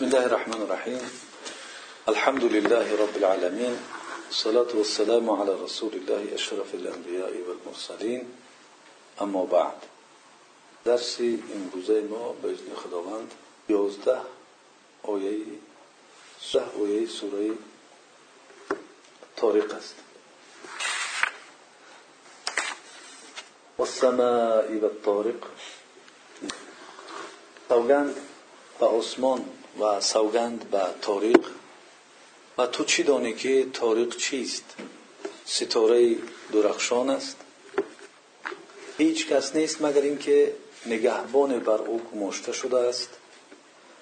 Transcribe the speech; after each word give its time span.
بسم 0.00 0.08
الله 0.08 0.26
الرحمن 0.26 0.62
الرحيم. 0.62 1.10
الحمد 2.08 2.44
لله 2.44 2.86
رب 3.02 3.16
العالمين. 3.16 3.76
الصلاة 4.30 4.70
والسلام 4.74 5.30
على 5.30 5.52
رسول 5.54 5.92
الله 5.92 6.34
أشرف 6.34 6.74
الأنبياء 6.74 7.32
والمرسلين. 7.46 8.24
أما 9.20 9.44
بعد. 9.44 9.76
درس 10.84 11.20
امروزه 11.20 12.00
ما 12.00 12.32
به 12.42 12.48
اذن 12.48 12.74
خداوند 12.76 13.30
11 13.68 14.24
آیه 15.04 15.44
ده 16.54 16.64
آیه 16.80 17.06
سورة 17.06 17.54
طارق 19.36 19.74
است. 19.74 19.94
والسماء 23.78 24.68
والطارق 24.82 25.40
سوگند 27.68 28.16
به 28.80 28.86
آسمان 28.86 29.59
و 29.78 30.00
سوگند 30.00 30.70
به 30.70 30.80
تاریق 31.02 31.46
و 32.58 32.66
تو 32.66 32.84
چی 32.84 33.02
دانی 33.02 33.34
که 33.34 33.66
تاریق 33.72 34.16
چیست؟ 34.16 34.64
ستاره 35.46 36.16
درخشان 36.52 37.10
است. 37.10 37.36
هیچ 38.98 39.28
کس 39.28 39.56
نیست 39.56 39.82
مگر 39.82 40.02
اینکه 40.02 40.54
نگهبان 40.86 41.58
بر 41.58 41.78
او 41.78 41.98
گماشته 42.14 42.52
شده 42.52 42.78
است. 42.78 43.08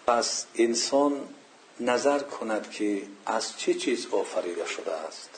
پس 0.06 0.46
انسان 0.54 1.28
نظر 1.80 2.18
کند 2.18 2.70
که 2.70 3.02
از 3.26 3.58
چه 3.58 3.74
چیز 3.74 4.06
آفریده 4.12 4.66
شده 4.66 4.92
است. 4.92 5.30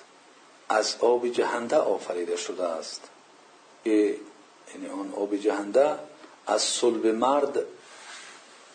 از 0.69 0.97
آب 1.01 1.29
جهنده 1.29 1.77
آفریده 1.77 2.37
شده 2.37 2.65
است. 2.65 3.01
که 3.85 4.17
یعنی 4.75 4.89
آن 5.01 5.13
آب 5.17 5.37
جهنده 5.37 5.99
از 6.47 6.63
صلب 6.63 7.07
مرد 7.07 7.65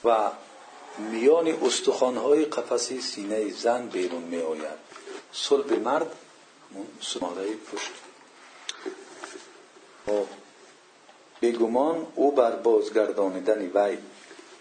و 0.04 0.32
میان 0.98 1.48
استخوانهای 1.48 2.45
قفسی 2.45 3.02
سینه 3.02 3.52
زن 3.52 3.88
بیرون 3.88 4.22
می 4.22 4.41
آید 4.41 4.80
صلب 5.34 5.74
مرد 5.74 6.15
سماره 7.02 7.46
پشت. 7.55 7.91
خب. 10.05 10.26
بیگمان 11.40 12.07
او 12.15 12.32
بر 12.32 12.55
بازگردانیدن 12.55 13.71
وی 13.74 13.98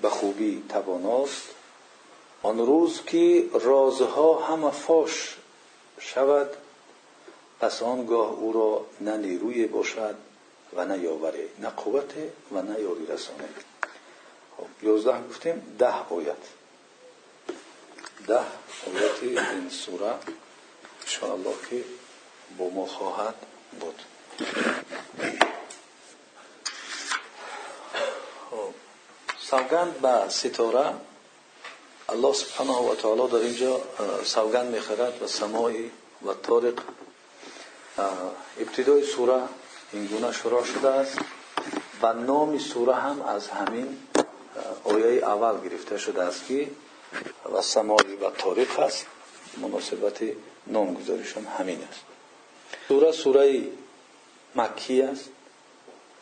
به 0.03 0.09
خوبی 0.09 0.65
تواناست. 0.69 1.49
آن 2.43 2.59
روز 2.59 3.01
که 3.07 3.49
رازها 3.53 4.39
همه 4.39 4.71
فاش 4.71 5.37
شود 5.99 6.51
پس 7.61 7.83
آنگاه 7.83 8.31
او 8.31 8.53
را 8.53 8.87
نه 9.01 9.17
نیروی 9.17 9.67
باشد 9.67 10.15
و 10.77 10.85
نه 10.85 10.99
یاوری 10.99 11.49
نه 11.59 11.69
قوت 11.69 12.13
و 12.53 12.63
نه 12.63 12.81
یاری 12.81 13.07
رسانه 13.07 13.49
خب 14.57 14.67
یازده 14.83 15.29
گفتیم 15.29 15.77
ده 15.79 16.09
آیت. 16.11 16.37
ده 18.27 18.41
آیت 18.87 19.23
این 19.23 19.71
سوره 19.71 20.15
انشاءالله 21.03 21.55
که 21.71 21.85
با 22.59 22.69
ما 22.69 22.87
خواهد 22.87 23.35
بود. 23.81 24.03
خب 28.51 28.75
سوگند 29.39 30.01
به 30.01 30.29
ستاره 30.29 30.95
الله 32.09 32.33
سبحانه 32.33 32.73
و 32.73 32.95
تعالی 32.95 33.29
در 33.29 33.37
اینجا 33.37 33.81
سوگند 34.25 34.75
می‌خورد 34.75 35.19
به 35.19 35.27
سمای 35.27 35.91
و 36.27 36.35
طارق. 36.35 36.79
ابتدای 38.61 39.05
سوره 39.07 39.43
این 39.93 40.07
گونه 40.07 40.33
شروع 40.33 40.65
شده 40.65 40.89
است 40.89 41.19
و 42.03 42.13
نام 42.13 42.59
سوره 42.59 42.95
هم 42.95 43.23
از 43.23 43.49
همین 43.49 43.99
آیه 44.85 45.25
اول 45.25 45.69
گرفته 45.69 45.99
شده 45.99 46.23
است 46.23 46.47
که 46.47 46.69
و 47.53 47.63
سمای 47.63 48.17
و 48.21 48.31
تاریخ 48.31 48.79
است 48.79 49.07
مناسبت 49.57 50.23
نامگذاریش 50.67 51.37
هم 51.37 51.47
همین 51.59 51.83
است. 51.91 52.01
سوره 52.89 53.13
سوره 53.13 53.63
مکی 54.57 55.03
است. 55.03 55.29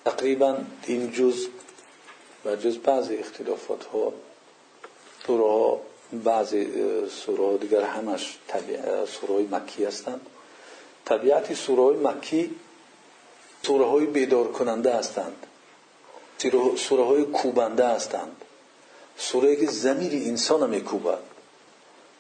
تقریبا 0.05 0.59
این 0.87 1.13
جز 1.13 1.47
و 2.45 2.57
جز 2.57 2.79
بعضی 2.79 3.17
اختلافات 3.17 3.85
ها 3.85 4.13
سوره 5.27 5.45
ها 5.45 5.81
بعضی 6.13 6.69
سوره 7.09 7.59
دیگر 7.59 7.83
همش 7.83 8.39
سوره 9.07 9.35
های 9.35 9.47
مکی 9.51 9.85
هستند. 9.85 10.27
طبیعت 11.05 11.55
سوره 11.55 11.83
های 11.83 11.97
مکی 11.97 12.55
سوره 19.23 19.57
که 19.57 19.67
زمیر 19.67 20.13
انسان 20.13 20.71
میکوبد. 20.71 21.19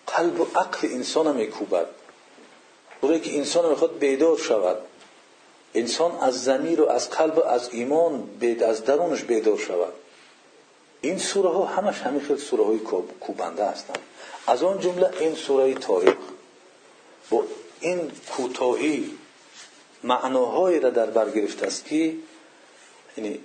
قلب 0.06 0.40
و 0.40 0.46
عقل 0.54 0.88
انسان 0.88 1.36
میکوبد. 1.36 1.86
سوره 3.00 3.20
که 3.20 3.36
انسان 3.36 3.68
می‌خواد 3.68 3.98
بیدار 3.98 4.38
شود. 4.38 4.78
انسان 5.74 6.16
از 6.20 6.44
زمیر 6.44 6.80
و 6.80 6.88
از 6.88 7.10
قلب 7.10 7.38
و 7.38 7.44
از 7.44 7.68
ایمان 7.72 8.28
از 8.66 8.84
درونش 8.84 9.22
بیدار 9.22 9.58
شود. 9.58 9.92
این 11.00 11.18
سوره 11.18 11.48
ها 11.48 11.64
همش 11.64 12.00
همین 12.00 12.20
خیلی 12.20 12.40
سوره 12.40 12.64
های 12.64 12.78
کوبنده 13.20 13.64
هستند 13.64 13.98
از 14.46 14.62
آن 14.62 14.80
جمله 14.80 15.10
این 15.20 15.34
سوره 15.34 15.74
تاریخ 15.74 16.14
با 17.30 17.44
این 17.80 18.12
کوتاهی 18.30 19.18
معناهایی 20.04 20.80
را 20.80 20.90
در 20.90 21.06
بر 21.06 21.30
گرفته 21.30 21.66
است 21.66 21.84
که 21.84 22.14
یعنی 23.16 23.40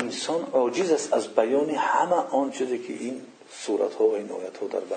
انسان 0.00 0.46
عاجز 0.52 0.90
است 0.90 1.12
از 1.12 1.28
بیان 1.28 1.70
همه 1.70 2.14
آن 2.14 2.50
چیزی 2.50 2.78
که 2.78 2.92
این 2.92 3.22
صورت 3.52 3.94
ها 3.94 4.04
و 4.04 4.14
این 4.14 4.30
آیت 4.30 4.56
ها 4.56 4.66
در 4.66 4.80
بر 4.80 4.96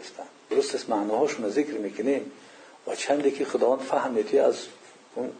هستند. 0.00 0.28
درست 0.50 0.74
است 0.74 0.90
معناهاشون 0.90 1.50
ذکر 1.50 1.72
می‌کنیم 1.72 2.32
و 2.86 2.94
چندی 2.94 3.30
که 3.30 3.44
خداوند 3.44 3.80
فهمیتی 3.80 4.38
از 4.38 4.56
اون 5.14 5.32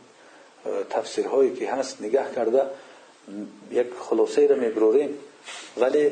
تفسیرهایی 0.91 1.55
که 1.55 1.73
هست 1.73 2.03
نگه 2.03 2.25
کرده 2.35 2.63
یک 3.71 3.87
خلاصه 4.01 4.47
را 4.47 4.57
میبروریم. 4.57 5.19
ولی 5.77 6.11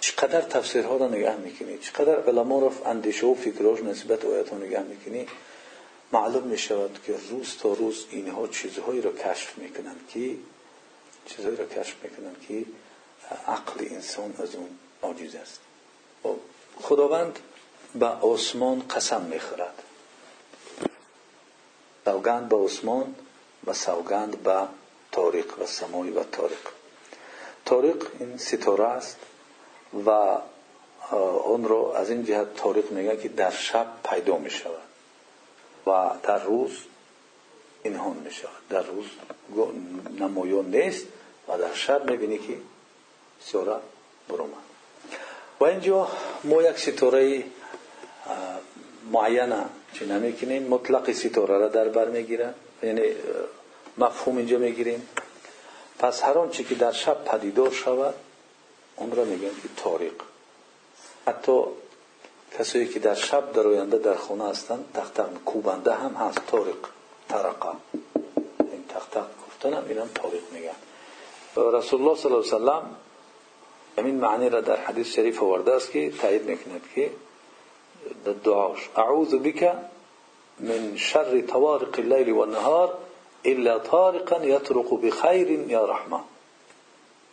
چقدر 0.00 0.40
تفسیرها 0.40 0.96
را 0.96 1.08
نگه 1.08 1.36
می‌کنی 1.36 1.78
چقدر 1.78 2.20
علما 2.20 2.58
را 2.58 2.72
اندیشه 2.86 3.26
و 3.26 3.34
فکرهاش 3.34 3.80
نسبت 3.80 4.24
آیت 4.24 4.48
ها 4.48 4.56
نگه 4.56 4.82
می‌کنی 4.82 5.26
معلوم 6.12 6.42
می‌شود 6.42 6.98
که 7.06 7.14
روز 7.30 7.56
تا 7.60 7.72
روز 7.72 8.06
اینها 8.10 8.46
چیزهایی 8.46 9.00
را 9.00 9.12
کشف 9.12 9.58
می‌کنند 9.58 10.00
که 10.08 10.30
چیزهایی 11.26 11.56
را 11.56 11.64
کشف 11.64 11.94
می‌کنند 12.02 12.36
که 12.48 12.64
عقل 13.46 13.84
انسان 13.90 14.34
از 14.42 14.54
اون 14.54 14.68
عاجز 15.02 15.34
است. 15.34 15.60
خب، 16.22 16.36
خداوند 16.82 17.38
به 17.94 18.06
آسمان 18.06 18.88
قسم 18.88 19.22
می‌خورد. 19.22 19.82
سوگند 22.04 22.48
به 22.48 22.56
آسمان 22.56 23.14
و 23.66 23.72
سوگند 23.72 24.42
به 24.42 24.62
تاریخ 25.12 25.58
و 25.58 25.66
سمای 25.66 26.10
و 26.10 26.24
تاریخ. 26.24 26.58
تاریخ 27.64 27.96
این 28.18 28.38
ستاره 28.38 28.84
است 28.84 29.16
و 30.06 30.10
آن 31.44 31.64
را 31.64 31.96
از 31.96 32.10
این 32.10 32.24
جهت 32.24 32.54
تاریخ 32.54 32.84
میگن 32.90 33.20
که 33.20 33.28
در 33.28 33.50
شب 33.50 33.86
پیدا 34.04 34.38
می 34.38 34.50
شود 34.50 34.88
و 35.86 36.10
در 36.22 36.38
روز 36.38 36.70
اینهان 37.84 38.16
می 38.16 38.30
شود 38.30 38.68
در 38.70 38.82
روز 38.82 39.04
نمایان 40.20 40.76
نیست 40.76 41.06
و 41.48 41.58
در 41.58 41.74
شب 41.74 42.10
می‌بینی 42.10 42.38
که 42.38 42.56
ستاره 43.40 43.76
برومد 44.28 44.64
و 45.60 45.64
اینجا 45.64 46.08
ما 46.44 46.62
یک 46.62 46.78
ستاره 46.78 47.44
معینه 49.12 49.64
چی 49.92 50.06
نمی‌کنیم 50.06 50.62
مطلق 50.62 51.12
ستاره 51.12 51.58
را 51.58 51.68
در 51.68 51.88
بر 51.88 52.08
می‌گیرن. 52.08 52.54
یعنی 52.82 53.02
مفهوم 53.98 54.36
اینجا 54.36 54.58
می‌گیریم. 54.58 55.08
پس 55.98 56.22
هر 56.22 56.38
آنچه 56.38 56.64
که 56.64 56.74
در 56.74 56.92
شب 56.92 57.24
پدیدار 57.24 57.70
شود 57.70 58.14
اون 58.96 59.12
را 59.12 59.24
میگن 59.24 59.48
که 59.62 59.68
تاریق 59.76 60.14
حتی 61.26 61.62
کسایی 62.58 62.88
که 62.88 62.98
در 62.98 63.14
شب 63.14 63.52
در 63.52 63.66
آینده 63.66 63.98
در 63.98 64.14
خونه 64.14 64.48
هستند 64.48 64.84
تختق 64.94 65.28
کوبنده 65.44 65.94
هم 65.94 66.14
هست 66.14 66.40
تاریق 66.46 66.76
ترقه 67.28 67.68
این 68.58 68.84
تختق 68.88 69.26
گفتن 69.46 69.74
هم 69.74 69.84
اینم 69.88 70.10
میگن 70.52 70.74
رسول 71.56 72.00
الله 72.00 72.16
صلی 72.16 72.32
الله 72.32 72.46
علیه 72.46 72.56
وسلم 72.56 72.96
همین 73.98 74.14
معنی 74.14 74.48
را 74.48 74.60
در 74.60 74.76
حدیث 74.76 75.06
شریف 75.06 75.42
آورده 75.42 75.72
است 75.72 75.90
که 75.90 76.10
تایید 76.10 76.44
می‌کند 76.44 76.80
که 76.94 77.10
در 78.24 78.32
دعاش 78.32 78.90
اعوذ 78.96 79.34
بک 79.34 79.72
من 80.60 80.96
شر 80.96 81.40
طوارق 81.40 81.98
اللیل 81.98 82.30
و 82.30 82.38
النهار 82.38 82.94
الا 83.44 83.78
طارقا 83.78 84.44
یطرق 84.44 85.00
بخیر 85.00 85.50
یا 85.50 85.84
رحمه 85.84 86.20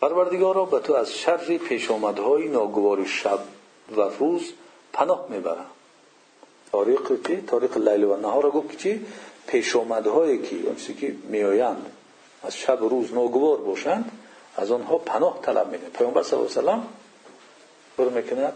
پروردگارا 0.01 0.65
به 0.65 0.79
تو 0.79 0.93
از 0.93 1.13
شر 1.13 1.57
پیش 1.57 1.91
آمدهای 1.91 2.47
ناگوار 2.47 3.05
شب 3.05 3.39
و 3.97 4.01
روز 4.01 4.53
پناه 4.93 5.25
می‌برم 5.29 5.69
تاریخ 6.71 7.11
چی؟ 7.27 7.41
تاریخ 7.41 7.77
لیل 7.77 8.03
و 8.03 8.17
نهار 8.17 8.43
را 8.43 8.51
گفت 8.51 8.77
چی؟ 8.77 9.05
پیش 9.47 9.75
آمدهایی 9.75 10.41
که 10.41 10.55
اونچه 10.65 10.93
که 10.93 11.15
میآیند. 11.23 11.91
از 12.43 12.57
شب 12.57 12.79
روز 12.81 13.13
ناگوار 13.13 13.57
باشند 13.57 14.11
از 14.57 14.71
آنها 14.71 14.97
پناه 14.97 15.39
طلب 15.41 15.67
میده. 15.67 15.89
پیامبر 15.89 16.23
صلی 16.23 16.39
الله 16.39 16.51
علیه 16.57 16.71
و 16.71 16.81
تشکر 17.97 18.09
می‌کند 18.09 18.53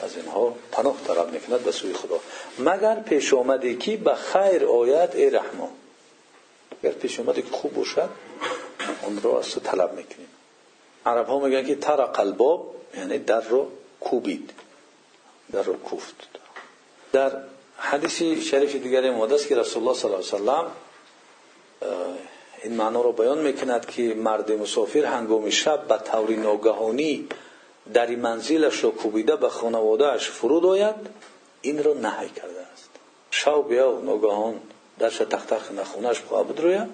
از 0.00 0.16
اینها 0.16 0.54
پناه 0.72 0.96
طلب 1.06 1.32
می‌کند 1.32 1.60
به 1.60 1.72
سوی 1.72 1.92
خدا. 1.92 2.20
مگر 2.58 3.00
پیش 3.00 3.34
آمده 3.34 3.76
که 3.76 3.96
به 3.96 4.14
خیر 4.14 4.64
آید 4.64 5.16
ای 5.16 5.30
رحمان؟ 5.30 5.70
اگر 6.82 6.92
پیش 6.92 7.20
آمده 7.20 7.42
که 7.42 7.50
خوب 7.50 7.74
باشد 7.74 8.08
اون 9.02 9.20
رو 9.22 9.34
از 9.34 9.54
طلب 9.64 9.92
می‌کنیم. 9.92 10.28
عرب 11.06 11.26
ها 11.26 11.38
میگن 11.38 11.66
که 11.66 11.74
ترق 11.74 12.20
الباب 12.20 12.74
یعنی 12.96 13.18
در 13.18 13.40
رو 13.40 13.70
کوبید. 14.00 14.50
در 15.52 15.62
رو 15.62 15.72
کوفت. 15.72 16.14
در 17.12 17.32
حدیث 17.78 18.22
شریف 18.22 18.76
دیگر 18.76 19.10
ماده 19.10 19.34
است 19.34 19.48
که 19.48 19.56
رسول 19.56 19.82
الله 19.82 19.98
صلی 19.98 20.10
الله 20.10 20.24
علیه 20.24 20.34
وسلم 20.34 20.70
این 22.62 22.74
معنا 22.74 23.00
رو 23.00 23.12
بیان 23.12 23.38
می‌کند 23.38 23.86
که 23.86 24.14
مرد 24.14 24.52
مسافر 24.52 25.04
هنگام 25.04 25.50
شب 25.50 25.86
به 25.88 25.98
طور 25.98 26.30
ناگهانی 26.30 27.28
در 27.94 28.10
منزلش 28.10 28.84
رو 28.84 28.90
کوبیده 28.90 29.36
به 29.36 29.48
خانوادهش 29.48 30.28
فرود 30.28 30.66
آید 30.66 30.94
این 31.62 31.84
رو 31.84 31.94
نهی 31.94 32.28
کرده 32.28 32.60
است. 32.72 32.90
شب 33.30 33.68
بیا 33.68 33.92
و 33.92 34.00
ناگهان 34.04 34.60
در 34.98 35.10
تخت 35.10 35.54
تخت 35.54 35.72
نخونش 35.72 36.20
خواهد 36.20 36.60
روید 36.60 36.88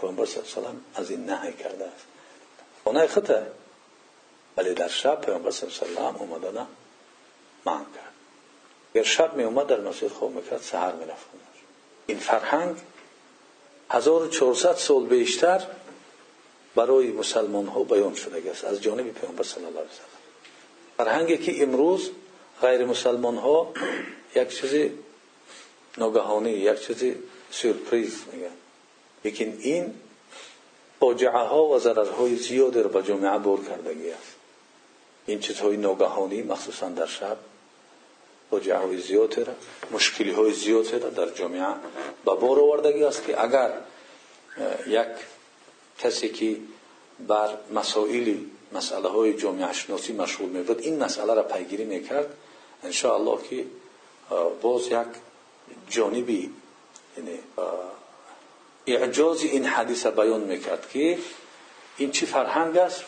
پیامبر 0.00 0.26
صلی 0.26 0.42
الله 0.56 0.68
علیه 0.68 0.80
از 0.94 1.10
این 1.10 1.24
نهی 1.24 1.52
کرده 1.52 1.84
است. 1.84 2.06
خانه 2.84 3.06
خطه 3.06 3.46
ولی 4.56 4.74
در 4.74 4.88
شب 4.88 5.20
پیامبر 5.20 5.50
صلی 5.50 5.70
الله 5.88 6.08
علیه 6.08 6.20
اومدن 6.22 6.66
من 7.64 7.78
کرد. 7.78 8.09
اگر 8.94 9.02
شب 9.02 9.36
می 9.36 9.42
اومد 9.42 9.66
در 9.66 9.80
مسجد 9.80 10.08
خواب 10.08 10.34
می‌کرد 10.34 10.60
سهر 10.60 10.92
می 10.92 11.04
رفت. 11.04 11.26
این 12.06 12.18
فرهنگ 12.18 12.76
1400 13.90 14.74
سال 14.74 15.06
بیشتر 15.06 15.66
برای 16.74 17.12
مسلمان 17.12 17.66
ها 17.66 17.82
بیان 17.82 18.14
شده 18.14 18.50
است. 18.50 18.64
از 18.64 18.82
جانب 18.82 19.12
پیامبر 19.12 19.42
صلی 19.42 19.64
الله 19.64 19.78
علیه 19.78 19.90
وسلم 19.90 20.20
فرهنگی 20.96 21.38
که 21.38 21.62
امروز 21.62 22.10
غیر 22.60 22.84
مسلمان 22.84 23.36
ها 23.36 23.72
یک 24.36 24.48
چیزی 24.60 24.92
ناگهانی 25.98 26.50
یک 26.50 26.86
چیزی 26.86 27.16
سورپریز 27.50 28.24
میگن. 28.32 28.50
لیکن 29.24 29.58
این 29.60 29.94
فاجعه 31.00 31.30
ها 31.30 31.64
و 31.64 31.78
ضررهای 31.78 32.36
زیادی 32.36 32.82
را 32.82 32.88
به 32.88 33.02
جامعه 33.02 33.38
بار 33.38 33.58
کردگی 33.64 34.10
است. 34.10 34.34
این 35.26 35.40
چیزهای 35.40 35.76
ناگهانی 35.76 36.42
مخصوصا 36.42 36.88
در 36.88 37.06
شب 37.06 37.36
فاجعه 38.50 38.76
های 38.76 38.98
زیادی 38.98 39.44
را 39.44 39.52
مشکلی 39.90 40.30
های 40.30 40.52
زیادی 40.52 40.98
را 40.98 41.10
در 41.10 41.30
جامعه 41.30 41.74
به 42.24 42.34
بار 42.34 42.60
آوردگی 42.60 43.04
است 43.04 43.26
که 43.26 43.44
اگر 43.44 43.72
یک 44.86 45.06
کسی 45.98 46.28
که 46.28 46.56
بر 47.28 47.48
مسائلی 47.74 48.50
مسئله 48.72 49.08
های 49.08 49.34
جامعه 49.34 49.72
شناسی 49.72 50.12
مشغول 50.12 50.48
می 50.48 50.62
بود 50.62 50.80
این 50.80 51.02
مسئله 51.02 51.34
را 51.34 51.42
پیگیری 51.42 51.84
می‌کرد. 51.84 52.34
ان 52.82 53.10
الله 53.10 53.38
که 53.50 53.64
باز 54.62 54.86
یک 54.86 55.06
جانبی 55.88 56.50
یعنی 57.16 57.38
اعجاز 58.86 59.42
این 59.42 59.64
حدیث 59.64 60.06
بیان 60.06 60.40
می‌کرد 60.40 60.88
که 60.92 61.18
این 61.96 62.10
چی 62.10 62.26
فرهنگ 62.26 62.76
است 62.76 63.04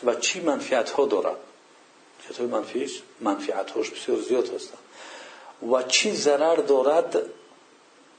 و 5.71 5.83
چی 5.83 6.11
ضرر 6.15 6.55
دارد 6.55 7.21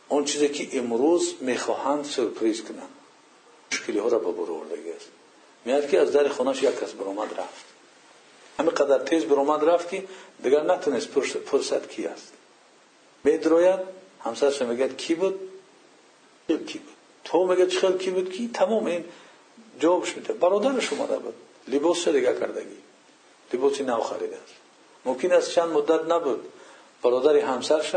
اون 0.08 0.24
چیزی 0.24 0.48
که 0.48 0.78
امروز 0.78 1.34
می‌خواهند 1.40 2.04
سرپریز 2.04 2.64
کنند. 2.64 2.88
مشکلی 3.72 3.98
ها 3.98 4.08
را 4.08 4.18
به 4.18 4.32
برو 4.32 4.62
است 4.96 5.08
میاد 5.64 5.88
که 5.88 6.00
از 6.00 6.12
در 6.12 6.28
خونش 6.28 6.62
یک 6.62 6.80
کس 6.80 6.92
برآمد 6.92 7.40
رفت. 7.40 7.64
قدر 8.58 8.98
تیز 8.98 9.24
برآمد 9.24 9.64
رفت 9.64 9.90
که 9.90 10.04
دیگر 10.42 10.62
نتونست 10.62 11.08
فرصت 11.46 11.88
کی 11.88 12.06
است. 12.06 12.32
میدروید 13.24 13.80
همسرش 14.24 14.62
میگه 14.62 14.88
کی 14.88 15.14
بود؟ 15.14 15.40
کی 16.48 16.78
بود؟ 16.78 16.94
تو 17.24 17.46
میگه 17.46 17.66
چه 17.66 17.98
کی 17.98 18.10
بود؟ 18.10 18.32
کی؟ 18.32 18.50
تمام 18.54 18.86
این 18.86 19.04
جوابش 19.80 20.16
میده. 20.16 20.32
برادرش 20.32 20.92
اومده 20.92 21.18
بود. 21.18 21.34
لباس 21.68 22.08
دیگه 22.08 22.34
کردگی؟ 22.40 22.76
لباسی 23.52 23.82
نو 23.84 24.00
خریده 24.00 24.36
است. 24.36 24.54
ممکن 25.04 25.32
است 25.32 25.50
چند 25.50 25.68
مدت 25.68 26.12
نبود. 26.12 26.52
برادر 27.04 27.36
همسرش 27.36 27.94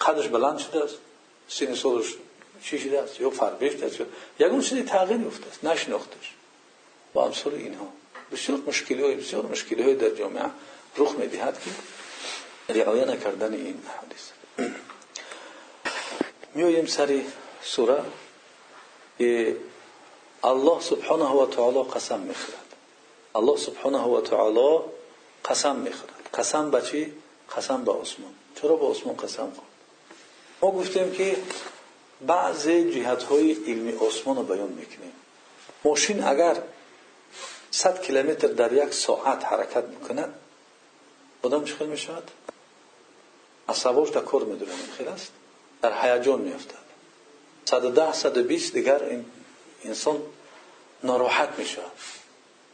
قدش 0.00 0.28
بلند 0.28 0.58
شده 0.58 0.84
است. 0.84 0.94
سین 1.48 1.74
سالش 1.74 2.14
چی 2.62 2.78
شده 2.78 3.02
است. 3.02 3.20
یا 3.20 3.30
فربیشت 3.30 3.82
است. 3.82 3.96
یکون 4.38 4.60
چیزی 4.60 4.82
تغییر 4.82 5.26
افته 5.26 5.46
است. 5.48 5.64
نشناختش 5.64 6.34
و 7.14 7.18
امثال 7.18 7.54
اینها. 7.54 7.88
های 8.90 9.14
بسیار 9.14 9.42
مشکلی 9.42 9.82
های 9.82 9.94
در 9.94 10.10
جامعه 10.10 10.44
رخ 10.96 11.12
می‌دهد 11.12 11.58
که 12.68 12.74
رعایه 12.74 13.04
نکردن 13.04 13.54
این 13.54 13.82
حدیث. 14.02 14.22
میویم 16.54 16.86
سری 16.86 17.26
سوره. 17.62 18.02
که 19.18 19.56
الله 20.44 20.80
سبحانه 20.80 21.24
و 21.24 21.46
تعالی 21.46 21.82
قسم 21.82 22.20
می‌خورد. 22.20 22.76
الله 23.34 23.56
سبحانه 23.56 23.98
و 23.98 24.20
تعالی 24.20 24.78
قسم 27.56 27.84
به 27.84 27.92
چی 27.92 27.98
عثمان. 28.00 28.34
چرا 28.62 28.76
به 28.76 28.86
عثمان 28.86 29.16
قسم 29.16 29.50
خورد 29.50 29.68
ما 30.62 30.70
گفتیم 30.70 31.12
که 31.12 31.36
بعضی 32.26 32.92
جهت 32.92 33.22
های 33.22 33.52
علمی 33.52 33.92
عثمان 33.92 34.36
رو 34.36 34.42
بیان 34.42 34.68
می‌کنیم. 34.68 35.12
ماشین 35.84 36.24
اگر 36.24 36.62
100 37.70 38.02
کیلومتر 38.02 38.48
در 38.48 38.72
یک 38.72 38.94
ساعت 38.94 39.44
حرکت 39.44 39.84
می‌کند 39.84 40.34
آدم 41.42 41.64
چه 41.64 41.84
می 41.84 41.98
شود 41.98 42.30
عصباش 43.68 44.08
در 44.08 44.20
کار 44.20 44.44
می‌دونه 44.44 44.72
خیلی 44.96 45.08
است؟ 45.08 45.32
در 45.82 45.92
هیجان 46.02 46.40
میافتد. 46.40 46.82
110 47.64 48.12
120 48.12 48.72
دیگر 48.72 49.04
این 49.04 49.24
انسان 49.84 50.22
ناراحت 51.04 51.48
می‌شود 51.58 51.92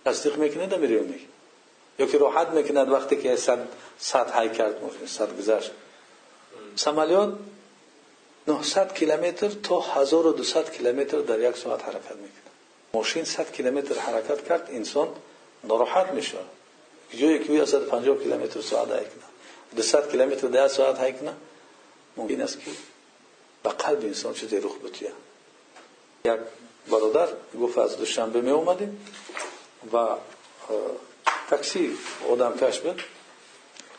تصدیق 0.05 0.37
می‌کنه 0.37 0.77
میره 0.77 1.01
میگه 1.01 1.28
یا 1.99 2.07
که 2.07 2.19
راحت 2.19 2.49
می‌کند 2.49 2.93
وقتی 2.93 3.17
که 3.17 3.37
صد 3.37 3.59
صد 3.99 4.31
های 4.31 4.51
کرد 4.51 4.77
صد 5.07 5.39
گذشت. 5.39 5.71
سمالیات 6.77 7.33
900 8.49 8.95
کیلومتر 8.95 9.49
تا 9.49 9.81
1200 9.81 10.73
کیلومتر 10.73 11.19
در 11.19 11.51
یک 11.51 11.57
ساعت 11.57 11.85
حرکت 11.85 12.17
می‌کنه 12.17 12.49
ماشین 12.95 13.25
100 13.25 13.53
کیلومتر 13.53 13.95
حرکت 13.95 14.49
کرد 14.49 14.69
انسان 14.73 15.09
ناراحت 15.65 16.13
میشه. 16.13 16.39
جایی 17.19 17.39
که 17.39 17.65
150 17.65 18.19
کیلومتر 18.19 18.61
ساعت 18.61 18.89
هایی 18.89 19.05
کنه. 19.05 19.25
200 19.77 20.11
کیلومتر 20.11 20.49
در 20.49 20.69
ساعت 20.69 20.99
هایی 20.99 21.13
کنه 21.13 21.33
ممکن 22.17 22.41
است 22.41 22.61
که 22.61 22.71
به 23.63 23.71
قلب 23.71 24.01
انسان 24.05 24.35
چیزی 24.35 24.57
رخ 24.61 24.79
بتیه 24.85 25.13
یک 26.25 26.41
برادر 26.91 27.29
گفت 27.61 27.79
از 27.79 27.97
دوشنبه 27.97 28.41
می 28.41 28.51
اومدیم 28.51 29.07
و 29.93 29.97
تاکسی 31.49 31.99
آدم 32.31 32.57
کش 32.57 32.79
بود 32.79 33.03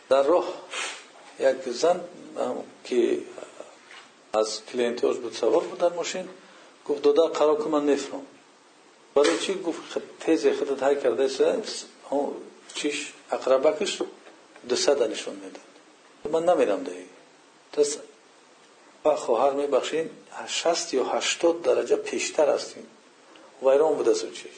در 0.09 0.23
راه 0.23 0.53
یک 1.39 1.69
زن 1.69 2.01
که 2.83 3.17
از 4.33 4.65
کلینتوش 4.65 5.17
بود 5.17 5.33
سوار 5.33 5.63
بود 5.63 5.77
در 5.79 5.89
ماشین 5.89 6.29
گفت 6.85 7.01
دادا 7.01 7.27
قرار 7.27 7.63
که 7.63 7.69
من 7.69 7.89
نفرم. 7.89 8.25
برای 9.15 9.39
چی؟ 9.39 9.53
گفت 9.53 9.79
تیز 10.19 10.47
خودت 10.47 10.83
های 10.83 11.01
کرده 11.01 11.23
است. 11.23 11.85
چیش 12.73 13.13
اقربکش 13.31 14.01
دو 14.69 14.75
صد 14.75 15.11
نشون 15.11 15.35
می‌داد 15.35 15.61
من 16.31 16.55
نمیرم 16.55 16.83
دهی 16.83 17.05
دست 17.77 17.99
و 19.05 19.15
خواهر 19.15 19.53
میبخشین 19.53 20.09
شست 20.47 20.93
یا 20.93 21.03
هشتاد 21.03 21.61
درجه 21.61 21.95
پیشتر 21.95 22.49
هستیم. 22.49 22.87
ویران 23.63 23.95
بوده 23.95 24.13
سو 24.13 24.31
چیش. 24.31 24.51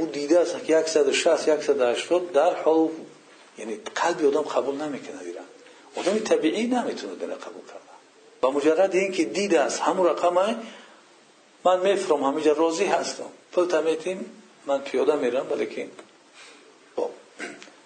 او 0.00 0.06
دیده 0.06 0.40
است 0.40 0.64
که 0.64 0.80
یک 0.80 0.88
سد 0.88 1.08
و 1.08 1.12
شست 1.12 1.48
یک 1.48 1.62
سد 1.62 1.80
هشتاد 1.80 2.32
در 2.32 2.54
حال 2.54 2.88
یعنی 3.58 3.80
قلبی 3.94 4.26
آدم 4.26 4.42
قبول 4.42 4.74
نمی‌کنه 4.74 5.24
دیرن 5.24 5.44
آدم 5.96 6.18
طبیعی 6.18 6.66
نمی‌تونه 6.66 7.14
دل 7.14 7.26
قبول 7.26 7.62
کرده 7.66 7.80
با 8.40 8.50
مجرد 8.50 8.94
اینکه 8.94 9.24
دیده 9.24 9.60
است 9.60 9.80
همون 9.80 10.06
رقم 10.06 10.56
من 11.64 11.80
میفرم 11.80 12.24
همینجا 12.24 12.52
راضی 12.52 12.84
هستم. 12.84 13.24
پل 13.52 13.66
تمیتیم 13.66 14.32
من 14.66 14.78
پیاده 14.78 15.16
میرم 15.16 15.48
بلکه 15.48 15.88
خب. 16.96 17.10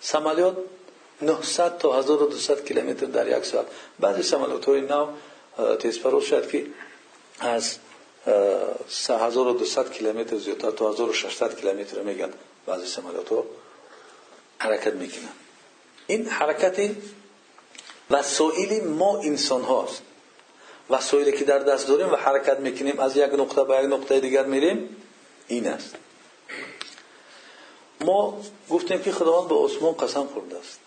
سمالیات 0.01 0.57
900 1.23 1.79
تا 1.79 1.99
1200 1.99 2.65
کیلومتر 2.65 3.07
در 3.07 3.39
یک 3.39 3.45
ساعت. 3.45 3.67
بعضی 4.01 4.23
سمالیات 4.23 4.65
های 4.65 4.81
نو 4.81 5.07
تیز 5.77 5.99
پرواز 5.99 6.25
شد 6.25 6.51
که 6.51 6.67
از 7.41 7.77
1200 8.27 9.93
کیلومتر 9.93 10.37
زیادتر 10.37 10.71
تا 10.71 10.93
1600 10.93 11.61
کیلومتر 11.61 12.03
میگن 12.03 12.31
بعضی 12.67 12.87
سمالیات 12.87 13.45
حرکت 14.59 14.95
می‌کنن. 14.95 15.29
این 16.07 16.27
حرکت 16.27 16.91
وسایل 18.11 18.85
ما 18.85 19.19
انسان 19.19 19.63
هاست 19.63 20.03
وسایلی 20.91 21.33
که 21.33 21.45
در 21.45 21.59
دست 21.59 21.89
داریم 21.89 22.13
و 22.13 22.17
حرکت 22.17 22.61
می‌کنیم 22.61 23.01
از 23.01 23.17
یک 23.17 23.35
نقطه 23.35 23.65
به 23.65 23.75
یک 23.75 23.93
نقطه 23.93 24.21
دیگر 24.21 24.45
میریم 24.45 24.97
این 25.49 25.67
است. 25.67 25.97
ما 28.01 28.41
گفتیم 28.71 29.03
که 29.03 29.13
خداوند 29.13 29.49
به 29.49 29.55
عثمان 29.55 29.93
قسم 29.93 30.27
خورده 30.27 30.59
است. 30.59 30.81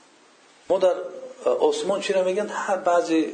ما 0.70 0.78
در 0.78 0.94
آسمان 1.46 2.02
چی 2.02 2.22
میگن 2.22 2.48
هر 2.48 2.78
بعضی 2.78 3.34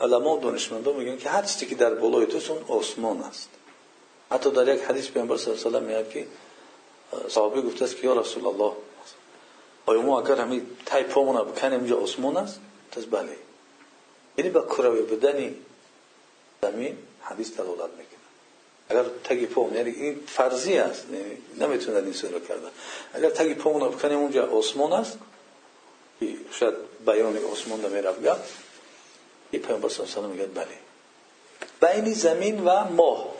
علما 0.00 0.36
و 0.36 0.40
دانشمندان 0.40 0.96
میگن 0.96 1.16
که 1.16 1.28
هر 1.28 1.42
چیزی 1.42 1.66
که 1.66 1.74
در 1.74 1.94
بالای 1.94 2.26
تو 2.26 2.52
اون 2.98 3.20
است. 3.20 3.48
حتی 4.30 4.50
در 4.50 4.74
یک 4.74 4.82
حدیث 4.82 5.08
پیامبر 5.08 5.36
صلی 5.36 5.52
الله 5.52 5.66
علیه 5.66 5.78
و 5.78 5.90
میاد 5.90 6.10
که 6.10 6.26
صحابه 7.28 7.62
گفته 7.62 7.84
است 7.84 7.96
که 7.96 8.06
یا 8.06 8.20
رسول 8.20 8.46
الله 8.46 8.72
آیا 9.86 10.02
ما 10.02 10.20
اگر 10.20 10.36
همین 10.36 10.66
تای 10.86 11.02
پامون 11.02 11.36
بکنیم 11.44 11.80
اینجا 11.80 12.00
آسمان 12.00 12.36
است؟ 12.36 12.60
تز 12.90 13.06
بله. 13.06 13.36
یعنی 14.38 14.50
با 14.50 14.60
کروی 14.60 15.02
بدنی 15.02 15.54
زمین 16.62 16.98
حدیث 17.20 17.56
دلالت 17.56 17.90
می‌کنه. 17.90 18.18
اگر 18.88 19.04
تگی 19.24 19.46
پام 19.46 19.74
یعنی 19.74 19.90
این 19.90 20.20
فرضی 20.26 20.78
است 20.78 21.06
یعنی 21.12 21.24
نمی‌تونه 21.60 21.96
این 21.96 22.32
رو 22.32 22.40
کردن. 22.40 22.70
اگر 23.12 23.30
تگی 23.30 23.54
پامون 23.54 23.88
بکنیم 23.88 24.18
اونجا 24.18 24.46
آسمان 24.46 24.92
است 24.92 25.18
شاید 26.50 26.74
بیان 27.06 27.38
آسمان 27.52 27.80
نمی‌رفت 27.80 28.24
گفت 28.24 28.54
این 29.50 29.62
پیامبر 29.62 29.88
صلی 29.88 30.06
الله 30.16 30.28
میگه 30.28 30.46
بله 30.46 30.78
بین 31.80 32.14
زمین 32.14 32.64
و 32.64 32.84
ماه 32.84 33.34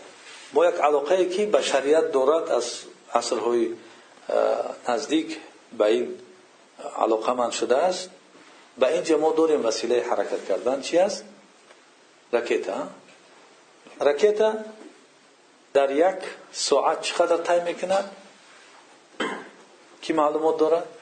ما 0.52 0.66
یک 0.66 0.74
علاقه 0.74 1.28
که 1.28 1.46
بشریت 1.46 2.12
دارد 2.12 2.48
از 2.48 2.72
عصرهای 3.14 3.74
نزدیک 4.88 5.38
به 5.78 5.84
این 5.84 6.20
علاقه 6.96 7.32
من 7.32 7.50
شده 7.50 7.76
است 7.76 8.10
به 8.78 8.92
اینجا 8.92 9.18
ما 9.18 9.32
داریم 9.32 9.66
وسیله 9.66 10.06
حرکت 10.10 10.48
کردن 10.48 10.80
چی 10.80 10.98
است؟ 10.98 11.24
رکتا 12.32 12.88
رکتا 14.00 14.54
در 15.72 15.90
یک 15.90 16.14
ساعت 16.52 17.02
چقدر 17.02 17.36
تایم 17.36 17.64
می‌کند؟ 17.64 18.10
کی 20.02 20.12
معلومات 20.12 20.58
دارد؟ 20.58 20.97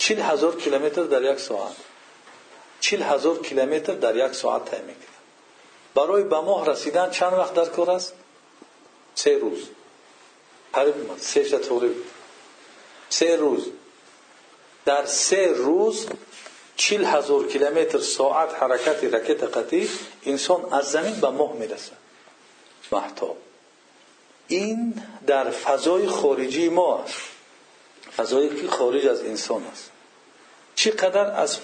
چیل 0.00 0.20
هزار 0.20 0.56
کیلومتر 0.56 1.02
در 1.02 1.32
یک 1.32 1.40
ساعت. 1.40 1.76
چیل 2.80 3.02
هزار 3.02 3.38
کیلومتر 3.38 3.94
در 3.94 4.26
یک 4.26 4.34
ساعت 4.34 4.64
تایم 4.64 4.84
می‌کند 4.84 5.06
برای 5.94 6.22
به 6.22 6.40
ماه 6.40 6.66
رسیدن 6.66 7.10
چند 7.10 7.32
وقت 7.32 7.54
در 7.54 7.64
کار 7.64 7.90
است؟ 7.90 8.12
سه 9.14 9.38
روز. 9.38 9.58
حرف 10.72 10.94
سه 11.20 11.44
شطوری 11.44 11.94
سه 13.08 13.36
روز. 13.36 13.66
در 14.84 15.06
سه 15.06 15.46
روز 15.46 16.06
چیل 16.76 17.04
هزار 17.04 17.46
کیلومتر 17.46 17.98
ساعت 17.98 18.54
حرکت 18.54 19.04
رکت 19.04 19.42
قطعی 19.56 19.88
انسان 20.22 20.72
از 20.72 20.90
زمین 20.90 21.20
به 21.20 21.30
ماه 21.30 21.52
می‌رسه 21.52 21.92
محتاب. 22.92 23.36
این 24.48 25.02
در 25.26 25.50
فضای 25.50 26.06
خارجی 26.06 26.68
ما 26.68 26.98
است. 26.98 27.20
فضایی 28.16 28.60
که 28.60 28.68
خارج 28.68 29.06
از 29.06 29.20
انسان 29.20 29.64
است. 29.64 29.89
چقدر 30.80 31.40
از 31.40 31.58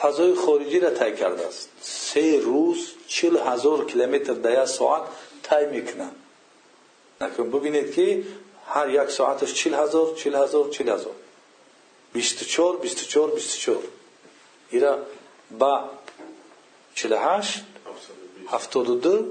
فضای 0.00 0.34
خارجی 0.34 0.80
را 0.80 0.90
طی 0.90 1.16
کرده 1.16 1.46
است؟ 1.46 1.68
سه 1.82 2.40
روز 2.40 2.90
چیل 3.06 3.36
هزار 3.36 3.86
کیلومتر 3.86 4.32
در 4.32 4.66
ساعت 4.66 5.02
طی 5.42 5.66
می‌کنند 5.66 6.16
نکن 7.20 7.50
ببینید 7.50 7.94
که 7.94 8.24
هر 8.66 8.90
یک 8.90 9.10
ساعتش 9.10 9.54
چیل 9.54 9.74
هزار 9.74 10.14
چیل 10.16 10.34
هزار 10.34 10.68
چیل 10.68 10.88
هزار. 10.88 11.14
بیست 12.12 12.44
چور 12.44 12.76
بیست 12.76 13.08
چور 13.08 13.30
بیست 13.30 13.58
چور 13.58 13.82
ایرا 14.70 14.98
با 15.58 15.90
چیل 16.94 17.12
هشت 17.12 17.60
هفتاد 18.48 18.90
و 18.90 18.94
دو 18.94 19.24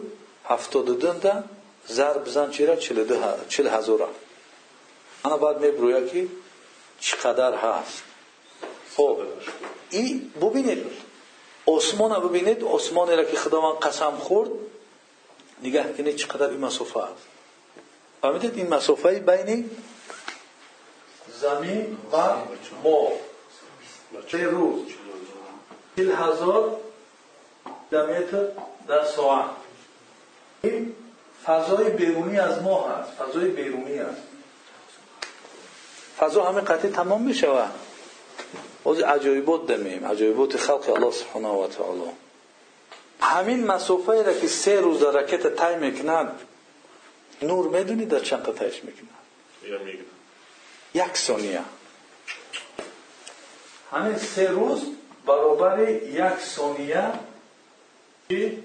هفتاد 0.45 0.89
و 0.89 0.93
دو 0.93 1.13
ده 1.13 1.43
زر 1.88 2.17
بزن 2.17 2.51
چیرا 2.51 2.75
چیل 3.49 3.67
هزار. 3.67 4.09
انا 5.25 5.38
باید 5.38 5.57
میبرویا 5.57 6.07
که 6.07 6.27
چقدر 6.99 7.53
هست. 7.53 8.03
خب 8.99 9.17
این 9.89 10.31
ببینید. 10.41 10.85
عثمان 11.67 12.27
ببینید 12.27 12.63
عثمانی 12.63 13.15
را 13.15 13.23
که 13.23 13.37
خداوند 13.37 13.79
قسم 13.79 14.11
خورد 14.11 14.49
نگاه 15.63 15.93
کنید 15.93 16.15
چقدر 16.15 16.49
این 16.49 16.59
مسافه 16.59 16.99
است. 16.99 17.23
فهمیدید 18.21 18.57
این 18.57 18.73
مسافه 18.73 19.19
بین 19.19 19.69
زمین 21.41 21.97
و 22.11 22.17
ما 22.83 23.07
چه 24.27 24.43
روز؟ 24.43 24.81
چل 25.97 26.11
هزار 26.11 26.77
متر 27.91 28.45
در 28.87 29.05
ساعت. 29.05 29.49
این 30.63 30.95
فضای 31.45 31.89
بیرونی 31.89 32.39
از 32.39 32.61
ما 32.61 32.89
هست 32.89 33.11
فضای 33.11 33.47
بیرونی 33.47 33.99
است. 33.99 34.21
فضا 36.19 36.43
همه 36.43 36.61
قطعی 36.61 36.91
تمام 36.91 37.21
می 37.21 37.33
شود 37.33 37.88
عجایبات 40.05 40.58
خلق 40.58 40.89
الله 40.89 41.12
سبحانه 41.12 41.48
و 41.48 41.67
تعالی. 41.67 42.01
همین 43.22 43.65
مسافه 43.65 44.24
را 44.24 44.34
که 44.34 44.48
سه 44.48 44.81
روز 44.81 45.00
در 45.03 45.12
رکت 45.12 45.55
تای 45.55 45.75
می‌کند 45.75 46.39
نور 47.41 47.77
می‌دونی 47.77 48.05
در 48.05 48.19
چند 48.19 48.43
قطعش 48.43 48.84
می‌کنند 48.84 49.10
یک 50.93 51.17
ثانیه. 51.17 51.62
همین 53.91 54.17
سه 54.17 54.48
روز 54.48 54.81
برابر 55.25 55.89
یک 55.89 56.39
ثانیه 56.55 57.12
که 58.29 58.58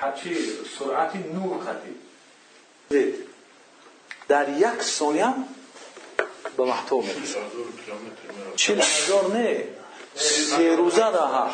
هرچی 0.00 0.36
سرعت 0.78 1.16
نور 1.16 1.58
قطعی 1.58 3.14
در 4.28 4.48
یک 4.48 4.82
ثانیه 4.82 5.34
به 6.56 6.64
محتوم 6.64 7.04
چیل 8.56 8.80
هزار 8.80 9.26
نه؟ 9.32 9.64
سه 10.14 10.76
روزه 10.76 11.10
راه 11.10 11.50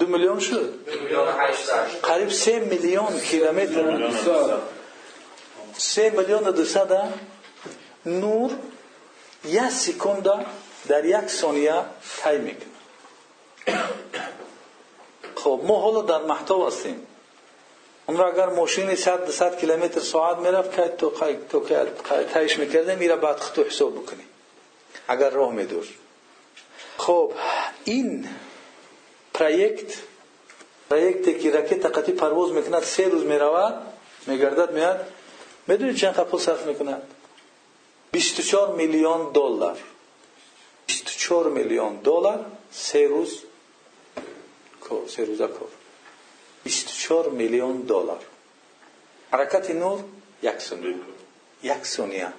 دو 0.00 0.06
میلیون 0.06 0.40
شد. 0.40 0.74
قریب 2.02 2.28
سه 2.30 2.58
میلیون 2.58 3.20
کیلومتر. 3.20 4.58
سه 5.76 6.10
میلیون 6.10 6.42
دوصد 6.42 7.12
نور 8.06 8.50
یک 9.44 9.62
سکند 9.62 10.46
در 10.88 11.04
یک 11.04 11.28
ثانیه 11.28 11.84
طی 12.22 12.38
می‌کنه. 12.38 12.66
خب 15.34 15.60
ما 15.64 15.80
حالا 15.80 16.02
در 16.02 16.26
محتوا 16.26 16.66
هستیم. 16.66 17.06
اون 18.06 18.16
را 18.16 18.32
اگر 18.32 18.46
ماشین 18.46 18.94
100 18.94 19.24
200 19.24 19.58
کیلومتر 19.58 20.00
ساعت 20.00 20.38
می‌رفت 20.38 20.76
که 20.76 20.82
تو 20.82 21.12
تو 21.50 21.60
تایش 22.34 22.58
می‌کرده 22.58 22.94
میره 22.96 23.16
بعد 23.16 23.36
خطو 23.40 23.62
حساب 23.62 23.94
بکنی 23.94 24.24
اگر 25.08 25.30
راه 25.30 25.52
میدور 25.52 25.86
خب 26.98 27.32
این 27.84 28.28
پروژه 29.34 29.86
پروژه 30.90 31.38
که 31.38 31.52
رکت 31.52 31.86
قطعی 31.86 32.14
پرواز 32.14 32.52
می‌کند 32.52 32.82
سه 32.82 33.08
روز 33.08 33.24
می‌رود 33.24 33.74
میگردد 34.26 34.72
میاد. 34.72 35.06
می‌دونید 35.66 35.96
چند 35.96 36.14
پول 36.14 36.40
صرف 36.40 36.66
می‌کند؟ 36.66 37.02
24 38.12 38.74
میلیون 38.74 39.32
دلار. 39.32 39.78
24 40.86 41.48
میلیون 41.48 41.96
دلار 41.96 42.46
سه 42.72 43.06
روز 43.06 43.42
سه 45.08 45.24
روزه 45.24 45.46
کار. 45.46 45.68
24 46.64 47.28
میلیون 47.28 47.80
دلار. 47.80 48.20
حرکت 49.32 49.70
نور 49.70 50.04
یک 50.42 50.58
ثانیه. 50.58 50.94
یک 51.62 51.84
ثانیه. 51.84 52.32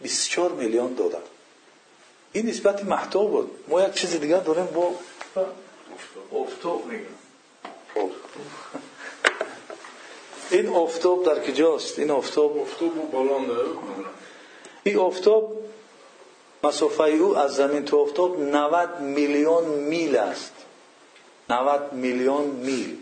24 0.00 0.52
میلیون 0.52 0.92
دلار. 0.92 1.22
این 2.32 2.46
نسبت 2.46 2.84
محتوب 2.84 3.30
بود. 3.30 3.50
ما 3.68 3.82
یک 3.82 3.94
چیز 3.94 4.20
دیگه 4.20 4.40
داریم 4.40 4.66
با 4.66 4.94
افتاب 6.32 6.86
میگم. 6.86 7.04
این 10.50 10.68
افتاب 10.68 11.24
در 11.24 11.44
کجاست؟ 11.44 11.98
این 11.98 12.10
افتاب 12.10 12.68
بالان 13.12 13.46
داره. 13.46 13.68
این 14.82 14.98
افتاب 14.98 15.56
مسافه 16.64 17.02
او 17.02 17.36
از 17.36 17.54
زمین 17.54 17.84
تو 17.84 17.96
افتاب 17.96 18.40
90 18.40 19.00
میلیون 19.00 19.64
میل 19.64 20.16
است. 20.16 20.52
90 21.50 21.92
میلیون 21.92 22.44
میل. 22.44 22.96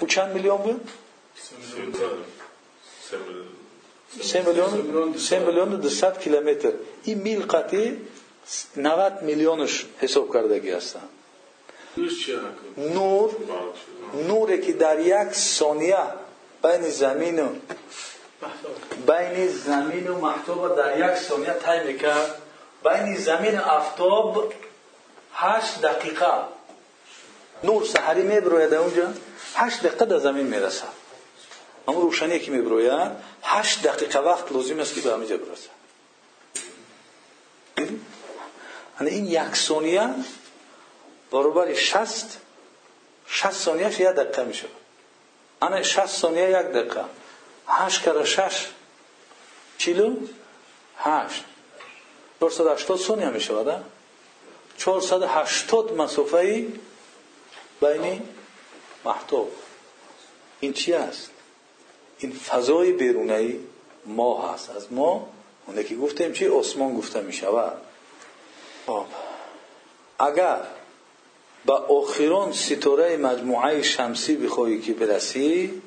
او 0.00 0.06
چند 0.06 0.34
میلیون 0.34 0.56
بود؟ 0.56 0.90
سه 4.22 4.42
میلیون 4.42 5.18
سه 5.18 5.38
میلیون 5.38 5.68
دو 5.68 5.88
ست 5.88 6.20
کیلومتر 6.20 6.72
این 7.04 7.18
میل 7.18 7.42
قطعی 7.42 7.96
90 8.76 9.22
میلیونش 9.22 9.86
حساب 9.98 10.32
کردگی 10.32 10.70
هستند 10.70 11.08
نور 12.76 13.30
نوری 14.28 14.60
که 14.60 14.72
در 14.72 15.00
یک 15.00 15.32
ثانیه 15.32 15.96
بین 16.62 16.90
زمین 16.90 17.40
و 17.40 17.48
بین 19.06 19.48
زمین 19.48 20.08
و 20.08 20.20
محتوب 20.20 20.76
در 20.76 20.98
یک 20.98 21.16
ثانیه 21.16 21.52
طی 21.52 21.92
می‌کرد 21.92 22.42
بین 22.84 23.16
زمین 23.16 23.58
و 23.58 23.62
افتاب 23.68 24.52
هشت 25.34 25.80
دقیقه 25.80 26.32
نور 27.64 27.84
سحری 27.84 28.22
میبروید 28.22 28.74
اونجا 28.74 29.08
هشت 29.54 29.82
دقیقه 29.82 30.04
در 30.04 30.18
زمین 30.18 30.46
می‌رسه. 30.46 30.84
اما 31.88 32.00
روشنی 32.00 32.40
که 32.40 32.50
میبروید 32.50 33.10
هشت 33.42 33.82
دقیقه 33.82 34.18
وقت 34.18 34.52
لازم 34.52 34.80
است 34.80 34.94
که 34.94 35.00
به 35.00 35.12
همینجا 35.12 35.36
برسه. 35.36 35.68
یعنی 39.00 39.14
این 39.14 39.26
یک 39.26 39.56
ثانیه 39.56 40.14
برابر 41.30 41.74
شست 41.74 42.38
شست 43.26 43.62
ثانیهش 43.64 44.00
یک 44.00 44.06
دقیقه 44.06 44.44
میشه. 44.44 44.66
انا 45.62 45.82
شست 45.82 46.20
ثانیه 46.20 46.50
یک 46.50 46.66
دقیقه. 46.66 47.04
هشت 47.66 48.02
کرده 48.02 48.24
شش. 48.24 48.66
چیلو؟ 49.78 50.16
هشت. 50.98 51.44
چهارصد 52.40 52.66
هشتاد 52.66 52.98
ثانیه 52.98 53.30
می‌شود 53.30 53.84
چهارصد 54.78 55.22
هشتاد 55.22 55.92
مسافه 55.92 56.66
بین 57.80 58.28
محتوب 59.08 59.52
این 60.60 60.72
چی 60.72 60.92
است 60.92 61.30
این 62.18 62.32
فضای 62.32 62.92
بیرونی 62.92 63.60
ما 64.06 64.48
هست. 64.48 64.70
از 64.70 64.92
ما 64.92 65.28
اونه 65.66 65.84
که 65.84 65.96
گفتیم 65.96 66.32
چی؟ 66.32 66.46
آسمان 66.46 66.94
گفته 66.94 67.20
می 67.20 67.32
شود. 67.32 67.76
اگر 70.18 70.60
به 71.66 71.72
آخران 71.72 72.52
ستاره 72.52 73.16
مجموعه 73.16 73.82
شمسی 73.82 74.36
بخواهی 74.36 74.80
که 74.80 74.92
برسی 74.92 75.82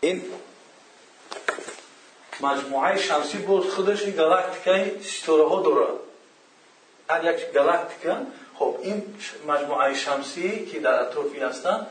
این 0.00 0.22
مجموعه 2.40 2.96
شمسی 2.96 3.38
باز 3.38 3.64
خودش 3.64 4.02
این 4.02 4.16
گالاکتیکای 4.16 5.02
ستاره 5.02 5.48
ها 5.48 5.62
داره. 5.62 5.86
هر 7.08 7.34
یک 7.34 7.52
گالاکتیکا 7.52 8.16
خب 8.54 8.76
این 8.82 9.02
مجموعه 9.48 9.94
شمسی 9.94 10.66
که 10.66 10.80
در 10.80 11.02
اطرافی 11.02 11.40
هستن 11.40 11.86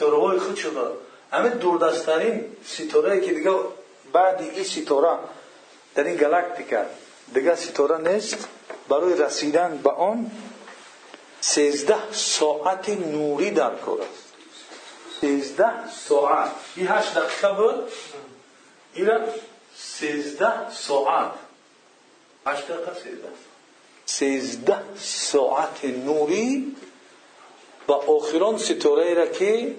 های 0.00 0.38
خود 0.38 0.56
شده. 0.56 0.80
همه 1.32 1.48
دوردستترین 1.48 2.56
ستاره 2.64 3.20
که 3.20 3.32
دیگه 3.32 3.54
بعد 4.12 4.40
این 4.40 4.64
ستاره 4.64 5.18
در 5.94 6.04
این 6.04 6.16
گالاکتیکا 6.16 6.82
دیگه 7.34 7.54
ستاره 7.54 8.12
نیست. 8.12 8.48
برای 8.88 9.22
رسیدن 9.22 9.80
به 9.84 9.90
آن 9.90 10.30
سیزده 11.40 12.12
ساعت 12.12 12.88
نوری 12.88 13.50
در 13.50 13.74
کار 13.74 14.00
است. 14.00 14.32
سیزده 15.20 15.90
ساعت. 15.90 16.50
این 16.76 16.88
هشت 16.88 17.14
دقیقه 17.14 17.52
بود؟ 17.52 17.92
این 18.94 19.10
سیزده 19.76 20.70
ساعت. 20.70 21.32
هشت 22.46 22.68
دقیقه 22.68 22.92
سیزده 24.06 24.78
ساعت 24.98 25.84
نوری 25.84 26.76
و 27.88 27.92
آخران 27.92 28.58
ستاره 28.58 29.14
را 29.14 29.26
که 29.26 29.74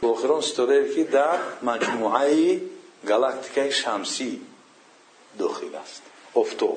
با 0.00 0.10
آخران 0.10 0.40
ستاره 0.40 0.94
که 0.94 1.04
در 1.04 1.38
مجموعه 1.62 2.60
گالاکتیکای 3.06 3.72
شمسی 3.72 4.40
داخل 5.38 5.74
است 5.74 6.02
افتو 6.36 6.76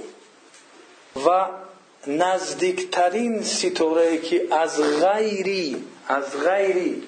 و 1.25 1.47
نزدیکترین 2.07 3.43
ستاره 3.43 4.17
که 4.17 4.47
از 4.51 4.81
غیری 4.81 5.83
از 6.07 6.43
غیری 6.43 7.03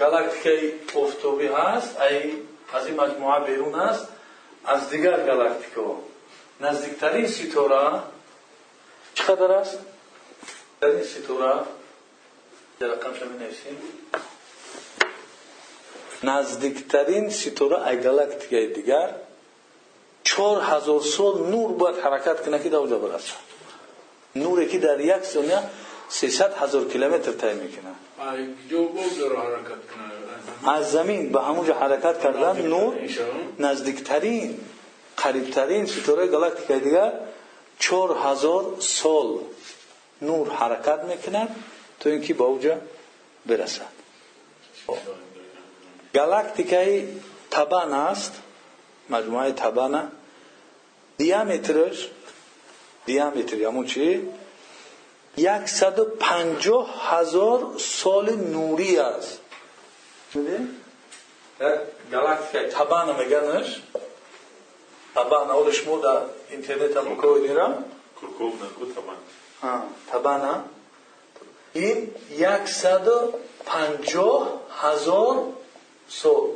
گالاکتیکای 0.00 0.72
افتوبی 0.96 1.46
هست 1.46 2.00
ای 2.00 2.32
از 2.74 2.86
این 2.86 3.00
مجموعه 3.00 3.40
بیرون 3.40 3.74
است 3.74 4.08
از 4.64 4.90
دیگر 4.90 5.26
گالاکتیکا 5.26 5.96
نزدیکترین 6.60 7.26
ستاره 7.26 8.02
چقدر 9.14 9.52
است؟ 9.52 9.78
در 10.80 10.88
این 10.88 11.04
ستاره 11.04 11.60
در 12.80 12.86
شما 12.86 13.32
نویسیم 13.40 13.78
نزدیکترین 16.22 17.30
ستاره 17.30 17.86
ای 17.86 18.00
گالاکتیکای 18.00 18.66
دیگر 18.72 19.14
چهار 20.24 20.62
هزار 20.62 21.00
سال 21.00 21.50
نور 21.50 21.72
باید 21.72 21.96
حرکت 21.96 22.44
کنه 22.44 22.62
که 22.62 22.68
در 22.68 22.76
اونجا 22.76 22.98
برسه. 22.98 23.32
نوری 24.36 24.68
که 24.68 24.78
در 24.78 25.00
یک 25.00 25.22
ثانیه 25.22 25.62
300 26.08 26.54
هزار 26.54 26.84
کیلومتر 26.84 27.32
طی 27.32 27.54
می‌کنه. 27.54 27.94
از 30.66 30.92
زمین 30.92 31.32
به 31.32 31.42
همونجا 31.42 31.74
حرکت 31.74 32.20
کردن 32.22 32.66
نور 32.66 32.94
نزدیکترین 33.58 34.60
قریبترین 35.16 35.86
ستاره 35.86 36.26
گالاکتیک 36.26 36.72
دیگر 36.72 37.12
چهار 37.78 38.16
هزار 38.24 38.76
سال 38.80 39.38
نور 40.22 40.50
حرکت 40.50 41.04
می‌کنه 41.98 42.00
تو 42.00 42.08
اینکه 42.08 42.34
به 42.34 42.44
اونجا 42.44 42.78
برسد. 43.46 43.92
گالاکتیکای 46.14 47.08
تبان 47.50 47.92
است. 47.92 48.42
مجموعه 49.10 49.52
تبانه 49.52 50.08
دیامترش 51.16 52.08
دیامتر 53.06 53.64
همون 53.64 53.86
چی؟ 53.86 54.28
یکصد 55.36 55.98
و 55.98 56.04
پنجاه 56.04 56.88
هزار 57.10 57.78
سال 57.78 58.36
نوری 58.36 58.98
است. 58.98 59.40
گالاکتیکای 62.10 62.68
تبانه 62.70 63.18
میگنش. 63.18 63.82
تبانه 65.14 65.52
اول 65.52 65.72
شما 65.72 65.98
در 65.98 66.20
اینترنت 66.50 66.96
هم 66.96 67.04
بکنید 67.04 67.42
میرم 67.42 67.84
تبانه 70.12 70.48
این 70.48 70.62
یکصد 70.62 70.77
و 73.08 73.32
پنجاه 73.66 74.60
هزار 74.80 75.44
سال 76.08 76.48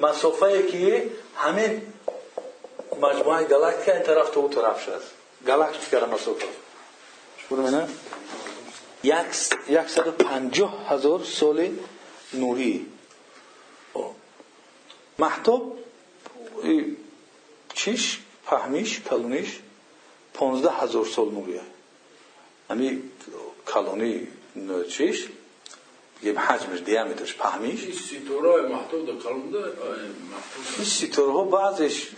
مسافه 0.00 0.66
که 0.66 1.10
همین 1.36 1.82
مجموعه 3.00 3.44
گالاکتیکا 3.44 3.92
این 3.92 4.02
طرف 4.02 4.30
تو 4.30 4.40
اون 4.40 4.50
طرف 4.50 4.84
شد. 4.84 5.02
گالاکتیکا 5.46 5.98
را 5.98 6.06
مسافه 6.06 6.46
بودم 7.48 7.88
یکصد 9.68 10.08
و 10.08 10.10
پنجاه 10.10 10.88
هزار 10.88 11.24
سال 11.24 11.70
نوری 12.34 12.86
محتاب 15.18 15.78
چیش؟ 17.74 18.20
فهمیش 18.46 19.00
کلونیش 19.00 19.58
پانزده 20.34 20.70
هزار 20.70 21.04
سال 21.04 21.28
کلونی 23.74 24.28
چیش؟ 24.88 25.28
بگیم 26.20 26.38
حجمش 26.38 26.80
دیامترش 26.80 27.34
پهمیش؟ 27.34 27.84
این 27.84 27.94
ستاره 27.94 28.52
های 28.52 28.72
محتوب 28.72 29.06
در 29.06 29.22
کلون 29.22 29.50
ده 29.50 29.58
این 30.76 30.84
ستاره 30.84 31.32
ها 31.32 31.44
بعضش 31.44 32.08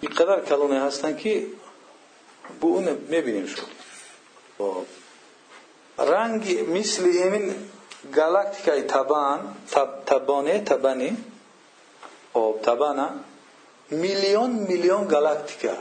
این 0.00 0.12
قدر 0.12 0.40
کلونه 0.40 0.80
هستن 0.80 1.16
که 1.16 1.46
بو 2.60 2.74
اون 2.74 2.88
می‌بینیم 3.08 3.46
شد 3.46 3.66
رنگ 5.98 6.64
مثل 6.68 7.04
این 7.04 7.54
گالاکتیکای 8.14 8.82
تبان 8.82 9.56
تبانه 10.06 10.60
تبانی. 10.60 11.16
خب 12.32 12.58
تبانه. 12.62 13.08
میلیون 13.90 14.50
میلیون 14.50 15.04
گالاکتیکا 15.04 15.74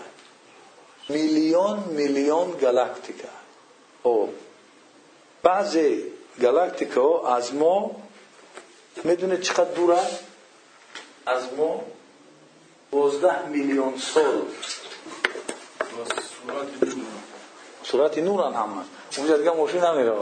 میلیون 1.10 1.80
میلیون 1.80 2.52
گالاکتیکا. 2.62 3.28
خب 4.04 4.30
بعضی 5.44 6.04
گالاکتیکا 6.42 7.36
از 7.36 7.54
ما 7.54 7.92
می‌دونه 9.04 9.38
چقدر 9.38 9.72
دوره؟ 9.72 10.00
از 11.26 11.54
ما 11.58 11.84
12 12.92 13.48
میلیون 13.48 13.98
سال. 13.98 14.42
سرعت 17.84 18.18
نوران 18.18 18.54
همه. 18.54 18.84
اونجا 19.18 19.38
دیگه 19.38 19.52
ماشین 19.52 19.84
نمیره 19.84 20.14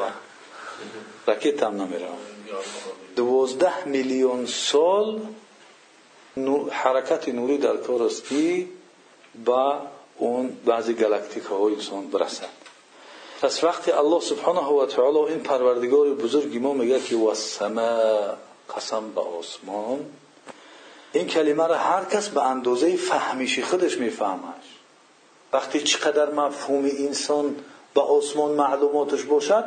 راکت 1.28 1.63
هم 1.63 1.82
نمیره 1.82 2.08
دوازده 3.15 3.86
میلیون 3.86 4.46
سال 4.46 5.22
حرکت 6.72 7.30
نوری 7.30 7.58
در 7.58 7.78
کار 7.78 8.04
است 8.04 8.30
که 8.30 8.67
با 9.46 9.82
اون 10.21 10.57
بعضی 10.65 10.93
گالاکتیک 10.93 11.43
های 11.43 11.73
انسان 11.73 12.07
برسد. 12.07 12.49
پس 13.41 13.63
وقتی 13.63 13.91
الله 13.91 14.19
سبحانه 14.19 14.62
و 14.62 14.86
تعالی 14.86 15.17
این 15.17 15.39
پروردگار 15.39 16.10
بزرگی 16.10 16.60
ما 16.60 16.73
میگه 16.73 16.99
که 16.99 17.15
و 17.15 17.29
قسم 18.75 19.12
به 19.15 19.21
آسمان 19.21 20.05
این 21.13 21.27
کلمه 21.27 21.67
را 21.67 21.77
هر 21.77 22.05
کس 22.05 22.29
به 22.29 22.43
اندازه 22.43 22.95
فهمیش 22.95 23.60
خودش 23.60 23.97
میفهمش. 23.97 24.65
وقتی 25.53 25.79
چقدر 25.79 26.31
مفهوم 26.31 26.86
انسان 26.86 27.55
به 27.93 28.01
آسمان 28.01 28.51
معلوماتش 28.51 29.23
باشد 29.23 29.65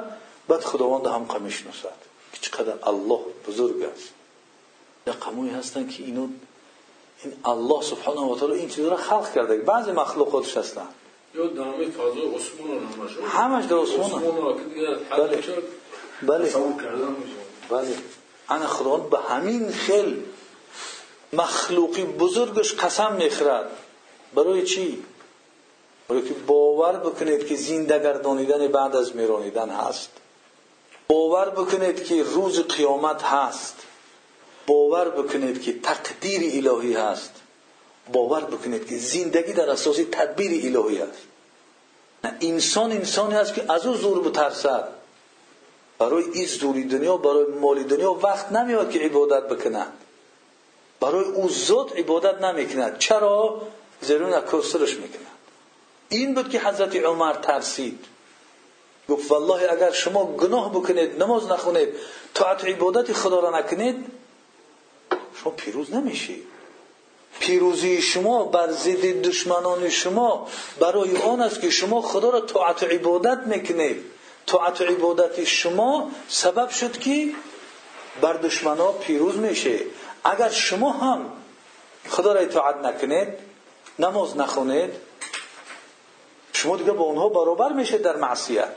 بعد 0.48 0.60
خداوند 0.60 1.06
هم 1.06 1.24
قمیش 1.24 1.66
نسد 1.66 1.98
که 2.32 2.40
چقدر 2.40 2.74
الله 2.82 3.20
بزرگ 3.48 3.82
است. 3.82 4.08
رقموی 5.06 5.50
هستن 5.50 5.88
که 5.88 6.02
اینو 6.02 6.28
این 7.24 7.34
الله 7.44 7.82
سبحانه 7.82 8.20
و 8.20 8.38
تعالی 8.38 8.58
این 8.58 8.68
چیز 8.68 8.84
را 8.84 8.96
خلق 8.96 9.34
کرده. 9.34 9.56
بعضی 9.56 9.92
مخلوقاتش 9.92 10.56
هستن. 10.56 10.88
یا 11.34 11.46
دامه 11.46 11.90
فضای 11.90 12.34
عثمان 12.34 12.68
رو 13.16 13.26
همش 13.26 13.64
در 13.64 13.76
عثمان. 13.76 14.22
بله. 15.10 15.42
بله. 16.22 16.52
بله. 17.70 17.96
انا 18.48 18.66
خداوند 18.66 19.10
به 19.10 19.18
همین 19.18 19.72
خل 19.72 20.16
مخلوقی 21.32 22.04
بزرگش 22.04 22.74
قسم 22.74 23.12
می‌خورد 23.12 23.70
برای 24.34 24.62
چی؟ 24.62 25.04
برای 26.08 26.22
که 26.22 26.34
باور 26.34 26.92
بکنید 26.96 27.46
که 27.46 27.56
زنده 27.56 27.98
گردانیدن 27.98 28.68
بعد 28.68 28.96
از 28.96 29.16
میرانیدن 29.16 29.70
هست. 29.70 30.10
باور 31.08 31.50
بکنید 31.50 32.04
که 32.04 32.22
روز 32.22 32.60
قیامت 32.60 33.22
هست. 33.22 33.76
باور 34.66 35.08
بکنید 35.08 35.62
که 35.62 35.80
تقدیر 35.80 36.68
الهی 36.68 36.94
هست. 36.94 37.32
باور 38.12 38.40
بکنید 38.44 38.86
که 38.86 38.98
زندگی 38.98 39.52
در 39.52 39.70
اساس 39.70 39.96
تدبیر 39.96 40.76
الهی 40.76 40.98
است. 41.02 41.22
انسان 42.40 42.92
انسانی 42.92 43.34
است 43.34 43.54
که 43.54 43.72
از 43.72 43.86
او 43.86 43.94
زور 43.94 44.20
بترسد. 44.20 44.88
برای 45.98 46.24
این 46.32 46.46
زوری 46.46 46.84
دنیا 46.84 47.16
برای 47.16 47.44
مالی 47.60 47.84
دنیا 47.84 48.12
وقت 48.12 48.52
نمیاد 48.52 48.90
که 48.90 48.98
عبادت 48.98 49.48
بکنند 49.48 49.92
برای 51.00 51.24
او 51.24 51.48
ذات 51.50 51.96
عبادت 51.96 52.42
نمی‌کند. 52.42 52.98
چرا؟ 52.98 53.62
زیرا 54.00 54.38
نکسرش 54.38 54.94
می‌کنند 54.94 55.26
این 56.08 56.34
بود 56.34 56.50
که 56.50 56.60
حضرت 56.60 56.96
عمر 56.96 57.32
ترسید. 57.32 58.04
گفت 59.08 59.30
والله 59.30 59.72
اگر 59.72 59.90
شما 59.90 60.24
گناه 60.24 60.70
بکنید 60.70 61.22
نماز 61.22 61.46
نخونید 61.46 61.88
طاعت 62.34 62.64
عبادت 62.64 63.12
خدا 63.12 63.40
را 63.40 63.58
نکنید 63.58 64.06
شما 65.42 65.52
پیروز 65.52 65.94
نمیشید 65.94 66.46
پیروزی 67.40 68.02
شما 68.02 68.44
بر 68.44 68.70
ضد 68.70 69.22
دشمنان 69.22 69.88
شما 69.88 70.48
برای 70.80 71.16
آن 71.16 71.40
است 71.40 71.60
که 71.60 71.70
شما 71.70 72.02
خدا 72.02 72.30
را 72.30 72.40
طاعت 72.40 72.82
عبادت 72.82 73.38
می‌کنید. 73.46 74.04
طاعت 74.46 74.82
عبادت 74.82 75.44
شما 75.44 76.10
سبب 76.28 76.68
شد 76.68 76.98
که 76.98 77.28
بر 78.20 78.32
دشمنا 78.32 78.92
پیروز 78.92 79.36
میشه. 79.36 79.78
اگر 80.24 80.50
شما 80.50 80.92
هم 80.92 81.32
خدا 82.08 82.32
را 82.32 82.40
اطاعت 82.40 82.76
نکنید 82.76 83.28
نماز 83.98 84.36
نخونید 84.36 84.90
شما 86.52 86.76
دیگه 86.76 86.92
با 86.92 87.04
اونها 87.04 87.28
برابر 87.28 87.72
میشه 87.72 87.98
در 87.98 88.16
معصیت 88.16 88.68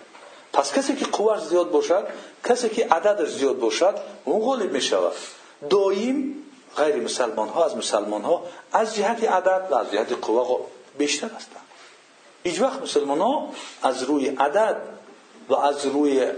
پس 0.54 0.74
کسی 0.74 0.96
که 0.96 1.06
قوش 1.06 1.39
زیاد 1.39 1.72
باشد 1.72 2.08
کسی 2.46 2.70
که 2.70 2.88
عددش 2.88 3.30
زیاد 3.30 3.60
باشد 3.60 3.96
اون 4.26 4.46
غالب 4.46 4.72
می‌شود. 4.72 5.13
دایم 5.70 6.43
غیر 6.77 6.95
مسلمان 6.95 7.49
ها 7.49 7.65
از 7.65 7.77
مسلمان 7.77 8.21
ها 8.21 8.43
از 8.73 8.95
جهت 8.95 9.23
عدد 9.23 9.67
و 9.71 9.75
از 9.75 9.91
جهت 9.91 10.11
قوا 10.25 10.59
بیشتر 10.97 11.27
هستند 11.27 11.61
هیچ 12.43 12.61
وقت 12.61 12.81
مسلمان 12.81 13.19
ها 13.19 13.49
از 13.83 14.03
روی 14.03 14.27
عدد 14.27 14.81
و 15.49 15.55
از 15.55 15.85
روی 15.85 16.31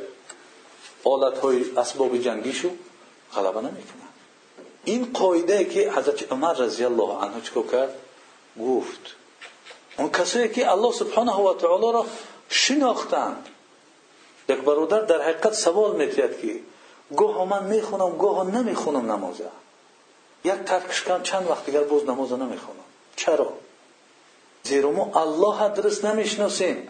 آلت 1.03 1.37
های 1.37 1.65
اسباب 1.77 2.17
جنگیشو 2.17 2.69
غلبه 3.35 3.61
نمی‌کنن. 3.61 4.09
این 4.83 5.13
قاعده 5.13 5.65
که 5.65 5.91
حضرت 5.91 6.31
عمر 6.31 6.53
رضی 6.53 6.85
الله 6.85 7.13
عنه 7.13 7.41
چکو 7.41 7.63
کرد؟ 7.63 7.93
گفت 8.59 9.15
اون 9.97 10.09
کسایی 10.09 10.49
که 10.49 10.71
الله 10.71 10.91
سبحانه 10.91 11.35
و 11.35 11.53
تعالی 11.53 11.91
را 11.93 12.05
شناختند 12.49 13.49
یک 14.49 14.57
برادر 14.57 15.01
در 15.01 15.21
حقیقت 15.21 15.53
سوال 15.53 15.95
میتید 15.95 16.41
که 16.41 16.59
گاه 17.17 17.45
من 17.45 17.63
می‌خونم 17.63 18.17
گاه 18.17 18.43
نمی‌خونم 18.51 19.11
نمازه. 19.11 19.49
یک 20.43 20.53
ترکش 20.53 21.01
کنم 21.01 21.23
چند 21.23 21.49
وقت 21.49 21.65
دیگر 21.65 21.83
باز 21.83 22.05
نماز 22.05 22.33
نمی‌خونم 22.33 22.83
چرا؟ 23.15 23.53
زیرا 24.63 24.91
ما 24.91 25.11
الله 25.21 25.69
درست 25.69 26.05
نمی‌شناسیم. 26.05 26.87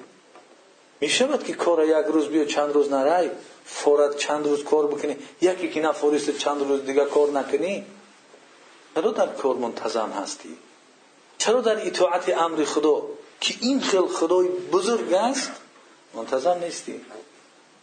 می‌شود 1.01 1.43
که 1.43 1.53
کار 1.53 1.85
یک 1.85 2.05
روز 2.05 2.27
بیا 2.27 2.45
چند 2.45 2.73
روز 2.73 2.91
نرای 2.91 3.29
فورت 3.65 4.17
چند 4.17 4.47
روز 4.47 4.63
کار 4.63 4.88
بکنی. 4.88 5.17
یکی 5.41 5.69
که 5.69 5.81
نفرست 5.81 6.38
چند 6.38 6.62
روز 6.62 6.85
دیگر 6.85 7.05
کار 7.05 7.29
نکنی. 7.29 7.85
چرا 8.95 9.12
در 9.12 9.27
کار 9.27 9.55
منتظم 9.55 10.09
هستی؟ 10.09 10.57
چرا 11.38 11.62
در 11.62 11.88
اطاعت 11.88 12.38
امر 12.38 12.63
خدا 12.63 13.01
که 13.41 13.55
این 13.62 13.81
خیل 13.81 14.07
خدای 14.07 14.47
بزرگ 14.47 15.13
است 15.13 15.51
منتظم 16.13 16.57
نیستی؟ 16.63 17.01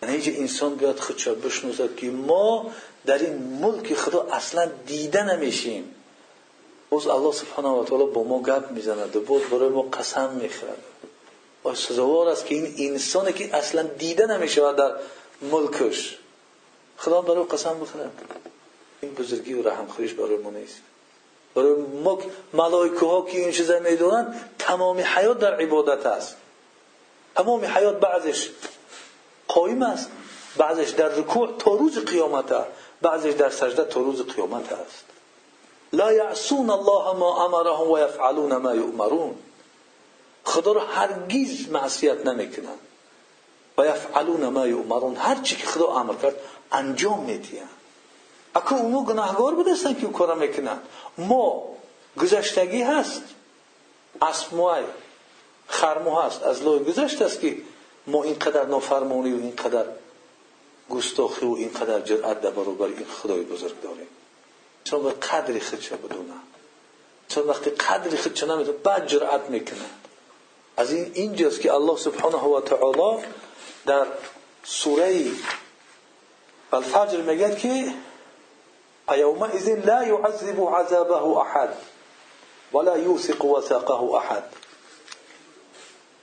یعنی 0.02 0.36
انسان 0.36 0.74
بیاد 0.74 1.00
خودشا 1.00 1.34
بشنوزد 1.34 1.96
که 1.96 2.10
ما 2.10 2.72
در 3.06 3.18
این 3.18 3.58
ملک 3.60 3.94
خدا 3.94 4.26
اصلا 4.32 4.70
دیده 4.86 5.34
نمیشیم. 5.34 5.94
باز 6.90 7.06
الله 7.06 7.32
سبحانه 7.32 7.68
و 7.68 7.84
تعالی 7.84 8.06
با 8.06 8.22
ما 8.22 8.42
گپ 8.42 8.70
می‌زند 8.70 9.16
و 9.16 9.20
باز 9.20 9.42
برای 9.42 9.68
ما 9.68 9.82
قسم 9.82 10.30
می‌خورد. 10.30 10.82
سزاوار 11.74 12.28
است 12.28 12.46
که 12.46 12.54
این 12.54 12.90
انسانی 12.92 13.32
که 13.32 13.56
اصلا 13.56 13.82
دیده 13.82 14.26
نمی‌شود 14.26 14.76
در 14.76 14.92
ملکش. 15.42 16.18
خدا 16.96 17.22
برای 17.22 17.44
قسم 17.44 17.80
بخورد 17.80 18.10
این 19.00 19.14
بزرگی 19.14 19.54
و 19.54 19.68
رحم 19.68 19.86
خویش 19.86 20.12
برای 20.12 20.36
ما 20.36 20.50
نیست. 20.50 20.76
برای 21.54 21.72
ما 22.04 22.18
ملائکه 22.52 23.06
ها 23.06 23.22
که 23.22 23.38
این 23.38 23.52
چیزا 23.52 23.78
می‌دونن 23.78 24.40
تمام 24.58 25.00
حیات 25.00 25.38
در 25.38 25.54
عبادت 25.54 26.06
است. 26.06 26.36
تمام 27.36 27.64
حیات 27.64 28.00
بعضش 28.00 28.50
قایم 29.48 29.82
است. 29.82 30.10
بعضش 30.56 30.90
در 30.90 31.08
رکوع 31.08 31.54
تا 31.58 31.74
روز 31.74 31.98
قیامت 31.98 32.52
است. 32.52 32.70
بعضش 33.02 33.32
در 33.32 33.50
سجده 33.50 33.84
تا 33.84 34.00
روز 34.00 34.22
قیامت 34.22 34.72
است 34.72 35.04
لا 35.92 36.12
یعصون 36.12 36.70
الله 36.70 37.18
ما 37.18 37.44
امرهم 37.44 37.90
و 37.90 37.98
یفعلون 37.98 38.56
ما 38.56 38.74
یؤمرون. 38.74 39.34
خدا 40.44 40.72
رو 40.72 40.80
هرگیز 40.80 41.68
معصیت 41.68 42.26
نمی‌کنن. 42.26 42.78
و 43.78 43.86
یفعلون 43.86 44.48
ما 44.48 44.66
یؤمرون. 44.66 45.16
هر 45.16 45.34
چی 45.42 45.56
که 45.56 45.66
خدا 45.66 45.86
امر 45.86 46.14
کرد 46.14 46.34
انجام 46.72 47.20
میدین 47.20 47.62
اکو 48.54 48.74
اونو 48.74 49.04
گناهگار 49.04 49.54
بدستن 49.54 49.94
که 49.94 50.06
کار 50.06 50.34
می‌کنن. 50.34 50.78
ما 51.18 51.62
گذشتگی 52.18 52.82
هست. 52.82 53.22
اسموای 54.22 54.84
خرمو 55.68 56.20
هست. 56.20 56.42
از 56.42 56.62
لای 56.62 56.84
گذشت 56.84 57.22
است 57.22 57.40
که 57.40 57.56
ما 58.06 58.22
اینقدر 58.22 58.64
نافرمانی 58.64 59.32
و 59.32 59.36
اینقدر 59.36 59.84
گستاخی 60.90 61.46
و 61.46 61.52
اینقدر 61.52 62.00
جرأت 62.00 62.40
در 62.40 62.50
برابر 62.50 62.86
این 62.86 63.04
خدای 63.04 63.40
بزرگ 63.40 63.80
داریم. 63.80 64.08
چون 64.84 65.02
به 65.02 65.10
قدر 65.10 65.58
خودش 65.58 65.88
بدونه؟ 65.88 66.34
چون 67.28 67.46
وقتی 67.46 67.70
قدر 67.70 68.16
خودش 68.16 68.42
نمی‌دونه 68.42 68.78
بعد 68.78 69.06
جرأت 69.06 69.50
می‌کنه؟ 69.50 69.78
از 70.76 70.92
این 70.92 71.10
اینجاست 71.14 71.60
که 71.60 71.74
الله 71.74 71.96
سبحانه 71.96 72.36
و 72.36 72.60
تعالی 72.60 73.24
در 73.86 74.06
سوره 74.64 75.24
الفجر 76.72 77.20
میگه 77.20 77.56
که 77.56 77.92
فيومئذ 79.08 79.68
لا 79.68 80.02
يعذب 80.02 80.60
عذابه 80.60 81.38
احد 81.38 81.76
ولا 82.72 82.98
يوثق 82.98 83.44
وثاقه 83.44 84.14
احد. 84.14 84.44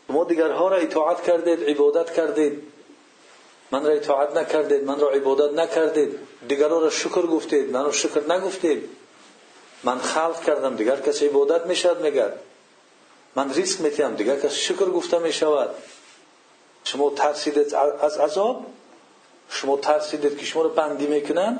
ما 0.09 0.23
دیگرها 0.23 0.67
را 0.67 0.77
اطاعت 0.77 1.23
کردید 1.23 1.69
عبادت 1.69 2.13
کردید. 2.13 2.72
من 3.73 3.85
را 3.85 3.93
اطاعت 3.93 4.37
نکردید 4.37 4.83
من 4.83 4.99
را 4.99 5.09
عبادت 5.09 5.53
نکردید. 5.53 6.19
دیگرها 6.47 6.79
را 6.79 6.89
شکر 6.89 7.21
گفتید 7.21 7.71
من 7.71 7.83
را 7.85 7.91
شکر 7.91 8.23
نگفتید. 8.29 8.89
من 9.83 9.99
خلق 9.99 10.43
کردم 10.43 10.75
دیگر 10.75 10.99
کسی 10.99 11.25
عبادت 11.27 11.65
می‌شد 11.65 12.01
میگرد 12.01 12.39
من 13.35 13.53
ریسک 13.53 13.81
میتیم 13.81 14.15
دیگر 14.15 14.39
کسی 14.39 14.55
شکر 14.55 14.85
گفته 14.85 15.17
می‌شود. 15.19 15.69
شما 16.83 17.09
ترسیدید 17.09 17.75
از 17.75 18.17
عذاب؟ 18.17 18.65
شما 19.49 19.77
ترسیدید 19.77 20.37
که 20.37 20.45
شما 20.45 20.61
را 20.61 20.69
بندی 20.69 21.07
می‌کنن؟ 21.07 21.59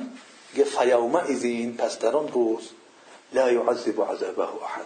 گه 0.55 0.63
فیومه 0.63 1.29
این 1.29 1.77
پس 1.77 1.99
در 1.99 2.17
آن 2.17 2.27
روز 2.27 2.69
لا 3.33 3.51
یعذب 3.51 4.01
عذابه 4.01 4.63
احد. 4.63 4.85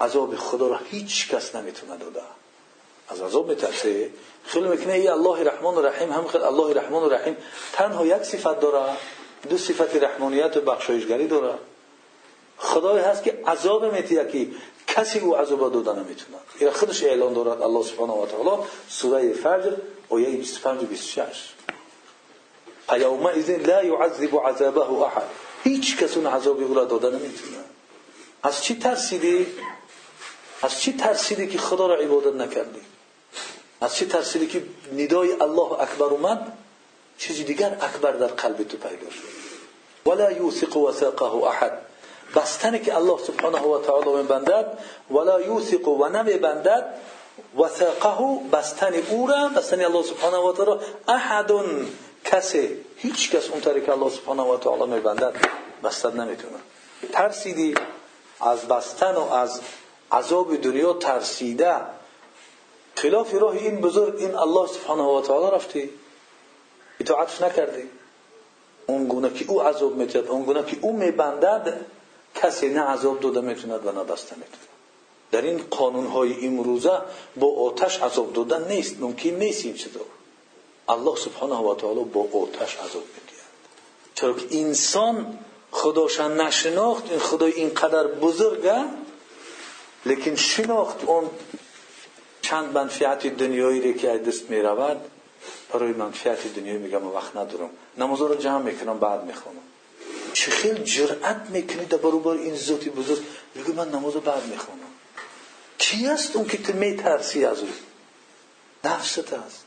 عذاب 0.00 0.36
خدا 0.36 0.66
را 0.66 0.80
هیچ 0.90 1.30
کس 1.30 1.54
نمی‌تونه 1.54 1.96
داده. 1.96 2.39
از 3.10 3.20
عذاب 3.20 3.48
میترسه 3.48 4.10
خیلی 4.44 4.68
می‌کنه 4.68 4.92
ای 4.92 5.08
الله 5.08 5.44
رحمان 5.44 5.74
و 5.74 5.82
رحیم 5.82 6.12
هم 6.12 6.26
خیلی 6.26 6.44
الله 6.44 6.74
رحمان 6.74 7.02
و 7.02 7.08
رحیم. 7.08 7.36
تنها 7.72 8.06
یک 8.06 8.22
صفت 8.22 8.60
داره 8.60 8.92
دو 9.48 9.58
صفت 9.58 9.96
رحمانیت 9.96 10.56
و 10.56 10.60
بخشایشگری 10.60 11.26
داره. 11.26 11.54
خدای 12.58 13.00
هست 13.00 13.22
که 13.22 13.42
عذاب 13.46 13.94
میتیه 13.94 14.50
کسی 14.86 15.18
او 15.18 15.36
عذاب 15.36 15.72
داده 15.72 16.00
نمی‌تونه. 16.00 16.38
این 16.58 16.70
خودش 16.70 17.04
اعلان 17.04 17.32
دارد 17.32 17.62
الله 17.62 17.84
سبحانه 17.84 18.12
و 18.12 18.26
تعالی 18.26 18.62
سوره 18.88 19.32
فجر 19.32 19.72
آیه 20.08 20.30
25 20.30 20.82
و 20.82 20.86
26 20.86 21.54
فیومئذ 22.88 23.50
لا 23.50 23.84
یعذب 23.84 24.36
عذابه 24.36 25.02
احد. 25.02 25.22
هیچ 25.64 25.96
کس 25.96 26.16
اون 26.16 26.26
عذاب 26.26 26.60
او 26.60 26.74
را 26.74 26.84
داده 26.84 27.10
نمی‌تونه. 27.10 27.56
از 28.42 28.64
چی 28.64 28.78
ترسیدی؟ 28.78 29.46
از 30.62 30.80
چی 30.80 30.92
ترسیدی 30.92 31.46
که 31.46 31.58
خدا 31.58 31.86
را 31.86 31.94
عبادت 31.94 32.34
نکردی؟ 32.34 32.80
از 33.80 33.94
چی 33.94 34.06
ترسیدی 34.06 34.46
که 34.46 34.62
ندای 34.96 35.32
الله 35.32 35.72
اکبر 35.72 36.06
اومد؟ 36.06 36.52
چیزی 37.18 37.44
دیگر 37.44 37.76
اکبر 37.80 38.12
در 38.12 38.26
قلب 38.26 38.62
تو 38.62 38.76
پیدا 38.76 39.10
شد. 39.10 39.50
ولا 40.06 40.32
یوثق 40.32 40.76
وثاقه 40.76 41.44
احد. 41.44 41.78
بستنی 42.36 42.78
که 42.78 42.96
الله 42.96 43.18
سبحانه 43.18 43.60
و 43.60 43.78
تعالی 43.78 44.22
بندد 44.22 44.78
ولا 45.10 45.40
یوثق 45.40 45.88
و 45.88 45.98
بندد 46.42 46.94
وثاقه 47.58 48.40
بستن 48.52 48.94
او 48.94 49.26
را 49.26 49.48
بستن 49.48 49.84
الله 49.84 50.02
سبحانه 50.02 50.36
و 50.36 50.52
تعالی 50.52 50.80
احد 51.08 51.50
کسی 52.24 52.76
هیچ 52.96 53.30
کس 53.30 53.50
اون 53.50 53.60
طریق 53.60 53.90
الله 53.90 54.10
سبحانه 54.10 54.42
و 54.42 54.56
تعالی 54.56 55.00
بندد 55.00 55.34
بستن 55.84 56.20
نمی‌تونه. 56.20 56.56
ترسیدی 57.12 57.74
از 58.40 58.60
بستن 58.60 59.14
و 59.14 59.32
از 59.32 59.60
عذاب 60.12 60.56
دنیا 60.56 60.92
ترسیده. 60.92 61.76
خلاف 63.02 63.34
راه 63.34 63.56
این 63.56 63.80
بزرگ 63.80 64.14
این 64.18 64.34
الله 64.34 64.66
سبحانه 64.66 65.02
و 65.02 65.20
تعالی 65.20 65.56
رفتی. 65.56 65.90
اطاعتش 67.00 67.40
نکردی. 67.40 67.82
اون 68.86 69.08
گونه 69.08 69.30
که 69.34 69.44
او 69.48 69.62
عذاب 69.62 69.96
میتید 69.96 70.26
اون 70.26 70.42
گونه 70.42 70.64
که 70.64 70.76
او 70.80 70.96
میبندد 70.96 71.86
کسی 72.34 72.68
نه 72.68 72.80
عذاب 72.80 73.20
داده 73.20 73.40
می‌توند 73.40 73.86
و 73.86 73.92
نه 73.92 74.04
بسته 74.04 74.36
می‌توند 74.36 74.68
در 75.32 75.42
این 75.42 75.62
قانون 75.70 76.06
های 76.06 76.46
امروزه 76.46 76.98
با 77.36 77.54
آتش 77.66 78.02
عذاب 78.02 78.32
دادن 78.32 78.68
نیست 78.68 79.00
ممکن 79.00 79.30
نیست 79.30 79.64
این 79.64 79.74
چطور؟ 79.74 80.06
الله 80.88 81.16
سبحانه 81.16 81.54
و 81.54 81.74
تعالی 81.74 82.04
با 82.04 82.20
آتش 82.20 82.76
عذاب 82.76 83.02
می‌دهد 83.02 83.50
چرا 84.14 84.32
که 84.32 84.58
انسان 84.58 85.38
خداش 85.70 86.20
نشناخت 86.20 87.10
این 87.10 87.18
خدای 87.18 87.52
اینقدر 87.52 88.06
بزرگه 88.06 88.84
لیکن 90.06 90.34
شناخت 90.34 91.04
اون 91.06 91.30
چند 92.50 92.72
منفعت 92.74 93.26
دنیایی 93.26 93.80
رو 93.80 93.92
که 93.92 94.08
دست 94.08 94.50
می 94.50 94.62
رود 94.62 95.00
برای 95.72 95.92
منفعت 95.92 96.54
دنیایی 96.54 96.78
میگم 96.78 97.06
وقت 97.06 97.36
ندارم. 97.36 97.70
نماز 97.98 98.20
رو 98.20 98.34
جمع 98.34 98.62
می‌کنم 98.62 98.98
بعد 98.98 99.24
می‌خونم. 99.24 99.62
چه 100.32 100.50
خیلی 100.50 100.84
جرأت 100.84 101.46
می‌کنی 101.50 101.84
در 101.84 101.96
برابر 101.96 102.30
این 102.30 102.56
ذاتی 102.56 102.90
بزرگ؟ 102.90 103.18
میگه 103.54 103.72
من 103.72 103.88
نماز 103.88 104.14
بعد 104.14 104.46
می‌خونم. 104.46 104.78
کی 105.78 106.06
است 106.06 106.36
اون 106.36 106.46
که 106.46 106.58
تو 106.58 106.72
میترسی 106.72 107.44
از 107.44 107.60
او 107.60 107.68
نفست 108.84 109.32
است. 109.32 109.64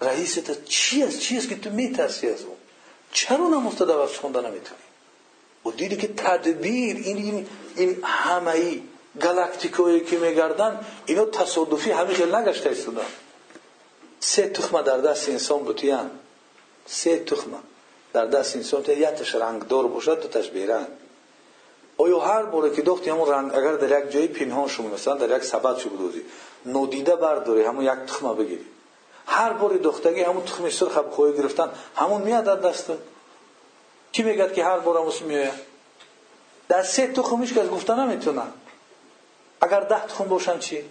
رئیست 0.00 0.64
چی 0.64 1.02
است؟ 1.02 1.20
چی 1.20 1.38
است 1.38 1.48
که 1.48 1.56
تو 1.56 1.70
میترسی 1.70 2.28
از 2.28 2.42
او 2.42 2.56
چرا 3.12 3.48
نماز 3.48 3.76
دوست 3.76 4.16
خوندن 4.16 4.40
نمی‌تونی؟ 4.40 4.80
و 5.66 5.70
دیدی 5.70 5.96
که 5.96 6.08
تدبیر 6.08 6.96
این 6.96 7.16
این, 7.16 7.46
این 7.76 7.98
همه 8.04 8.50
ای 8.50 8.82
گالاکتیکایی 9.20 10.00
که 10.00 10.18
میگردن 10.18 10.80
اینو 11.06 11.26
تصادفی 11.26 11.90
همه 11.90 12.14
خیلی 12.14 12.36
نگشته 12.36 12.68
ایستادن 12.68 13.06
سه 14.20 14.48
تخمه 14.48 14.82
در 14.82 14.98
دست 14.98 15.28
انسان 15.28 15.58
بودیان 15.58 16.10
سه 16.86 17.18
تخمه 17.18 17.56
در 18.12 18.26
دست 18.26 18.56
انسان 18.56 18.82
تا 18.82 18.92
یکش 18.92 19.34
رنگدار 19.34 19.86
باشد 19.86 20.22
دو 20.22 20.28
تش 20.28 20.50
بیرنگ 20.50 20.86
آیا 21.98 22.20
هر 22.20 22.42
باره 22.42 22.70
که 22.70 22.82
دختی 22.82 23.10
همون 23.10 23.28
رنگ 23.28 23.54
اگر 23.54 23.72
در 23.72 23.98
یک 23.98 24.10
جایی 24.10 24.28
پنهان 24.28 24.68
شما 24.68 24.88
مثلا 24.88 25.14
در 25.14 25.36
یک 25.36 25.44
سبد 25.44 25.78
شو 25.78 25.90
بدوزی 25.90 26.22
نودیده 26.66 27.16
برداری 27.16 27.62
همون 27.62 27.84
یک 27.84 27.90
تخمه 27.90 28.34
بگیری 28.34 28.66
هر 29.26 29.52
بار 29.52 29.76
دختگی 29.76 30.20
همون 30.20 30.44
تخم 30.44 30.70
سرخ 30.70 30.98
خوی 30.98 31.32
گرفتن 31.32 31.70
همون 31.96 32.22
میاد 32.22 32.44
در 32.44 32.56
دست 32.56 32.90
کی 34.12 34.22
میگد 34.22 34.52
که 34.52 34.64
هر 34.64 34.78
بار 34.78 34.98
همون 34.98 35.12
میاد 35.24 35.52
در 36.68 36.82
سه 36.82 37.06
تخمش 37.06 37.52
که 37.52 37.60
از 39.60 39.70
گفتن 39.70 39.76
نمی‌تونه 39.76 39.96
اگر 39.96 39.98
ده 39.98 40.06
تخم 40.06 40.24
باشن 40.24 40.58
چی؟ 40.58 40.84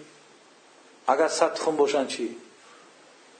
اگر 1.08 1.28
صد 1.28 1.54
تخم 1.54 1.76
باشن 1.76 2.06
چی؟ 2.06 2.36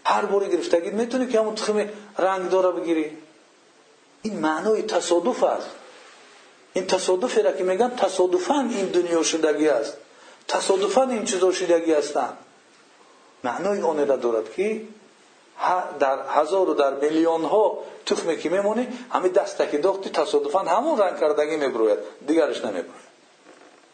هر 0.05 0.25
باری 0.25 0.51
گرفتگی 0.51 0.91
می‌تونی 0.91 1.27
که 1.27 1.41
همون 1.41 1.55
تخم 1.55 1.89
رنگ 2.19 2.51
داره 2.51 2.81
بگیری. 2.81 3.17
این 4.23 4.39
معنای 4.39 4.83
تصادف 4.83 5.43
است. 5.43 5.71
این 6.73 6.87
تصادفی 6.87 7.43
را 7.43 7.53
که 7.53 7.65
میگم 7.65 7.89
تصادفا 7.89 8.61
این 8.61 8.87
دنیا 8.87 9.23
شدگی 9.23 9.69
است. 9.69 9.97
تصادفا 10.49 11.03
این 11.03 11.25
چیزا 11.25 11.53
شدگی 11.53 11.93
هستند 11.93 12.39
معنای 13.45 13.83
آن 13.83 14.09
را 14.09 14.17
دارد 14.17 14.53
که 14.53 14.83
در 16.01 16.19
هزار 16.29 16.71
و 16.71 16.75
در 16.75 16.95
میلیون 16.95 17.45
ها 17.45 17.79
تخمی 18.07 18.39
که 18.39 18.49
میمونی 18.49 18.89
همین 19.13 19.33
دسته 19.33 19.69
که 19.71 19.79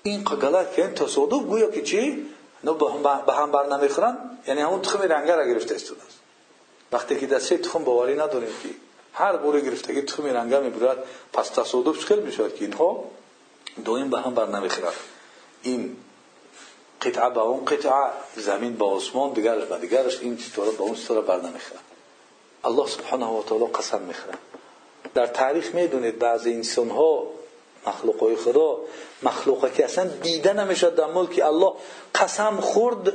این 0.03 0.25
غلط 0.25 0.75
که 0.75 0.85
این 0.85 0.95
تصادف 0.95 1.43
گویا 1.43 1.71
که 1.71 1.83
چی؟ 1.83 2.27
نو 2.65 2.75
به 3.27 3.33
هم 3.33 3.53
بر 3.53 3.77
نمی‌خورن 3.77 4.19
یعنی 4.47 4.61
همون 4.61 4.83
تخم 4.83 5.03
رنگه 5.03 5.37
را 5.37 5.47
گرفته 5.47 5.75
است 5.75 5.93
وقتی 6.93 7.21
که 7.21 7.27
دسته 7.27 7.59
تخم 7.59 7.85
باوری 7.85 8.15
نداریم 8.15 8.49
که 8.63 8.69
هر 9.13 9.37
بوری 9.37 9.63
گرفتگی 9.63 10.03
تخم 10.03 10.27
رنگه 10.27 10.61
می‌برد 10.61 11.05
پس 11.33 11.49
تصادف 11.49 12.05
خیلی 12.05 12.21
می‌شود 12.21 12.55
که 12.55 12.65
اینها 12.65 13.05
دویم 13.85 14.11
به 14.11 14.21
هم 14.21 14.35
بر 14.35 14.71
این 15.63 15.97
قطعه 17.03 17.31
با 17.31 17.43
اون 17.43 17.65
قطعه 17.65 17.93
زمین 18.37 18.77
با 18.77 18.87
آسمان 18.91 19.33
دیگرش 19.33 19.65
با 19.65 19.77
دیگرش 19.77 20.21
این 20.21 20.39
ستاره 20.39 20.71
با 20.71 20.85
اون 20.85 20.95
ستاره 20.95 21.21
بر 21.21 21.41
نمی‌خورد 21.41 21.83
الله 22.65 22.87
سبحانه 22.89 23.27
و 23.27 23.43
تعالی 23.43 23.67
قسم 23.67 24.01
می‌خورد 24.03 24.39
در 25.15 25.27
تاریخ 25.27 25.75
می‌دونید 25.75 26.19
بعضی 26.19 26.53
انسان 26.53 26.91
ها 26.91 27.27
مخلوق 27.87 28.21
های 28.21 28.37
خدا 28.37 28.79
مخلوقه 29.23 29.71
که 29.71 29.85
اصلا 29.85 30.05
دیده 30.05 30.53
نمی‌شد 30.53 30.95
در 30.95 31.07
ملک 31.07 31.41
الله 31.45 31.73
قسم 32.15 32.61
خورد 32.61 33.13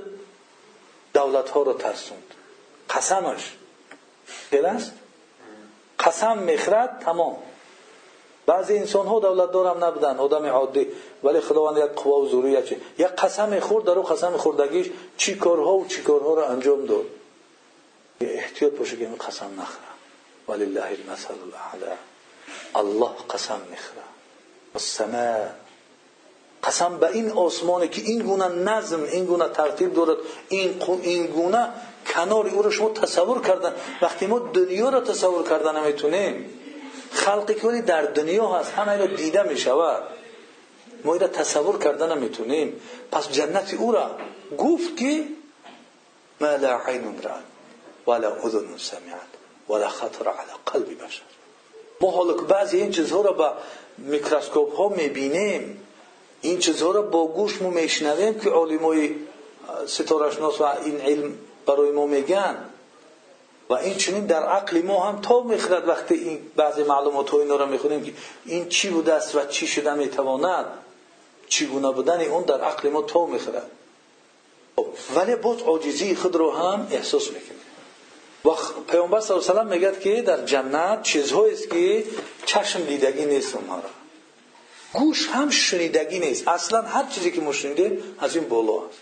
دولت 1.14 1.50
ها 1.50 1.62
رو 1.62 1.74
ترسوند. 1.74 2.34
قسمش. 2.90 3.54
خیلی 4.50 4.66
است؟ 4.66 4.92
قسم 6.00 6.38
می‌خرد 6.38 7.00
تمام. 7.06 7.38
بعضی 8.46 8.78
انسان 8.78 9.08
ها 9.08 9.20
دولت 9.20 9.52
دارم 9.52 9.84
نبودن 9.84 10.18
آدم 10.18 10.46
عادی. 10.46 10.88
ولی 11.24 11.40
خداوند 11.40 11.78
یک 11.78 11.84
قوا 11.84 12.20
و 12.20 12.30
ضروریت 12.30 12.72
یک 12.72 13.08
قسم 13.08 13.60
خورد 13.60 13.86
در 13.86 13.94
قسم 13.94 14.38
خوردگیش 14.38 14.90
چی 15.18 15.36
کارها 15.36 15.74
و 15.74 15.88
چی 15.88 16.02
کارها 16.02 16.34
را 16.34 16.48
انجام 16.48 16.86
داد. 16.86 17.06
احتیاط 18.22 18.74
باشه 18.74 18.98
که 18.98 19.06
قسم 19.06 19.62
نخره. 19.62 19.88
ولله 20.48 20.86
المثل 20.86 21.34
الاعلى 21.34 21.98
الله 22.76 23.12
قسم 23.30 23.62
می‌خره. 23.70 24.04
السماء 24.76 25.48
قسم 26.64 26.98
به 26.98 27.12
این 27.12 27.32
آسمانی 27.32 27.88
که 27.88 28.02
این 28.02 28.20
گونه 28.20 28.48
نظم 28.48 29.04
این 29.04 29.26
گونه 29.26 29.50
ترتیب 29.50 29.94
دارد 29.94 30.18
این 30.50 30.82
این 31.02 31.28
گونه 31.28 31.70
کنار 32.14 32.48
او 32.48 32.62
را 32.62 32.70
شما 32.70 32.90
تصور 32.90 33.42
کردن. 33.42 33.74
وقتی 34.02 34.28
ما 34.28 34.40
دنیا 34.40 34.90
را 34.90 35.02
تصور 35.02 35.50
کردن 35.50 35.84
نمی‌تونیم. 35.84 36.50
خلقی 37.12 37.54
که 37.54 37.82
در 37.82 38.02
دنیا 38.02 38.48
هست 38.48 38.72
همه 38.72 38.98
را 38.98 39.06
دیده 39.06 39.44
می 39.44 39.58
شود 39.58 40.04
ما 41.04 41.16
را 41.16 41.28
تصور 41.28 41.78
کردن 41.78 42.18
نمی‌تونیم. 42.18 42.82
پس 43.12 43.32
جنت 43.32 43.74
او 43.74 43.92
را 43.92 44.12
گفت 44.58 44.98
که 44.98 45.24
ما 46.42 46.56
لا 46.56 46.80
عین 46.86 47.22
رأت 47.24 47.44
ولا 48.08 48.36
اذن 48.44 48.78
سمعت 48.78 49.32
ولا 49.70 49.90
خطر 49.90 50.28
على 50.30 50.52
قلب 50.66 51.04
بشر. 51.04 51.22
ما 52.02 52.12
حالا 52.12 52.34
که 52.34 52.42
بعضی 52.42 52.78
این 52.78 52.92
چیزها 52.92 53.22
را 53.22 53.32
با 53.32 53.54
میکروسکوپ 53.98 54.76
ها 54.76 54.90
می‌بینیم 54.90 55.84
این 56.42 56.60
چیزها 56.60 56.92
را 56.92 57.02
با 57.02 57.28
گوش 57.28 57.62
ما 57.62 57.70
میشنویم 57.70 58.40
که 58.40 58.50
علمای 58.50 59.16
ستارشناس 59.88 60.62
و 60.62 60.64
این 60.64 61.02
علم 61.02 61.34
برای 61.66 61.92
ما 61.92 62.06
میگن. 62.06 62.58
و 63.70 63.74
این 63.74 63.98
چنین 63.98 64.26
در 64.26 64.44
عقل 64.44 64.82
ما 64.82 65.06
هم 65.06 65.22
تا 65.22 65.42
می‌خرد 65.42 65.88
وقتی 65.88 66.16
این 66.16 66.40
بعضی 66.56 66.84
معلومات 66.84 67.30
ها 67.30 67.40
اینا 67.40 67.56
را 67.56 67.66
می‌خونیم 67.66 68.04
که 68.04 68.14
این 68.46 68.70
چی 68.70 68.90
بوده 68.90 69.14
است 69.14 69.36
و 69.36 69.46
چی 69.46 69.68
شده 69.68 69.94
می‌تواند 69.94 70.66
چگونه 71.48 71.92
بودن 71.92 72.22
اون 72.22 72.44
در 72.44 72.62
عقل 72.62 72.90
ما 72.90 73.02
تا 73.02 73.26
می‌خرد. 73.26 73.72
ولی 75.16 75.36
باز 75.36 75.62
عاجزی 75.62 76.16
خود 76.16 76.36
رو 76.36 76.52
هم 76.52 76.88
احساس 76.92 77.28
می‌کنیم. 77.28 77.62
و 78.46 78.50
پیامبر 78.92 79.20
صلی 79.20 79.38
الله 79.38 79.50
علیه 79.50 79.62
و 79.62 79.74
میگه 79.74 80.00
که 80.00 80.22
در 80.22 80.46
جنت 80.46 81.04
چیزهایی 81.04 81.54
است 81.54 81.70
که 81.70 82.04
چشم 82.46 82.80
دیدگی 82.80 83.26
نیست 83.26 83.56
اونها 83.56 83.76
را. 83.76 83.90
گوش 84.94 85.30
هم 85.30 85.50
شنیدگی 85.50 86.20
نیست. 86.20 86.48
اصلا 86.48 86.82
هر 86.82 87.06
چیزی 87.10 87.32
که 87.32 87.42
ما 87.42 87.52
شنیدیم 87.52 88.16
از 88.20 88.36
این 88.36 88.48
بالا 88.48 88.74
است. 88.74 89.00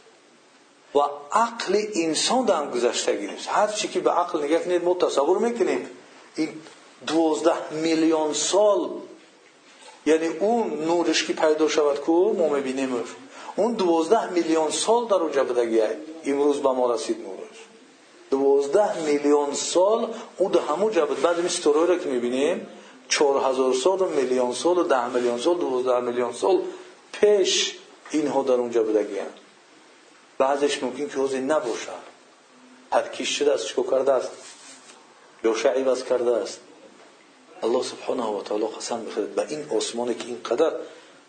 و 0.96 1.00
عقل 1.32 1.86
انسان 1.96 2.50
هم 2.50 2.72
گذشتگی 2.72 3.28
نیست. 3.28 3.48
هر 3.48 3.68
چی 3.68 3.88
که 3.88 4.00
به 4.00 4.12
عقل 4.12 4.44
نگاه 4.44 4.60
کنید 4.60 4.84
ما 4.84 4.94
تصور 4.94 5.38
می‌کنیم. 5.38 5.90
این 6.36 6.50
دوازده 7.08 7.72
میلیون 7.72 8.34
سال 8.34 8.90
یعنی 10.06 10.28
اون 10.28 10.86
نورش 10.86 11.24
که 11.24 11.34
پیدا 11.34 11.68
شود 11.68 12.04
که 12.06 12.12
ما 12.12 12.50
می‌بینیم. 12.50 13.04
اون 13.56 13.74
دوازده 13.74 14.32
میلیون 14.32 14.72
سال 14.72 15.08
در 15.08 15.16
اونجا 15.16 15.44
بدگی 15.44 15.82
امروز 16.26 16.58
به 16.58 16.70
ما 16.70 16.94
رسید 16.94 17.18
نورش. 17.22 17.58
دوازده 18.32 19.02
میلیون 19.02 19.54
سال 19.54 20.14
او 20.38 20.50
در 20.50 20.60
همون 20.60 20.92
بود. 20.92 21.22
بعد 21.22 21.40
این 21.40 21.50
را 21.88 21.98
که 21.98 22.10
می‌بینیم 22.10 22.68
چهار 23.10 23.52
هزار 23.52 23.74
سال 23.74 24.02
و 24.02 24.06
میلیون 24.06 24.54
سال 24.54 24.78
و 24.78 24.84
ده 24.84 25.08
میلیون 25.08 25.40
سال 25.40 25.58
دوازده 25.58 26.00
میلیون 26.00 26.34
سال 26.34 26.62
پیش 27.12 27.76
اینها 28.12 28.44
در 28.44 28.54
اونجا 28.54 28.84
بدگی 28.84 29.20
بعضش 30.38 30.84
ممکن 30.84 31.08
که 31.10 31.18
حوزی 31.18 31.40
نباشه. 31.40 31.92
ترکیش 32.92 33.40
شده 33.40 33.54
است 33.54 33.68
چکو 33.68 33.84
کرده 33.92 34.12
است؟ 34.12 34.32
یا 35.44 35.72
عوض 35.72 36.04
کرده 36.04 36.32
است؟ 36.32 36.60
الله 37.64 37.84
سبحانه 37.84 38.24
و 38.24 38.42
تعالی 38.42 38.68
قسم 38.68 39.00
می‌خورد 39.00 39.36
به 39.36 39.48
این 39.50 39.70
آسمانی 39.78 40.16
که 40.16 40.26
اینقدر 40.26 40.72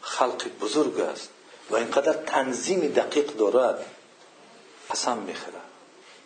خلق 0.00 0.48
بزرگ 0.60 1.00
است 1.00 1.28
و 1.70 1.76
اینقدر 1.76 2.12
تنظیم 2.12 2.80
دقیق 2.80 3.36
دارد 3.36 3.86
قسم 4.90 5.18
می‌خورد 5.18 5.62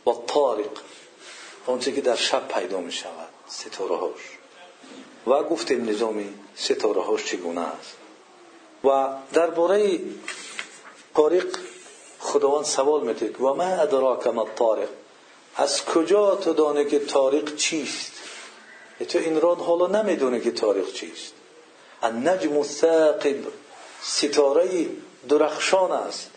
و 0.06 0.12
طارق 0.26 0.78
اونچه 1.66 1.92
که 1.92 2.00
در 2.00 2.16
شب 2.16 2.48
پیدا 2.48 2.80
می 2.80 2.92
شود 2.92 3.28
ستاره 3.48 3.96
هاش 3.96 4.39
و 5.26 5.42
گفتیم 5.42 5.88
نظام 5.88 6.24
ستاره 6.56 7.02
هاش 7.02 7.24
چگونه 7.24 7.60
است. 7.60 7.96
و 8.84 9.08
درباره 9.32 10.00
طارق 11.14 11.46
خداوند 12.18 12.64
سوال 12.64 13.06
میده 13.06 13.36
و 13.38 13.54
ما 13.54 13.62
ادراک 13.62 14.26
ما 14.26 14.48
طارق 14.56 14.88
از 15.56 15.84
کجا 15.84 16.34
تو 16.34 16.52
دانه 16.52 16.84
که 16.84 16.98
طارق 16.98 17.56
چیست؟ 17.56 18.12
تو 19.08 19.18
این 19.18 19.40
ران 19.40 19.58
حالا 19.58 19.86
نمی‌دونه 19.86 20.40
که 20.40 20.50
طارق 20.50 20.92
چیست. 20.92 21.32
النجم 22.02 22.56
الثاقب. 22.56 23.36
ستاره 24.02 24.86
درخشان 25.28 25.92
است. 25.92 26.30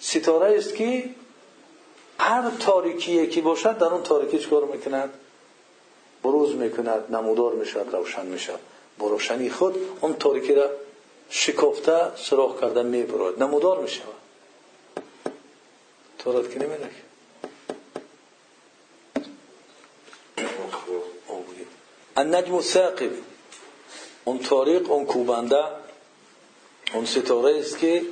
ستاره 0.00 0.58
است 0.58 0.74
که 0.74 1.10
هر 2.18 2.50
تاریکی 2.60 3.26
که 3.26 3.40
باشد 3.40 3.78
در 3.78 3.86
اون 3.86 4.02
تاریکی 4.02 4.38
چکار 4.38 4.64
می‌کند؟ 4.64 5.10
بروز 6.22 6.54
می‌کند 6.54 7.16
نمودار 7.16 7.52
می‌شد 7.52 7.86
روشن 7.92 8.26
می‌شد 8.26 8.60
با 8.98 9.08
روشنی 9.08 9.50
خود 9.50 9.76
اون 10.00 10.14
تاریکی 10.14 10.54
را 10.54 10.70
شکافته 11.30 12.16
سراخ 12.16 12.60
کرده 12.60 12.82
می‌برد. 12.82 13.42
نمودار 13.42 13.80
می‌شود. 13.80 14.14
تورات 16.18 16.50
که 16.50 16.58
نمیده 16.58 16.90
النجم 22.16 22.54
الثاقب. 22.54 23.10
اون 24.24 24.38
تاریق 24.38 24.90
اون 24.90 25.06
کوبنده 25.06 25.64
اون 26.94 27.04
ستاره 27.04 27.58
است 27.58 27.78
که 27.78 28.02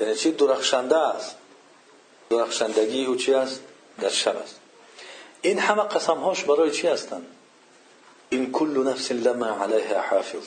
یعنی 0.00 0.14
چی؟ 0.14 0.32
درخشنده 0.32 0.96
است. 0.96 1.36
درخشندگی 2.30 3.04
او 3.04 3.16
چی 3.16 3.34
است؟ 3.34 3.60
در 4.00 4.08
شب 4.08 4.36
است. 4.36 4.60
این 5.42 5.58
همه 5.58 5.82
قسم 5.82 6.18
هاش 6.18 6.44
برای 6.44 6.70
چی 6.70 6.86
هستند 6.86 7.26
این 8.30 8.52
کل 8.52 8.84
نفس 8.86 9.12
لما 9.12 9.46
علیها 9.46 10.00
حافظ. 10.00 10.46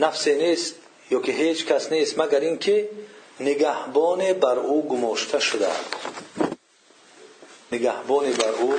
نفس 0.00 0.28
نیست 0.28 0.74
یا 1.10 1.20
که 1.20 1.32
هیچ 1.32 1.66
کس 1.66 1.92
نیست 1.92 2.18
مگر 2.18 2.40
اینکه 2.40 2.88
نگهبان 3.40 4.32
بر 4.32 4.58
او 4.58 4.88
گماشته 4.88 5.40
شده 5.40 5.68
است. 5.68 5.94
نگهبان 7.72 8.32
بر 8.32 8.50
او 8.50 8.74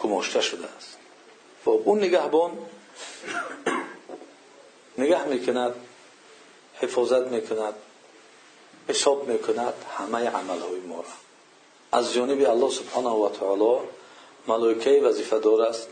گماشته 0.00 0.40
شده 0.40 0.66
است. 0.76 0.96
با 1.64 1.72
خب، 1.72 1.82
اون 1.84 1.98
نگهبان 1.98 2.58
نگه 4.98 5.24
می‌کند 5.24 5.74
حفاظت 6.74 7.26
می‌کند 7.26 7.74
حساب 8.88 9.28
می‌کند 9.28 9.74
همه 9.98 10.28
عمل 10.28 10.60
های 10.60 10.80
ما 10.80 10.96
را. 10.96 11.08
از 11.92 12.12
جانب 12.12 12.50
الله 12.50 12.70
سبحانه 12.70 13.08
و 13.08 13.28
تعالی 13.28 13.78
دار 15.38 15.62
است. 15.62 15.88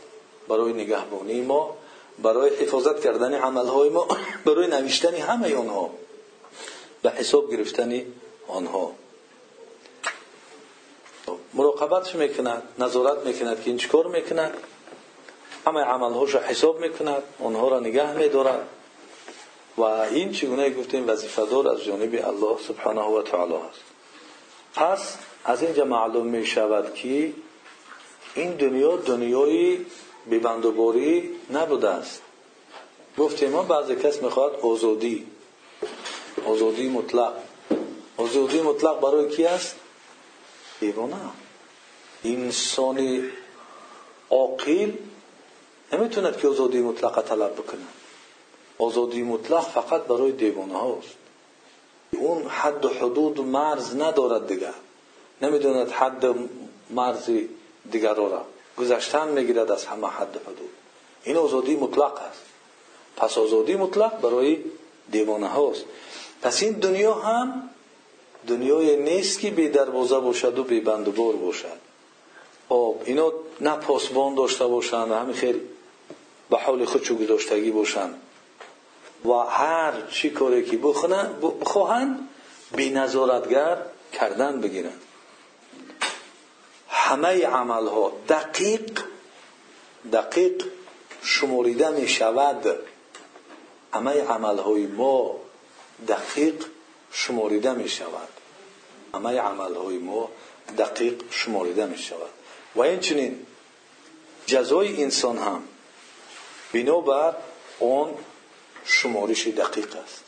برای 0.47 0.73
نگهبانی 0.73 1.41
ما 1.41 1.77
برای 2.23 2.55
حفاظت 2.55 3.03
کردن 3.03 3.33
عمل 3.33 3.65
های 3.65 3.89
ما 3.89 4.07
برای 4.45 4.67
نوشتن 4.67 5.15
همه 5.15 5.55
آنها. 5.55 5.89
به 7.01 7.09
حساب 7.09 7.51
گرفتن 7.51 8.01
آنها. 8.47 8.91
مراقبتش 11.53 12.15
می‌کند؟ 12.15 12.63
نظارت 12.79 13.25
می‌کند 13.25 13.61
که 13.63 13.69
این 13.69 13.77
چکار 13.77 14.07
می‌کند؟ 14.07 14.53
همه 15.65 15.81
عملهاش 15.81 16.35
را 16.35 16.41
حساب 16.41 16.79
می‌کند 16.79 17.23
آنها 17.43 17.67
را 17.67 17.79
نگه 17.79 18.13
میدارد. 18.13 18.67
و 19.77 19.81
این 19.81 20.31
چگونه 20.31 20.69
گفتیم 20.69 21.09
وظیفه 21.09 21.45
دار 21.45 21.69
از 21.69 21.83
جانب 21.83 22.13
الله 22.27 22.57
سبحانه 22.67 23.01
و 23.01 23.21
تعالی 23.21 23.53
است. 23.53 23.81
پس 24.75 25.17
از 25.45 25.63
اینجا 25.63 25.85
معلوم 25.85 26.27
می 26.27 26.45
شود 26.45 26.93
که 26.93 27.33
این 28.37 28.55
دنیا 28.55 28.95
دنیای 28.95 29.85
ببندوباری 30.31 31.29
نبوده 31.51 31.89
است. 31.89 32.21
گفتیم 33.17 33.49
ما 33.49 33.63
بعضی 33.63 33.95
کس 33.95 34.21
می‌خواد 34.21 34.59
آزادی. 34.61 35.27
آزادی 36.45 36.89
مطلق. 36.89 37.33
آزادی 38.17 38.61
مطلق 38.61 38.99
برای 38.99 39.29
کی 39.29 39.45
است؟ 39.45 39.75
دیوانه 40.79 41.15
انسان 42.23 43.29
عاقل 44.29 44.91
نمی‌توند 45.93 46.37
که 46.37 46.47
آزادی 46.47 46.79
مطلق 46.79 47.21
طلب 47.21 47.53
بکنه. 47.53 47.87
آزادی 48.79 49.21
مطلق 49.23 49.63
فقط 49.63 50.01
برای 50.01 50.31
دیوانه 50.31 50.77
هاست. 50.77 51.15
اون 52.11 52.47
حد 52.47 52.85
و 52.85 52.89
حدود 52.89 53.39
و 53.39 53.43
مرز 53.43 53.95
ندارد 53.95 54.47
دیگر 54.47 54.73
نمی‌دوند 55.41 55.91
حد 55.91 56.25
مرز 56.89 57.29
دیگر 57.91 58.13
را 58.13 58.45
گذشتن 58.77 59.27
می‌گیرد 59.27 59.71
از 59.71 59.85
همه 59.85 60.07
حد 60.07 60.35
و 60.35 60.39
حدود. 60.39 60.69
این 61.23 61.37
آزادی 61.37 61.75
مطلق 61.75 62.21
است. 62.21 62.41
پس 63.17 63.37
آزادی 63.37 63.75
مطلق 63.75 64.21
برای 64.21 64.57
دیوانه 65.11 65.47
هاست. 65.47 65.83
پس 66.41 66.63
این 66.63 66.71
دنیا 66.71 67.13
هم 67.13 67.69
دنیای 68.47 68.95
نیست 68.95 69.39
که 69.39 69.49
بی 69.51 69.69
دروازه 69.69 70.19
باشد 70.19 70.59
و 70.59 70.63
بی 70.63 70.79
بند 70.79 71.15
باشد. 71.15 71.77
خب 72.69 72.95
اینا 73.05 73.31
نه 73.61 73.75
پاسبان 73.75 74.35
داشته 74.35 74.67
باشند 74.67 75.11
همین 75.11 75.35
خیلی 75.35 75.61
به 76.49 76.57
حال 76.57 76.85
خودشو 76.85 77.15
گذاشتگی 77.15 77.71
باشند. 77.71 78.21
و 79.25 79.29
هر 79.29 79.93
چی 80.11 80.29
کاری 80.29 80.65
که 80.65 80.77
بخواهند 80.77 82.29
بی 82.75 82.89
نظارتگر 82.89 83.77
کردن 84.13 84.61
بگیرند. 84.61 85.01
همه 87.07 87.45
عمل 87.45 87.87
ها 87.87 88.11
دقیق 88.29 89.01
دقیق 90.13 90.65
شموریده 91.23 91.89
می 91.89 92.07
شود. 92.07 92.79
همه 93.93 94.23
عمل 94.23 94.57
های 94.57 94.85
ما 94.85 95.35
دقیق 96.07 96.65
شموریده 97.11 97.73
می 97.73 97.89
شود. 97.89 98.27
همه 99.13 99.39
عمل 99.39 99.75
های 99.75 99.97
ما 99.97 100.29
دقیق 100.77 101.23
شموریده 101.31 101.85
می 101.85 101.97
شود. 101.97 102.29
و 102.75 102.81
اینچنین 102.81 103.45
جزای 104.45 105.03
انسان 105.03 105.37
هم 105.37 105.63
بنابر 106.73 107.35
اون 107.79 108.13
شمارش 108.85 109.47
دقیق 109.47 109.95
است. 109.95 110.23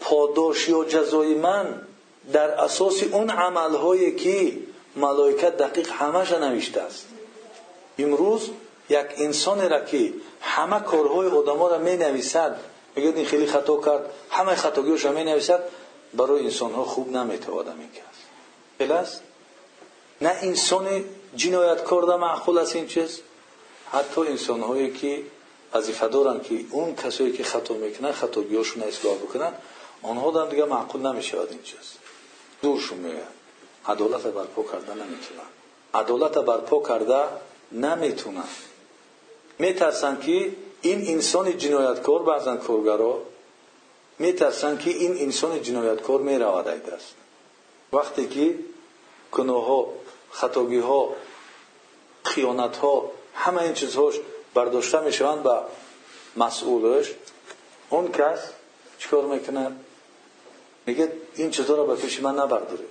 پاداش 0.00 0.68
یا 0.68 0.84
جزای 0.84 1.34
من 1.34 1.82
در 2.32 2.50
اساس 2.50 3.02
اون 3.02 3.30
عملهایی 3.30 4.16
که 4.16 4.58
ملائکت 4.96 5.56
دقیق 5.56 5.90
همش 5.90 6.32
نوشته 6.32 6.80
است. 6.80 7.06
امروز 7.98 8.50
یک 8.88 9.06
انسانی 9.16 9.68
را 9.68 9.80
که 9.80 10.12
همه 10.40 10.80
کارهای 10.80 11.28
آدم 11.28 11.62
را 11.62 11.78
می 11.78 11.96
نویسد 11.96 12.60
میگه 12.96 13.12
این 13.16 13.26
خیلی 13.26 13.46
خطا 13.46 13.80
کرد 13.80 14.10
همه 14.30 14.54
خطاگیش 14.54 15.04
را 15.04 15.12
می 15.12 15.24
نویسد 15.24 15.64
برای 16.14 16.44
انسان 16.44 16.72
ها 16.72 16.84
خوب 16.84 17.16
نمی‌تواند 17.16 17.76
این 17.80 17.90
کس 17.92 18.90
است. 18.90 19.22
نه 20.20 20.38
انسان 20.42 21.04
جنایتکار 21.36 22.02
در 22.02 22.16
معقول 22.16 22.58
است 22.58 22.76
این 22.76 22.86
چیز؟ 22.86 23.20
حتی 23.92 24.20
انسان 24.20 24.60
هایی 24.60 24.92
که 24.92 25.22
وظیفه 25.74 26.08
دارن 26.08 26.40
که 26.40 26.64
اون 26.70 26.94
کسایی 26.94 27.32
که 27.32 27.44
خطا 27.44 27.74
می‌کنن 27.74 28.12
خطاگیاشون 28.12 28.82
اصلاح 28.82 29.14
بکنن 29.14 29.52
آنها 30.02 30.30
در 30.30 30.50
دیگه 30.50 30.64
معقول 30.64 31.02
نمی‌شود 31.02 31.50
این 31.50 31.62
چیز 31.62 31.78
دورشون 32.62 32.98
میگه. 32.98 33.22
عدالت 33.86 34.22
برپا 34.22 34.62
کرده 34.62 34.94
نمی‌تونن. 34.94 35.48
عدالت 35.94 36.38
برپا 36.38 36.82
کرده 36.82 37.24
نمی‌تونن. 37.72 38.44
میترسن 39.58 40.20
که 40.20 40.52
این 40.82 41.08
انسان 41.08 41.58
جنایتکار 41.58 42.22
بعضا 42.22 42.56
کارگرا 42.56 43.22
میترسن 44.18 44.78
که 44.78 44.90
این 44.90 45.18
انسان 45.18 45.62
جنایتکار 45.62 46.20
می‌رود 46.20 46.68
است 46.68 47.14
وقتی 47.92 48.28
که 48.28 48.58
گناه 49.32 49.66
ها 49.66 49.88
خطاگی 50.30 50.78
ها 50.78 51.14
خیانت 52.24 52.76
ها 52.76 53.10
همه 53.34 53.62
این 53.62 53.74
چیزهاش 53.74 54.14
برداشته 54.54 55.00
می‌شوند 55.00 55.42
به 55.42 55.58
مسئولش 56.36 57.14
اون 57.90 58.12
کس 58.12 58.38
چیکار 58.98 59.24
می‌کنه؟ 59.24 59.72
میگه 60.88 61.12
این 61.34 61.50
چیزها 61.50 61.74
را 61.74 61.84
به 61.84 61.94
پیش 61.94 62.20
من 62.20 62.34
نبردارید 62.34 62.88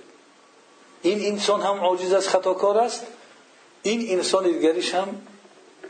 این 1.02 1.32
انسان 1.32 1.60
هم 1.60 1.80
عاجز 1.80 2.12
از 2.12 2.28
خطاکار 2.28 2.78
است. 2.78 3.06
این 3.82 4.10
انسان 4.18 4.44
دیگریش 4.44 4.94
هم 4.94 5.08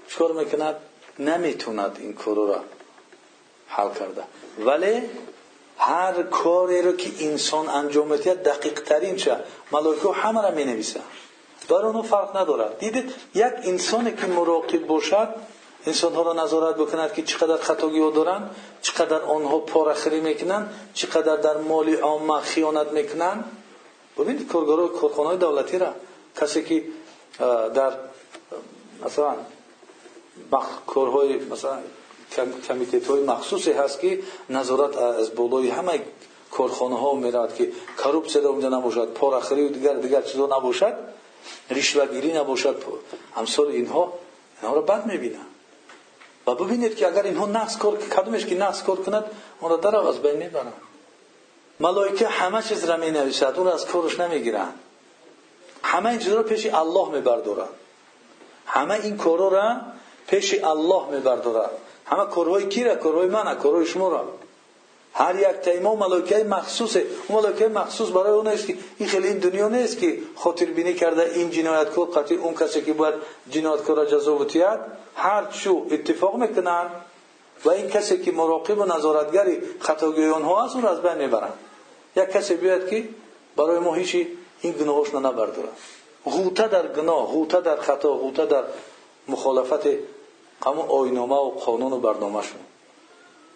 چیکار 0.09 0.33
می‌کند؟ 0.33 0.77
نمی‌توند 1.19 1.97
این 2.01 2.13
کار 2.13 2.37
را 2.37 2.61
حل 3.69 3.89
کرده. 3.95 4.23
ولی 4.59 5.03
هر 5.79 6.23
کاری 6.23 6.83
رو 6.83 6.93
که 6.93 7.27
انسان 7.27 7.69
انجام 7.69 8.09
میده 8.13 8.35
دقیق 8.35 8.81
ترین 8.83 9.17
چه؟ 9.17 9.37
ملائکه 9.73 10.09
همه 10.13 10.43
را 10.43 10.51
می 10.51 10.65
نویسن 10.65 11.01
برای 11.69 11.85
اونو 11.85 12.03
فرق 12.03 12.37
ندارد. 12.37 12.79
دیدید 12.79 13.15
یک 13.35 13.53
انسانی 13.63 14.13
که 14.13 14.27
مراقب 14.27 14.87
باشد 14.87 15.29
انسان 15.87 16.15
ها 16.15 16.23
را 16.23 16.33
نظارت 16.33 16.77
بکند 16.77 17.13
که 17.13 17.23
چقدر 17.23 17.57
خطاگی 17.57 18.01
ها 18.01 18.11
دارن 18.11 18.51
چقدر 18.83 19.23
آنها 19.23 19.59
پارخری 19.59 20.21
می‌کنن 20.21 20.69
چقدر 20.95 21.37
در 21.37 21.57
مالی 21.57 21.95
عامه 21.95 22.41
خیانت 22.41 22.93
می‌کنن. 22.93 23.45
ببینید 24.19 24.49
کارگرای 24.49 24.89
کارخانه 24.89 25.37
دولتی 25.37 25.79
را 25.79 25.95
کسی 26.41 26.65
که 26.65 26.85
در 27.75 27.93
مثلا 29.05 29.35
کارهای 30.87 31.37
مثلا 31.37 31.79
کمیتیت 32.69 33.07
های 33.07 33.23
مخصوصی 33.23 33.73
هست 33.73 34.01
که 34.01 34.19
نظارت 34.51 34.97
از 34.97 35.35
بالای 35.35 35.69
همه 35.71 36.03
کارخانه 36.51 36.99
ها 36.99 37.15
میراد 37.15 37.55
که 37.55 37.73
کروپسیا 37.99 38.43
در 38.43 38.49
اونجا 38.49 38.69
نباشد 38.69 39.13
پارخری 39.13 39.65
و 39.65 39.69
دیگر 39.69 39.95
دیگر 39.95 40.23
چیزا 40.23 40.47
نباشد 40.47 40.95
رشوهگیری 41.71 42.33
نباشد 42.33 42.83
امثال 43.37 43.67
اینها 43.67 44.13
اینها 44.63 44.75
را 44.75 44.83
بد 44.83 45.07
می‌بینن 45.07 45.47
و 46.49 46.55
ببینید 46.55 46.97
که 46.97 47.09
اگر 47.09 47.23
اینها 47.23 47.47
نقص 47.47 47.77
کار 47.77 47.97
کدومش 47.97 48.47
که 48.47 48.55
نقص 48.55 48.83
کار 48.83 48.97
کند 48.97 49.25
اون 49.61 49.83
را 49.83 50.09
از 50.09 50.23
بین 50.23 50.37
می‌برن. 50.37 50.73
ملائکه 51.81 52.29
همه 52.29 52.63
چیز 52.63 52.85
را 52.85 52.97
می 52.97 53.11
نویسد 53.11 53.55
اون 53.57 53.67
را 53.67 53.75
از 53.75 53.87
کارش 53.87 54.21
نمی‌گیرن 54.21 54.73
همه 55.83 56.09
این 56.09 56.19
چیز 56.19 56.33
را 56.33 56.43
پیش 56.43 56.67
الله 56.67 57.09
میبردارن 57.09 57.69
همه 58.67 58.95
این 58.95 59.17
کارا 59.17 59.49
را 59.49 59.77
پیش 60.27 60.55
الله 60.65 61.11
میبردارن 61.11 61.71
همه 62.07 62.27
کارهای 62.27 62.69
کی 62.69 62.85
را؟ 62.85 62.97
کارهای 62.97 63.29
من 63.29 63.55
کارهای 63.55 63.87
شما 63.87 64.09
را. 64.09 64.25
هر 65.19 65.35
یک 65.39 65.47
تیما 65.47 65.95
ملائکه 65.95 66.45
مخصوصه. 66.45 67.07
اون 67.29 67.39
ملائکه 67.39 67.69
مخصوص 67.69 68.11
برای 68.11 68.33
اون 68.33 68.47
است 68.47 68.67
که 68.67 68.77
این 68.99 69.09
خیلی 69.09 69.29
این 69.29 69.39
دنیا 69.39 69.69
نیست 69.69 69.99
که 69.99 70.19
خاطر 70.37 70.67
بینی 70.67 70.95
کرده 70.95 71.33
این 71.35 71.51
جنایتکار 71.51 72.07
قطعی 72.07 72.37
اون 72.37 72.55
کسی 72.55 72.83
که 72.83 72.93
باید 72.93 73.15
جنایتکار 73.51 73.97
را 73.97 74.05
جزا 74.05 74.35
بتید 74.35 74.79
هر 75.17 75.45
چو 75.45 75.87
اتفاق 75.91 76.37
می‌کنن 76.37 76.87
و 77.65 77.71
این 77.71 77.89
کسی 77.89 78.19
که 78.19 78.33
مراقب 78.33 78.79
و 78.79 78.85
نظارتگری 78.85 79.61
خطاگویان 79.81 80.43
ها 80.43 80.65
است 80.65 80.75
اون 80.75 80.85
را 80.85 80.91
از 80.91 81.03
بین 81.03 81.15
می‌برن. 81.15 81.53
یک 82.17 82.31
کسی 82.31 82.55
بیاد 82.55 82.89
که 82.89 83.09
برای 83.57 83.79
ما 83.79 83.95
هیچ 83.95 84.27
این 84.61 84.73
گناهش 84.73 85.15
نبرداره. 85.15 85.69
غوطه 86.25 86.69
در 86.69 86.87
گناه 86.87 87.27
غوطه 87.27 87.61
در 87.61 87.77
خطا 87.77 88.13
غوطه 88.13 88.47
در 88.47 88.63
مخالفت 89.29 89.87
همون 90.67 90.87
آینامه 90.89 91.37
و 91.37 91.51
قانون 91.51 91.93
و 91.93 91.99
برنامه 91.99 92.43
شون 92.43 92.61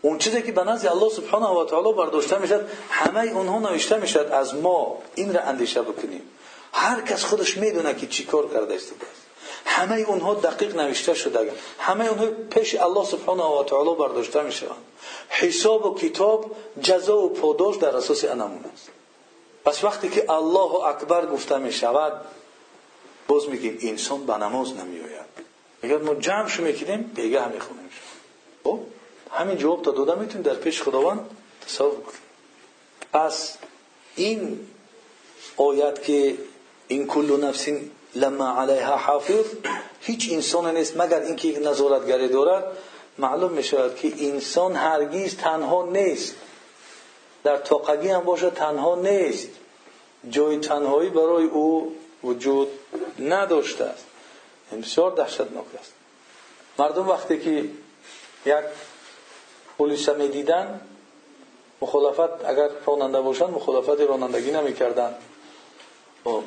اون 0.03 0.19
چیزی 0.19 0.43
که 0.43 0.53
به 0.53 0.65
نزد 0.65 0.87
الله 0.87 1.09
سبحانه 1.09 1.47
و 1.47 1.65
تعالی 1.65 1.93
برداشته 1.93 2.39
می‌شد 2.39 2.69
همه 2.91 3.21
اونها 3.21 3.59
نوشته 3.59 3.97
می‌شد 3.97 4.29
از 4.33 4.55
ما 4.55 4.99
این 5.15 5.35
را 5.35 5.41
اندیشه 5.41 5.83
بکنیم. 5.83 6.23
هر 6.73 7.01
کس 7.01 7.25
خودش 7.25 7.57
می‌دونه 7.57 7.95
که 7.95 8.07
چی 8.07 8.25
کار 8.25 8.49
کرده 8.49 8.75
است. 8.75 8.93
همه 9.65 10.01
اونها 10.01 10.35
دقیق 10.35 10.77
نوشته 10.77 11.15
شده. 11.15 11.53
همه 11.79 12.07
اونها 12.07 12.27
پیش 12.51 12.75
الله 12.75 13.05
سبحانه 13.05 13.43
و 13.43 13.65
تعالی 13.65 13.95
برداشته 13.95 14.43
می‌شوند. 14.43 14.85
حساب 15.29 15.87
و 15.87 15.95
کتاب 15.95 16.57
جزا 16.83 17.19
و 17.19 17.29
پاداش 17.29 17.77
در 17.77 17.97
اساس 17.97 18.25
انمون 18.25 18.65
است. 18.75 18.89
پس 19.65 19.85
وقتی 19.85 20.09
که 20.09 20.31
الله 20.31 20.75
اکبر 20.75 21.27
گفته 21.27 21.59
می 21.59 21.73
شود 21.73 22.13
باز 23.29 23.49
میگیم 23.49 23.79
انسان 23.83 24.27
به 24.27 24.37
نماز 24.37 24.73
نمیآید. 24.77 25.33
اگر 25.83 25.99
ما 25.99 26.15
جمع 26.15 26.49
شو 26.49 26.63
می‌کنیم 26.63 27.11
بیگه 27.15 27.43
هم 27.43 27.51
می‌خونیم. 27.51 27.91
خب؟ 28.65 28.79
همین 29.33 29.57
جواب 29.57 29.83
تا 29.83 29.91
داده 29.91 30.15
می‌تونیم 30.15 30.43
در 30.43 30.55
پیش 30.55 30.83
خداوند 30.83 31.31
تصور 31.67 32.03
پس 33.13 33.57
این 34.17 34.61
آیت 35.57 36.03
که 36.03 36.37
این 36.89 37.07
کل 37.07 37.45
نفس 37.45 37.69
لما 38.15 38.61
علیها 38.61 38.97
حافظ 38.97 39.45
هیچ 40.01 40.33
انسان 40.33 40.77
نیست 40.77 40.97
مگر 40.97 41.21
اینکه 41.21 41.49
یک 41.49 41.67
نظارتگری 41.67 42.29
دارد 42.29 42.65
معلوم 43.19 43.53
می 43.53 43.63
شود 43.63 43.97
که 43.97 44.13
انسان 44.19 44.77
هرگیز 44.77 45.37
تنها 45.37 45.87
نیست. 45.87 46.35
در 47.45 47.57
تاقگی 47.57 48.09
هم 48.09 48.25
باشه 48.25 48.51
تنها 48.51 48.95
نیست. 48.97 49.49
جای 50.31 50.59
تنهایی 50.59 51.11
برای 51.11 51.45
او 51.45 51.97
وجود 52.25 52.69
نداشته 53.19 53.85
است. 53.85 54.05
این 54.73 54.81
بسیار 54.81 55.11
دهشتناک 55.11 55.65
است. 55.81 55.93
مردم 56.79 57.09
وقتی 57.09 57.41
که 57.41 57.65
یک 58.47 58.65
پلیس 59.79 60.09
می 60.09 60.29
دیدن 60.29 60.81
مخالفت 61.81 62.45
اگر 62.45 62.69
راننده 62.87 63.21
باشند 63.21 63.51
مخالفت 63.51 64.01
رانندگی 64.01 64.51
نمی 64.51 64.75
کردن 64.75 65.15
خب، 66.25 66.43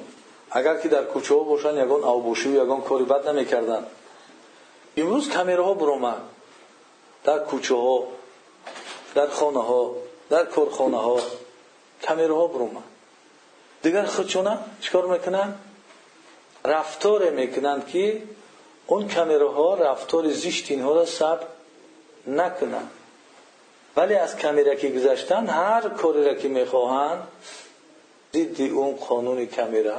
اگر 0.51 0.77
که 0.77 0.87
در 0.87 1.03
کوچه 1.03 1.33
ها 1.33 1.39
باشند 1.39 1.77
یگان 1.77 2.03
آبوشی 2.03 2.49
و 2.49 2.63
یگان 2.63 2.81
کاری 2.81 3.05
بد 3.05 3.29
نمی 3.29 3.45
کردن 3.45 3.85
امروز 4.97 5.29
ها 5.29 5.73
برومد 5.73 6.21
در 7.23 7.39
کوچه 7.39 7.75
ها 7.75 8.07
در 9.15 9.27
خانه 9.27 9.63
ها 9.63 9.95
در 10.29 10.45
کارخانه 10.45 10.97
ها 10.97 11.19
ها 12.07 12.47
برومد 12.47 12.83
دیگر 13.81 14.05
خودشونه 14.05 14.59
چکار 14.81 15.05
می‌کنن؟ 15.05 15.55
رفتار 16.65 17.29
می‌کنند 17.29 17.87
که 17.87 18.23
اون 18.87 19.09
ها 19.09 19.73
رفتار 19.73 20.29
زیشت 20.29 20.71
اینها 20.71 20.93
را 20.93 21.05
ثبت 21.05 21.47
نکنند 22.27 22.91
ولی 23.97 24.15
از 24.15 24.35
کمیره 24.35 24.75
که 24.75 24.89
گذشتن 24.89 25.47
هر 25.47 25.89
کاری 25.89 26.25
را 26.25 26.33
که 26.33 26.47
می‌خواهند 26.47 27.27
ضد 28.33 28.61
اون 28.61 28.95
قانون 28.95 29.45
کمیره 29.45 29.93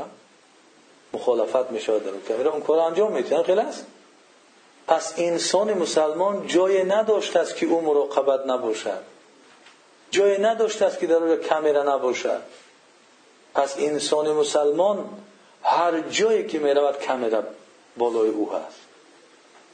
مخالفت 1.13 1.71
می‌شود 1.71 2.05
در 2.05 2.35
کمیره. 2.35 2.51
اون 2.51 2.63
کار 2.63 2.79
انجام 2.79 3.13
می‌تونن 3.13 3.59
است 3.59 3.87
پس 4.87 5.15
انسان 5.17 5.73
مسلمان 5.75 6.47
جای 6.47 6.85
نداشته 6.85 7.39
است 7.41 7.57
که 7.57 7.67
او 7.67 7.81
مراقبت 7.81 8.47
نباشد. 8.47 9.03
جای 10.11 10.39
نداشته 10.39 10.85
است 10.85 10.99
که 10.99 11.07
در 11.07 11.15
اون 11.15 11.37
کمیره 11.37 11.83
نباشد. 11.83 12.41
پس 13.55 13.75
انسان 13.79 14.33
مسلمان 14.33 15.09
هر 15.63 16.01
جایی 16.01 16.47
که 16.47 16.59
می‌رود 16.59 16.99
کمیره 16.99 17.43
بالای 17.97 18.29
او 18.29 18.53
هست. 18.53 18.81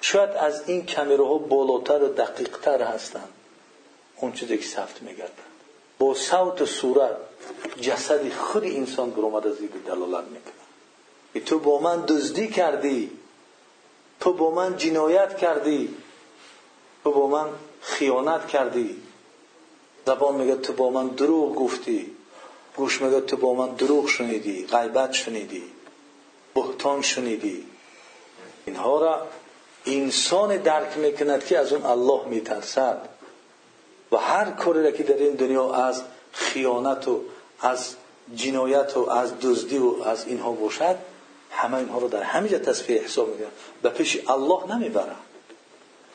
شاید 0.01 0.31
از 0.31 0.69
این 0.69 0.87
کمیره 0.87 1.27
ها 1.27 1.39
بالاتر 1.39 2.03
و 2.03 2.09
دقیقتر 2.09 2.83
هستند. 2.83 3.29
اون 4.23 4.33
چیزی 4.33 4.59
که 4.59 4.67
ثبت 4.67 5.03
میگردن 5.03 5.33
با 5.99 6.15
صوت 6.15 6.63
و 6.63 6.67
صورت 6.67 7.17
جسد 7.81 8.33
خود 8.33 8.65
انسان 8.65 9.11
برآمد 9.11 9.47
از 9.47 9.61
این 9.61 9.69
دلالت 9.87 10.25
می‌کنه 10.25 11.45
تو 11.47 11.59
با 11.59 11.81
من 11.81 12.05
دزدی 12.07 12.49
کردی. 12.49 13.11
تو 14.21 14.33
با 14.33 14.51
من 14.51 14.77
جنایت 14.77 15.37
کردی. 15.37 15.95
تو 17.05 17.13
با 17.13 17.27
من 17.27 17.49
خیانت 17.81 18.47
کردی. 18.49 19.03
زبان 20.07 20.35
میگه 20.35 20.57
تو 20.57 20.73
با 20.73 20.91
من 20.91 21.09
دروغ 21.09 21.55
گفتی. 21.55 22.17
گوش 22.77 23.03
میگه 23.03 23.21
تو 23.21 23.37
با 23.37 23.55
من 23.55 23.75
دروغ 23.75 24.09
شنیدی 24.09 24.67
غیبت 24.67 25.13
شنیدی 25.13 25.63
بهتان 26.55 27.03
شنیدی. 27.03 27.67
اینها 28.67 29.01
را 29.01 29.27
انسان 29.87 30.57
درک 30.57 30.99
می‌کند 30.99 31.45
که 31.45 31.59
از 31.59 31.73
اون 31.73 31.85
الله 31.85 32.29
میترسد. 32.29 33.12
و 34.13 34.17
هر 34.17 34.51
کاری 34.51 34.83
را 34.83 34.91
که 34.91 35.03
در 35.03 35.17
این 35.17 35.35
دنیا 35.35 35.73
از 35.75 36.03
خیانت 36.33 37.09
و 37.09 37.21
از 37.61 37.95
جنایت 38.37 38.97
و 38.97 39.11
از 39.11 39.33
دزدی 39.41 39.79
و 39.79 40.03
از 40.05 40.27
اینها 40.27 40.53
باشد 40.53 40.97
همه 41.51 41.79
اینها 41.79 41.99
رو 41.99 42.09
در 42.09 42.23
همینجا 42.23 42.59
تصفیه 42.59 43.03
حساب 43.03 43.29
می‌کنن 43.29 43.51
به 43.83 43.89
پیش 43.89 44.19
الله 44.29 44.77
نمی‌برن 44.77 45.17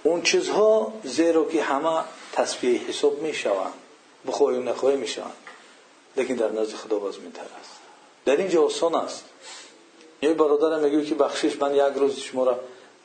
اون 0.03 0.21
چیزها 0.21 0.93
زیرا 1.03 1.45
که 1.45 1.63
همه 1.63 2.03
تصفیه 2.33 2.79
حساب 2.79 3.21
می‌شوند 3.21 3.73
بخواهی 4.27 4.57
و 4.57 4.61
نخواهی 4.61 4.97
می‌شوند 4.97 5.33
لیکن 6.17 6.33
در 6.33 6.51
نزد 6.51 6.73
خدا 6.73 6.99
باز 6.99 7.19
میتر 7.19 7.41
است 7.41 7.71
در 8.25 8.35
اینجا 8.35 8.65
آسان 8.65 8.95
است. 8.95 9.25
یک 10.21 10.31
برادر 10.31 10.79
میگه 10.79 11.05
که 11.05 11.15
بخشش 11.15 11.61
من 11.61 11.75
یک 11.75 11.93
روز 11.95 12.19
شما 12.19 12.43
را 12.43 12.59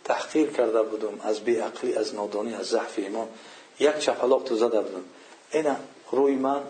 تحقیر 0.05 0.51
کرده 0.51 0.83
بودم 0.83 1.21
از 1.23 1.41
بی 1.41 1.57
عقلی 1.57 1.95
از 1.95 2.15
نادانی 2.15 2.55
از 2.55 2.67
ضعف 2.67 2.95
ایمان. 2.97 3.29
یک 3.81 3.99
چپلاق 3.99 4.53
زده 4.53 4.81
بودم 4.81 5.05
اینا 5.53 5.77
روی 6.11 6.35
من 6.35 6.61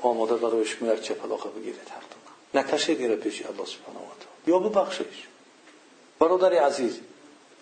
آماده 0.00 0.34
برای 0.34 0.64
شما 0.64 0.92
یک 0.92 1.02
چپلاق 1.02 1.54
بگیرید 1.56 1.88
حق 1.88 2.18
نکشید 2.54 3.00
این 3.00 3.16
پیش 3.16 3.42
الله 3.46 3.66
سبحانه 3.66 3.98
و 3.98 4.12
تعالی. 4.20 4.46
یا 4.46 4.58
ببخشش 4.58 5.26
برادر 6.18 6.52
عزیز 6.52 6.98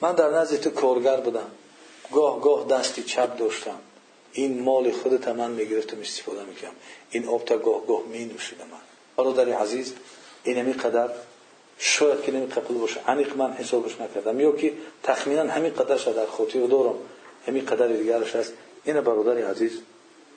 من 0.01 0.15
در 0.15 0.31
نزد 0.31 0.61
تو 0.61 0.71
کارگر 0.71 1.21
بودم. 1.21 1.51
گاه 2.13 2.41
گاه 2.41 2.67
دستی 2.67 3.03
چپ 3.03 3.39
داشتم. 3.39 3.79
این 4.33 4.63
مال 4.63 4.91
خودت 4.91 5.29
من 5.29 5.51
می‌گرفتم 5.51 6.01
استفاده 6.01 6.45
می‌کنم. 6.45 6.71
این 7.11 7.29
آب 7.29 7.45
تا 7.45 7.59
گاه 7.59 7.87
گاه 7.87 8.03
می 8.03 8.25
نوشیدم 8.25 8.65
من. 8.65 8.79
برادر 9.17 9.53
عزیز 9.53 9.95
این 10.45 10.73
قدر 10.73 11.11
شاید 11.79 12.23
که 12.23 12.33
نمی 12.33 12.47
قبول 12.47 12.79
باشه. 12.79 13.01
عنیق 13.11 13.37
من 13.37 13.53
حسابش 13.53 14.01
نکردم. 14.01 14.41
یا 14.41 14.53
که 14.53 14.73
تخمینا 15.03 15.43
همین 15.43 15.73
قدر 15.73 15.97
شد 15.97 16.17
در 16.17 16.27
خاطر 16.27 16.67
دارم. 16.67 16.95
همین 17.47 17.65
قدر 17.65 17.89
دیگرش 17.89 18.37
هست. 18.37 18.53
این 18.87 19.01
برادر 19.01 19.51
عزیز 19.51 19.81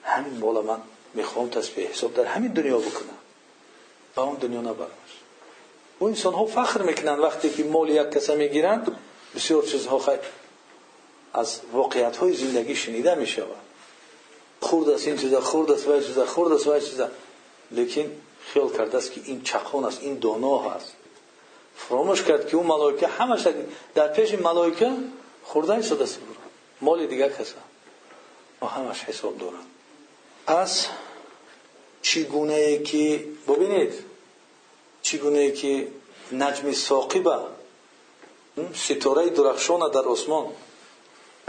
همین 0.02 0.38
مال 0.38 0.64
من 0.64 0.78
می‌خوام 1.14 1.48
تصفیه 1.48 1.86
حساب 1.86 2.14
در 2.14 2.24
همین 2.24 2.52
دنیا 2.52 2.78
بکنم. 2.78 3.18
با 4.14 4.22
اون 4.22 4.34
دنیا 4.34 4.60
نبرمش 4.60 5.12
و 6.00 6.04
انسان 6.04 6.34
ها 6.34 6.46
فخر 6.46 6.82
می‌کنن 6.82 7.18
وقتی 7.18 7.50
که 7.50 7.64
مال 7.64 7.88
یک 7.88 8.10
کسا 8.10 8.34
می‌گیرند 8.34 8.96
بسیار 9.36 9.62
چیزها 9.62 9.98
خیلی 9.98 10.18
از 11.34 11.60
واقعیت 11.72 12.16
های 12.16 12.32
زندگی 12.32 12.76
شنیده 12.76 13.14
می‌شود. 13.14 13.56
خورد 14.60 14.88
است 14.88 15.06
این 15.06 15.16
چیزا 15.16 15.40
خورد 15.40 15.70
است 15.70 15.88
و 15.88 16.00
چیزا 16.00 16.26
خورد 16.26 16.52
است 16.52 16.66
و 16.66 16.80
چیزا. 16.80 17.08
لیکن 17.70 18.10
خیال 18.52 18.68
کرده 18.72 18.98
است 18.98 19.12
که 19.12 19.20
این 19.24 19.42
چخون 19.42 19.84
است 19.84 20.02
این 20.02 20.18
دانا 20.18 20.58
هست. 20.58 20.92
فراموش 21.76 22.22
کرد 22.22 22.48
که 22.48 22.56
اون 22.56 22.66
ملائکه 22.66 23.06
همش 23.06 23.46
در 23.94 24.08
پیش 24.08 24.34
ملائکه 24.34 24.92
خورده 25.44 25.74
ایستاده 25.74 26.04
است. 26.04 26.18
مال 26.80 27.06
دیگر 27.06 27.28
کسا 27.28 27.69
و 28.62 28.66
همش 28.66 29.04
حساب 29.04 29.38
دارن 29.38 29.64
پس 30.46 30.86
چگونه 32.02 32.54
ای 32.54 32.82
که 32.82 33.24
ببینید. 33.48 33.94
چگونه 35.02 35.38
ای 35.38 35.52
که 35.52 35.88
نجم 36.32 36.72
ساقبه 36.72 37.38
ستاره 38.74 39.30
درخشان 39.30 39.90
در 39.90 40.00
آسمان. 40.00 40.46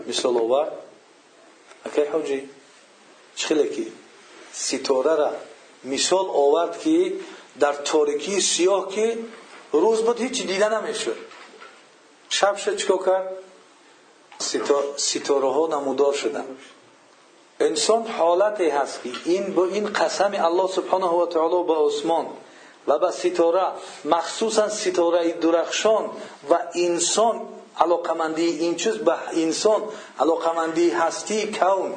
مثال 0.08 0.38
آورد 0.38 0.72
اکی 1.86 2.02
حجی 2.02 2.50
چخیلی 3.36 3.70
که 3.70 3.92
ستاره 4.54 5.16
را. 5.16 5.32
مثال 5.84 6.26
آورد 6.26 6.80
که 6.80 7.14
در 7.60 7.74
تاریکی 7.74 8.42
سیاه 8.42 8.90
که 8.96 9.18
روز 9.72 10.02
بود 10.02 10.22
هیچ 10.22 10.48
دیده 10.48 10.70
نمی‌شد. 10.82 11.18
شب 12.30 12.56
شد 12.56 12.76
چکو 12.76 13.06
کرد؟ 13.06 13.34
ستاره 14.98 15.52
ها 15.52 15.68
نمودار 15.68 16.14
شدن. 16.14 16.46
انسان 17.62 18.08
حالتی 18.08 18.70
هست 18.70 19.04
که 19.04 19.10
این 19.26 19.56
با 19.56 19.66
این 19.66 19.94
قسم 19.94 20.32
الله 20.34 20.68
سبحانه 20.68 21.06
و 21.06 21.26
تعالی 21.26 21.64
با 21.64 21.76
آسمان 21.76 22.26
و 22.88 23.00
به 23.00 23.12
ستاره 23.12 23.66
مخصوصا 24.06 24.70
ستاره 24.70 25.32
درخشان 25.32 26.06
و 26.50 26.60
انسان 26.76 27.42
علاقمندی 27.80 28.46
این 28.46 28.76
چیز 28.76 28.94
به 28.94 29.16
انسان 29.34 29.82
علاقمندی 30.20 30.90
هستی 30.90 31.52
کون 31.52 31.94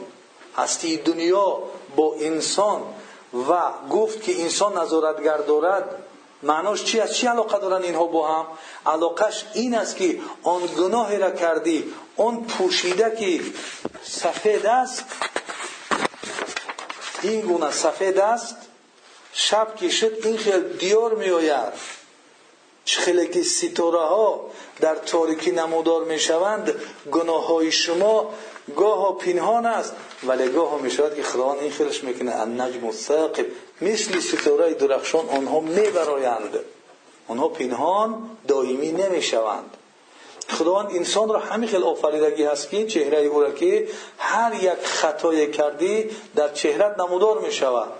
هستی 0.56 0.96
دنیا 0.96 1.58
با 1.96 2.14
انسان 2.20 2.82
و 3.50 3.58
گفت 3.90 4.22
که 4.22 4.42
انسان 4.42 4.78
نظارتگر 4.78 5.36
دارد. 5.36 5.84
معناش 6.42 6.84
چی 6.84 7.00
است؟ 7.00 7.12
چی 7.12 7.26
علاقه 7.26 7.58
دارن 7.58 7.82
اینها 7.82 8.06
با 8.06 8.28
هم؟ 8.28 8.46
علاقش 8.86 9.44
این 9.54 9.74
است 9.74 9.96
که 9.96 10.20
آن 10.42 10.60
گناهی 10.78 11.18
را 11.18 11.30
کردی 11.30 11.84
آن 12.16 12.44
پوشیده 12.44 13.16
که 13.16 13.40
سفید 14.02 14.66
است 14.66 15.04
این 17.28 17.40
گونه 17.40 17.70
سفید 17.70 18.18
است 18.18 18.56
شب 19.32 19.76
که 19.76 19.88
شد 19.90 20.18
این 20.24 20.36
خیلی 20.36 20.78
دیار 20.78 21.14
می 21.14 21.30
آید 21.30 21.72
خیلی 22.86 23.28
که 23.28 23.42
ستاره 23.42 23.98
ها 23.98 24.50
در 24.80 24.94
تاریکی 24.94 25.50
نمودار 25.50 26.04
می 26.04 26.18
شوند 26.18 26.74
گناه 27.12 27.46
های 27.46 27.72
شما 27.72 28.34
گاه 28.76 29.18
پنهان 29.18 29.66
است 29.66 29.92
ولی 30.26 30.48
گاه 30.48 30.82
می 30.82 30.90
شود 30.90 31.16
که 31.16 31.22
خداوند 31.22 31.58
این 31.58 31.70
خیلش 31.70 32.04
می‌کنه. 32.04 32.40
النجم 32.40 32.86
الثاقب 32.86 33.46
مثل 33.80 34.20
ستاره 34.20 34.74
درخشان 34.74 35.28
آنها 35.28 35.60
می 35.60 35.90
برایند 35.90 36.58
آنها 37.28 37.48
پنهان 37.48 38.30
دائمی 38.48 38.92
نمی 38.92 39.22
شوند 39.22 39.76
خداوند 40.48 40.90
انسان 40.90 41.28
را 41.28 41.38
همین 41.38 41.68
خیلی 41.68 41.82
آفریدگی 41.82 42.44
هست 42.44 42.70
که 42.70 42.86
چهره 42.86 43.18
او 43.18 43.40
را 43.40 43.50
که 43.52 43.88
هر 44.18 44.54
یک 44.54 44.86
خطای 44.86 45.50
کردی 45.50 46.10
در 46.36 46.52
چهرت 46.52 47.00
نمودار 47.00 47.38
می 47.38 47.52
شود 47.52 47.92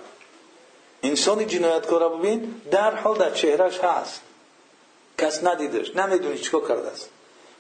انسان 1.03 1.47
جنایتکار 1.47 2.01
را 2.01 2.09
ببین 2.09 2.61
در 2.70 2.95
حال 2.95 3.18
در 3.18 3.30
چهرش 3.30 3.78
هست. 3.78 4.20
کس 5.18 5.45
ندیدش 5.45 5.97
نمی‌دونی 5.97 6.38
چیکار 6.38 6.68
کرده 6.68 6.88
است. 6.88 7.09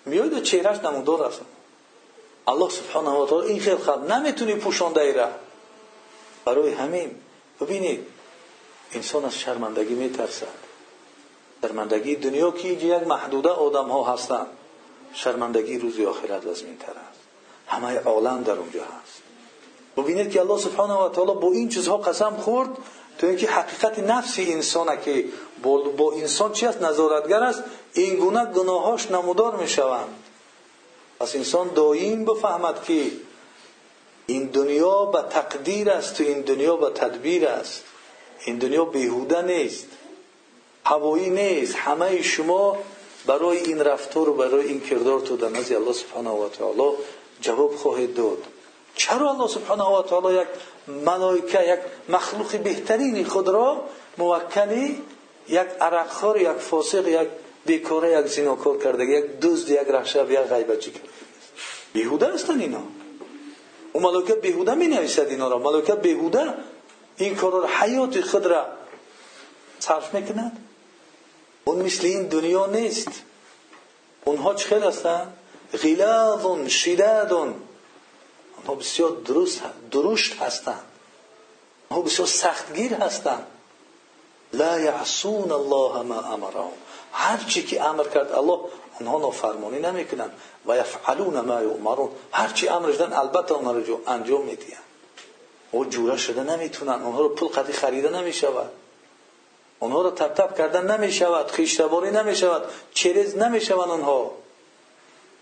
میاد 0.04 0.30
در 0.30 0.40
چهرش 0.40 0.78
نمودار 0.78 1.22
است. 1.22 1.40
الله 2.46 2.70
سبحانه 2.70 3.10
و 3.10 3.26
تعالی 3.26 3.48
این 3.48 3.60
خیلی 3.60 3.76
خب 3.76 4.12
نمی‌تونی 4.12 4.54
پوشانده 4.54 5.00
ای 5.00 5.12
را. 5.12 5.28
برای 6.44 6.72
همین 6.72 7.10
ببینید 7.60 8.06
انسان 8.92 9.24
از 9.24 9.38
شرمندگی 9.38 9.94
میترسد. 9.94 10.46
شرمندگی 11.62 12.16
دنیا 12.16 12.50
که 12.50 12.68
یک 12.68 13.06
محدوده 13.06 13.48
آدم 13.48 13.88
ها 13.88 14.12
هستند. 14.12 14.46
شرمندگی 15.14 15.78
روزی 15.78 16.06
آخرت 16.06 16.46
لازمین 16.46 16.78
تر 16.78 16.92
است. 16.92 17.20
همه 17.66 17.98
عالم 17.98 18.42
در 18.42 18.52
اونجا 18.52 18.82
هست. 18.82 19.22
ببینید 19.96 20.30
که 20.30 20.40
الله 20.40 20.58
سبحانه 20.58 20.94
و 20.94 21.08
تعالی 21.08 21.40
با 21.40 21.52
این 21.52 21.68
چیزها 21.68 21.96
قسم 21.96 22.36
خورد 22.36 22.70
تو 23.18 23.26
اینکه 23.26 23.46
حقیقت 23.46 23.98
نفس 23.98 24.38
انسان 24.38 25.00
که 25.00 25.24
با 25.96 26.12
انسان 26.12 26.52
چی 26.52 26.66
است؟ 26.66 26.82
نظارتگر 26.82 27.42
است. 27.42 27.62
این 27.92 28.16
گونه 28.16 28.44
گناهاش 28.46 29.10
نمودار 29.10 29.56
می 29.56 29.68
شوند 29.68 30.14
پس 31.20 31.36
انسان 31.36 31.68
دائم 31.74 32.24
بفهمد 32.24 32.84
که 32.84 33.02
این 34.26 34.46
دنیا 34.46 35.04
به 35.04 35.22
تقدیر 35.30 35.90
است 35.90 36.20
و 36.20 36.24
این 36.24 36.40
دنیا 36.40 36.76
به 36.76 36.90
تدبیر 36.90 37.48
است. 37.48 37.82
این 38.44 38.58
دنیا 38.58 38.84
بیهوده 38.84 39.42
نیست. 39.42 39.86
هوایی 40.84 41.30
نیست. 41.30 41.74
همه 41.76 42.22
شما 42.22 42.78
برای 43.26 43.58
این 43.58 43.80
رفتار 43.80 44.28
و 44.28 44.34
برای 44.34 44.66
این 44.66 44.80
کردار 44.80 45.20
تو 45.20 45.36
در 45.36 45.48
نزد 45.48 45.72
الله 45.72 45.92
سبحانه 45.92 46.30
و 46.30 46.48
تعالی 46.48 46.92
جواب 47.40 47.74
خواهید 47.76 48.14
داد. 48.14 48.38
چرا 48.94 49.30
الله 49.30 49.48
سبحانه 49.48 49.84
و 49.84 50.02
تعالی 50.02 50.38
یک 50.38 50.48
ملائکه 50.88 51.72
یک 51.72 51.80
مخلوق 52.08 52.56
بهترین 52.56 53.24
خود 53.24 53.48
را 53.48 53.84
موکلی 54.18 55.02
یک 55.48 55.68
عرقخور 55.80 56.40
یک 56.40 56.48
فاسق 56.48 57.08
یک 57.08 57.28
بیکاره 57.66 58.20
یک 58.20 58.26
زیناکار 58.26 58.78
کرده 58.78 59.04
یک 59.04 59.24
دزد 59.40 59.70
یک 59.70 59.88
رهشب 59.88 60.30
یک 60.30 60.38
غیبتچی 60.38 60.90
کرده؟ 60.90 61.08
بیهوده 61.92 62.26
هستن 62.32 62.60
اینا. 62.60 62.82
و 63.94 63.98
ملائکه 63.98 64.34
بیهوده 64.34 64.74
می 64.74 64.86
نویسد 64.86 65.28
اینا 65.28 65.48
را. 65.48 65.58
ملائکه 65.58 65.94
بیهوده 65.94 66.54
این 67.16 67.34
کار 67.34 67.52
را 67.52 67.66
حیات 67.66 68.20
خود 68.20 68.46
را 68.46 68.66
صرف 69.78 70.14
می‌کند. 70.14 70.63
اون 71.64 71.82
مثل 71.82 72.06
این 72.06 72.26
دنیا 72.28 72.66
نیست. 72.66 73.08
اونها 74.24 74.54
چه 74.54 74.80
هستند 74.80 75.36
غلاظ 75.82 76.68
شداد 76.68 77.32
اونها 77.32 78.74
بسیار 78.78 79.10
درست 79.10 79.60
درشت 79.90 80.36
هستند 80.42 80.84
اونها 81.88 82.06
بسیار 82.06 82.28
سختگیر 82.28 82.94
هستند 82.94 83.46
لا 84.52 84.80
یعصون 84.80 85.52
الله 85.52 86.02
ما 86.02 86.20
امرهم. 86.20 86.70
هر 87.12 87.44
چی 87.48 87.62
که 87.62 87.84
امر 87.84 88.04
کرد 88.04 88.32
الله 88.32 88.58
اونها 89.00 89.18
نافرمانی 89.18 89.78
نمی‌کنند 89.78 90.32
و 90.66 90.76
یفعلون 90.76 91.40
ما 91.40 91.62
یؤمرون. 91.62 92.10
هر 92.32 92.48
چی 92.48 92.68
امر 92.68 92.90
دادن 92.90 93.12
البته 93.12 93.54
اونها 93.54 93.72
رو 93.72 94.00
انجام 94.06 94.44
می‌دهند 94.44 94.82
او 95.70 95.84
جوره 95.84 96.16
شده 96.16 96.42
نمی‌تونن. 96.42 97.02
اونها 97.02 97.20
رو 97.20 97.28
پول 97.28 97.48
قدی 97.48 97.72
خریده 97.72 98.10
نمی‌شود. 98.10 98.70
اونها 99.84 100.02
رو 100.02 100.10
تب 100.10 100.58
کردن 100.58 100.98
نمی 100.98 101.12
شود 101.12 101.50
خیشتباری 101.50 102.10
نمی 102.10 102.36
شود 102.36 102.62
چریز 102.94 103.36
نمی 103.36 103.60
شود 103.60 103.90
اونها. 103.90 104.30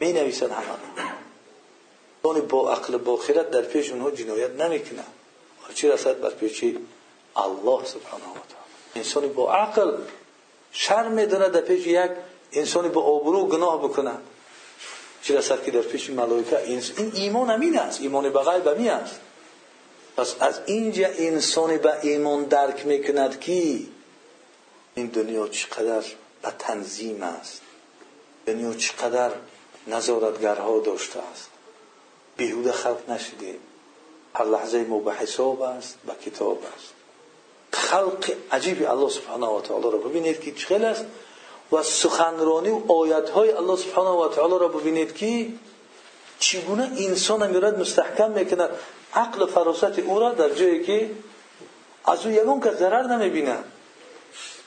می 0.01 0.13
نویسن 0.13 0.51
همه 0.51 2.41
با 2.41 2.73
عقل 2.73 2.97
با 2.97 3.17
خیرت 3.17 3.51
در 3.51 3.63
پیش 3.63 3.91
اونها 3.91 4.11
جنایت 4.11 4.51
نمی 4.51 4.81
کنن 4.81 5.05
چی 5.75 5.89
رسد 5.89 6.21
بر 6.21 6.31
پیش 6.31 6.65
الله 7.37 7.85
سبحانه 7.85 8.25
و 8.25 8.35
تعالی؟ 8.35 8.95
انسانی 8.95 9.29
با 9.29 9.55
عقل 9.55 9.93
شرم 10.73 11.25
داره 11.25 11.49
در 11.49 11.61
پیش 11.61 11.87
یک 11.87 12.11
انسانی 12.53 12.89
با 12.89 13.03
آبرو 13.03 13.47
گناه 13.47 13.79
بکنه. 13.79 14.13
چی 15.23 15.35
رسد 15.35 15.65
که 15.65 15.71
در 15.71 15.81
پیش 15.81 16.11
ملائکه؟ 16.11 16.63
این 16.65 16.83
ایمان 17.15 17.51
همین 17.51 17.79
است. 17.79 18.01
ایمان 18.01 18.31
به 18.31 18.39
غیب 18.39 18.69
همین 18.69 18.91
است. 18.91 19.21
پس 20.17 20.35
از 20.41 20.61
اینجا 20.67 21.09
انسانی 21.19 21.79
به 21.79 21.93
ایمان 22.03 22.45
درک 22.45 22.87
می‌کند 22.87 23.41
که 23.41 23.79
این 24.95 25.07
دنیا 25.07 25.49
چقدر 25.49 26.05
به 26.43 26.53
تنظیم 26.59 27.23
است. 27.23 27.61
دنیا 28.47 28.75
چقدر 28.75 29.31
نظارتگرها 29.87 30.79
داشته 30.79 31.21
است. 31.33 31.49
بیهوده 32.37 32.73
خلق 32.73 33.11
نشدیم 33.11 33.59
هر 34.35 34.45
لحظه 34.45 34.85
ما 34.85 34.99
به 34.99 35.15
حساب 35.15 35.63
است 35.63 35.99
به 36.07 36.31
کتاب 36.31 36.63
است. 36.77 36.93
خلق 37.73 38.33
عجیب 38.53 38.91
الله 38.91 39.09
سبحانه 39.09 39.47
و 39.47 39.61
تعالی 39.61 39.85
را 39.85 39.99
ببینید 39.99 40.41
که 40.41 40.53
چقدر 40.53 40.85
است. 40.85 41.05
و 41.73 41.83
سخنرانی 41.83 42.69
و 42.71 42.93
آیت 42.93 43.31
های 43.31 43.51
الله 43.51 43.77
سبحانه 43.77 44.11
و 44.11 44.35
تعالی 44.35 44.59
را 44.59 44.69
ببینید 44.69 45.15
که 45.15 45.47
چگونه 46.39 46.91
انسان 46.99 47.51
میرد 47.51 47.81
مستحکم 47.81 48.31
می‌کند. 48.31 48.71
عقل 49.15 49.47
فراست 49.47 49.99
او 49.99 50.19
را 50.19 50.33
در 50.33 50.49
جایی 50.49 50.85
که 50.85 51.11
از 52.05 52.27
او 52.27 52.33
یگون 52.33 52.61
که 52.61 52.71
ضرر 52.71 53.03
نمی‌بیند. 53.03 53.65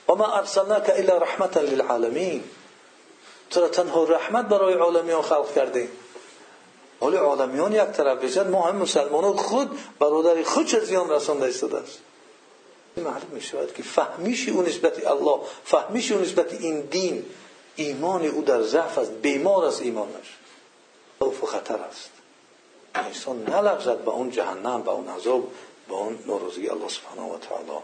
وما 0.07 0.37
ارسلناك 0.37 0.89
الا 0.89 1.17
رحمتا 1.17 1.61
للعالمین 1.61 2.43
تو 3.49 3.67
تنها 3.67 4.03
رحمت 4.03 4.45
برای 4.45 4.73
عالمیان 4.73 5.21
خلق 5.21 5.53
کردیم 5.53 5.89
ولی 7.01 7.17
عالمیان 7.17 7.73
یک 7.73 7.81
طرف 7.81 8.17
بشد 8.17 8.47
ما 8.47 8.61
هم 8.61 8.75
مسلمانان 8.75 9.35
خود 9.35 9.79
برادر 9.99 10.43
خود 10.43 10.65
چه 10.65 10.79
زیان 10.79 11.09
رسانده 11.09 11.45
است؟ 11.45 11.63
معلوم 12.97 13.29
می 13.31 13.41
شود 13.41 13.73
که 13.73 13.83
فهمیش 13.83 14.49
او 14.49 14.61
نسبت 14.61 15.07
الله 15.07 15.39
فهمیش 15.65 16.11
او 16.11 16.21
نسبت 16.21 16.53
این 16.53 16.81
دین 16.81 17.25
ایمان 17.75 18.25
او 18.25 18.41
در 18.41 18.61
ضعف 18.61 18.97
است 18.97 19.11
بیمار 19.11 19.65
است 19.65 19.81
ایمانش. 19.81 20.37
خوف 21.19 21.43
و 21.43 21.45
خطر 21.45 21.75
است. 21.77 22.09
انسان 22.95 23.43
نلغزد 23.43 23.97
به 23.97 24.11
اون 24.11 24.31
جهنم 24.31 24.81
به 24.81 24.91
اون 24.91 25.07
عذاب 25.09 25.51
به 25.87 25.93
اون 25.93 26.19
ناروزگی 26.25 26.69
الله 26.69 26.89
سبحانه 26.89 27.33
و 27.33 27.37
تعالی. 27.37 27.79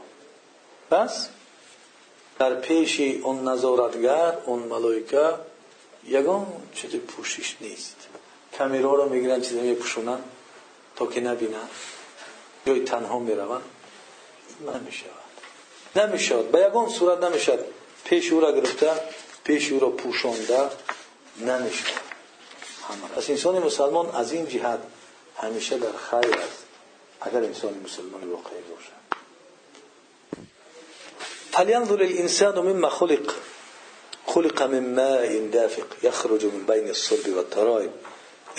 پس 0.92 1.30
نظارتگر 3.44 4.38
اون 4.46 4.60
ملائکه 4.60 5.34
یگان 6.08 6.48
چیز 6.74 6.96
پوشش 6.96 7.56
نیست 7.62 7.96
کمیرا 8.54 8.94
رو 8.94 9.10
می‌گیرن 9.10 9.42
چیزی 9.42 9.62
میپوشونن 9.62 10.20
تا 10.96 11.06
که 11.06 11.22
نبینند 11.22 11.70
جای 12.66 12.80
تنها 12.80 13.20
می‌روند 13.20 13.62
نمی‌شود 14.74 15.12
نمی‌شود 15.96 16.52
به 16.52 16.60
یگان 16.60 16.90
صورت 16.90 17.24
نمی‌شد 17.24 17.66
پیش 18.04 18.32
او 18.32 18.42
را 18.42 18.52
گرفته 18.52 18.92
پیش 19.44 19.72
او 19.72 19.80
را 19.80 19.90
پوشانده 19.90 20.70
نمی‌شود 21.40 22.02
از 23.18 23.30
انسان 23.30 23.60
مسلمان 23.60 24.16
از 24.16 24.32
این 24.32 24.48
جهت 24.48 24.80
همیشه 25.38 25.78
در 25.78 25.92
خیر 25.92 26.36
است 26.38 26.66
اگر 27.22 27.38
انسان 27.38 27.74
مسلمان 27.86 28.24
واقعی 28.32 28.62
باشد 28.76 29.01
فلينظر 31.52 32.02
الإنسان 32.02 32.60
مما 32.60 32.90
خلق؟ 32.90 33.36
خلق 34.28 34.64
من 34.64 34.96
ماء 34.96 35.50
دافق 35.54 35.88
يخرج 36.04 36.46
من 36.46 36.66
بين 36.68 36.90
الصلب 36.90 37.36
والترائب. 37.36 37.92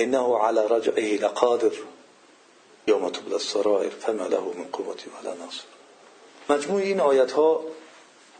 إنه 0.01 0.39
على 0.39 0.67
رجعه 0.67 1.17
لقادر 1.17 1.73
يوم 2.89 3.09
تبلى 3.09 3.37
السرائر 3.37 3.91
فما 3.91 4.29
له 4.29 4.53
من 4.59 4.65
قوة 4.73 4.97
ولا 5.15 5.35
ناصر. 5.35 5.65
مجموع 6.51 6.81
این 6.81 7.01
آیت 7.01 7.33
ها 7.33 7.61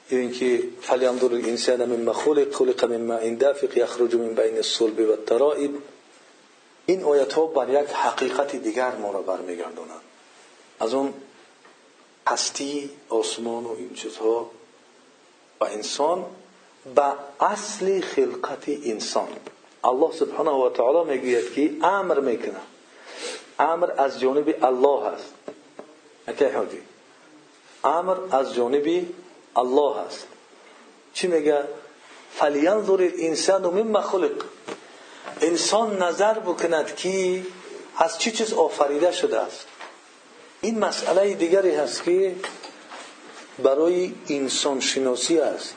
اینکه 0.09 0.63
فلينظر 0.83 1.27
الإنسان 1.27 1.89
مما 1.89 2.13
خلق؟ 2.13 2.53
خلق 2.53 2.85
من 2.85 3.07
ماء 3.07 3.35
دافق 3.35 3.79
يخرج 3.79 4.15
من 4.15 4.35
بين 4.35 4.57
الصلب 4.59 5.01
والترائب. 5.01 5.71
این 6.87 7.03
آیت 7.03 7.33
ها 7.33 7.47
بر 7.47 7.83
یک 7.83 7.91
حقیقت 7.91 8.57
دیگر 8.57 8.95
ما 8.95 9.13
را 9.13 9.23
برمیگردونند. 9.23 10.01
از 10.81 10.95
اون 10.95 11.15
هستی 12.27 12.91
آسمان 13.09 13.65
و 13.65 13.75
این 13.79 13.95
چیزها. 13.95 14.51
و 15.61 15.65
انسان 15.65 16.27
به 16.95 17.13
اصل 17.41 18.01
خلقت 18.01 18.69
انسان. 18.69 19.29
الله 19.85 20.13
سبحانه 20.13 20.51
و 20.51 20.71
تعالی 20.71 21.11
می‌گوید 21.11 21.55
که 21.55 21.87
امر 21.87 22.21
می‌کنه. 22.21 22.61
امر 23.59 23.91
از 23.97 24.21
جانب 24.21 24.65
الله 24.65 25.05
است 25.05 25.35
اکی 26.29 26.45
حدی 26.45 26.83
امر 27.85 28.17
از 28.31 28.55
جانب 28.55 29.07
الله 29.57 29.97
است 29.97 30.27
چی 31.15 31.27
میگه؟ 31.27 31.65
فلینظر 32.35 32.93
الانسان 32.93 33.63
مما 33.63 34.01
خلق. 34.01 34.45
انسان 35.41 36.03
نظر 36.03 36.39
بکند 36.39 36.97
که 36.97 37.43
از 37.99 38.19
چی 38.19 38.31
چیز 38.31 38.53
آفریده 38.53 39.13
شده 39.13 39.41
است. 39.41 39.67
این 40.65 40.79
مسئله 40.79 41.35
دیگری 41.35 41.75
هست 41.75 42.05
که 42.05 42.35
برای 43.59 44.15
انسان 44.29 44.81
شناسی 44.81 45.39
است. 45.39 45.75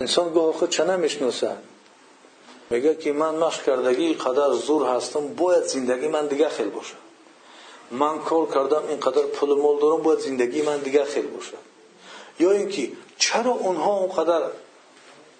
انسان 0.00 0.32
گاه 0.32 0.52
خود 0.52 0.70
چه 0.70 0.84
نمی‌شناسه؟ 0.84 1.56
میگه 2.70 2.94
که 2.94 3.12
من 3.12 3.34
مشق 3.34 3.64
کردگی 3.64 4.14
قدر 4.14 4.52
زور 4.52 4.86
هستم 4.86 5.34
باید 5.34 5.64
زندگی 5.64 6.08
من 6.08 6.26
دیگه 6.26 6.48
خیل 6.48 6.68
باشه. 6.68 6.94
من 7.90 8.18
کار 8.18 8.46
کردم 8.46 8.82
اینقدر 8.88 9.22
پول 9.22 9.58
مال 9.58 9.80
دارم 9.80 10.02
باید 10.02 10.18
زندگی 10.18 10.62
من 10.62 10.78
دیگه 10.78 11.04
خیل 11.04 11.26
باشه. 11.26 11.56
یا 12.40 12.50
اینکه 12.50 12.92
چرا 13.18 13.50
اونها 13.50 13.96
اونقدر 13.96 14.42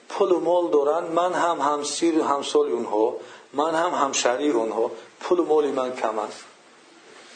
پول 0.09 0.33
مال 0.33 0.71
دارن؟ 0.71 1.05
من 1.05 1.33
هم 1.33 1.61
همسیر 1.61 2.19
و 2.19 2.23
همسال 2.25 2.73
اونها 2.73 3.17
من 3.53 3.75
هم 3.75 3.91
همشهری 3.91 4.51
اونها 4.51 4.91
پول 5.21 5.41
مالی 5.41 5.71
من 5.71 5.97
کم 5.97 6.19
است. 6.19 6.45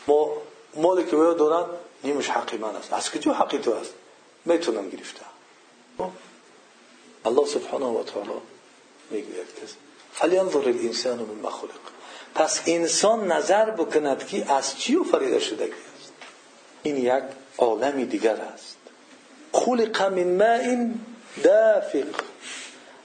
ما 0.06 0.30
باید 0.82 1.10
دارن 1.10 1.66
نیمش 2.04 2.28
حقی 2.28 2.56
من 2.56 2.76
است. 2.76 2.92
از 2.92 3.10
کجا 3.10 3.32
حقی 3.32 3.58
تو 3.58 3.72
است 3.72 3.94
می‌تونم 4.44 4.88
گرفته 4.90 5.20
الله 7.24 7.46
سبحانه 7.46 7.86
و 7.86 8.02
تعالی 8.02 8.30
می‌گوید 9.10 9.46
که 9.56 9.62
فلینظر 10.12 10.58
الانسان 10.58 11.18
من 11.18 11.50
خلق. 11.50 11.70
پس 12.34 12.62
انسان 12.66 13.32
نظر 13.32 13.70
بکند 13.70 14.26
که 14.26 14.52
از 14.52 14.78
چی 14.78 14.96
آفریده 14.96 15.40
شدگی 15.40 15.72
است. 15.72 16.12
این 16.82 16.96
یک 16.96 17.24
عالمی 17.58 18.04
دیگر 18.04 18.36
است. 18.36 18.76
خلق 19.52 20.02
من 20.02 20.36
ماء 20.36 20.88
دافق. 21.44 22.06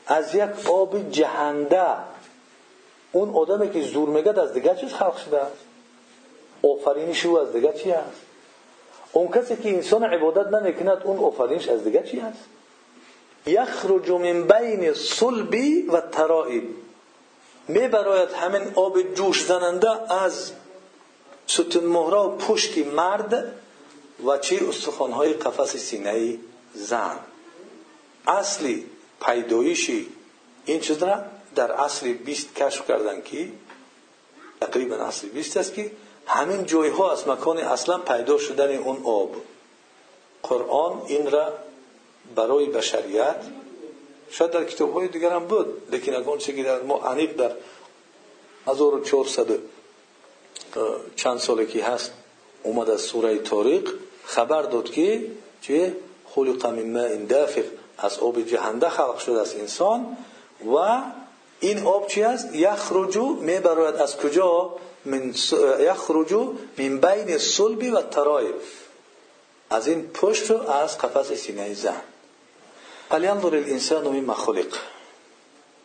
از 0.08 0.36
یک 0.36 0.70
آب 0.70 1.12
جهنده. 1.12 1.88
اون 3.12 3.30
آدمی 3.36 3.72
که 3.72 3.82
زور 3.82 4.10
میگد 4.10 4.40
از 4.40 4.54
دیگر 4.54 4.76
چیز 4.76 4.94
خلق 4.94 5.18
شده 5.18 5.42
است؟ 5.42 5.71
آفرینش 6.64 7.26
او 7.26 7.40
از 7.40 7.54
دیگر 7.54 7.72
چی 7.72 7.92
است 7.92 8.22
اون 9.12 9.28
کسی 9.28 9.56
که 9.56 9.70
انسان 9.70 10.04
عبادت 10.04 10.48
نمی‌کند 10.48 11.02
اون 11.04 11.18
آفرینش 11.18 11.68
از 11.68 11.84
دیگر 11.84 12.04
چی 12.04 12.20
است 12.20 12.44
یخرج 13.46 14.12
من 14.12 14.48
بین 14.48 14.94
صلبی 14.94 15.82
و 15.82 16.02
ترائب. 16.02 16.64
می 17.68 17.88
براید 17.88 18.30
همین 18.30 18.62
آب 18.76 19.02
جوش 19.02 19.46
زننده 19.46 20.14
از 20.14 20.52
ستون 21.48 21.84
مهره 21.84 22.18
و 22.18 22.38
پشت 22.38 22.78
مرد 22.78 23.54
و 24.26 24.38
چه 24.38 24.60
استخوانهای 24.70 25.34
قفس 25.34 25.78
سینه 25.78 26.38
زن. 26.74 27.20
اصلی 28.28 28.86
پیدایشی 29.26 30.08
این 30.66 30.80
چیز 30.80 31.04
را 31.04 31.24
در 31.56 31.72
اصل 31.72 32.14
بیست 32.14 32.56
کشف 32.56 32.88
کردن 32.88 33.22
که 33.22 33.52
تقریبا 34.62 34.96
اصل 34.96 35.28
بیست 35.28 35.58
است 35.58 35.74
که 35.74 35.92
از 37.12 37.28
مکان 37.28 37.58
اصلا 37.58 37.98
پیدا 37.98 38.38
شدن 38.38 38.78
اون 38.78 39.02
آب. 39.04 39.36
قرآن 40.44 41.02
این 41.08 41.32
را 41.32 41.54
برای 42.36 42.66
بشریت 42.66 43.36
شاید 44.30 44.52
در 44.52 44.64
کتاب 44.64 44.94
های 44.94 45.08
دیگر 45.08 45.30
هم 45.30 45.46
بود 45.46 45.88
لیکن 45.92 46.14
اگر 46.14 46.38
چه 46.38 46.54
که 46.54 46.64
در 46.64 46.82
ما 46.82 46.98
عمیق 46.98 47.36
در 47.36 47.52
1400 48.68 49.60
چند 51.16 51.38
ساله 51.38 51.66
که 51.66 51.84
هست 51.84 52.12
اومد 52.64 52.90
از 52.90 53.02
سوره 53.02 53.38
تاریق 53.38 53.90
خبر 54.26 54.62
داد 54.62 54.92
که 54.92 55.26
چه؟ 55.62 55.96
خلق 56.36 56.66
من 56.66 56.92
ماء 56.92 57.16
دافق 57.16 57.64
از 57.98 58.20
آب 58.20 58.42
جهنده 58.42 58.90
خلق 58.90 59.18
شده 59.18 59.42
از 59.42 59.56
انسان 59.56 60.18
و 60.76 61.02
این 61.60 61.86
آب 61.86 62.08
چی 62.08 62.24
است؟ 62.24 62.56
یخرجو 62.56 63.26
می 63.26 63.60
براید 63.60 63.96
از 63.96 64.18
کجا؟ 64.18 64.76
من 65.06 65.34
یخرجو 65.80 66.54
من 66.78 66.98
بین 66.98 67.38
صلب 67.38 67.94
و 67.94 68.02
ترایب 68.02 68.56
از 69.70 69.88
این 69.88 70.08
پشت 70.08 70.52
و 70.52 70.72
از 70.72 70.98
قفس 70.98 71.32
سینه 71.32 71.74
زن 71.74 72.02
فلینظر 73.10 73.56
الانسان 73.56 74.08
مما 74.08 74.34
خلق. 74.34 74.78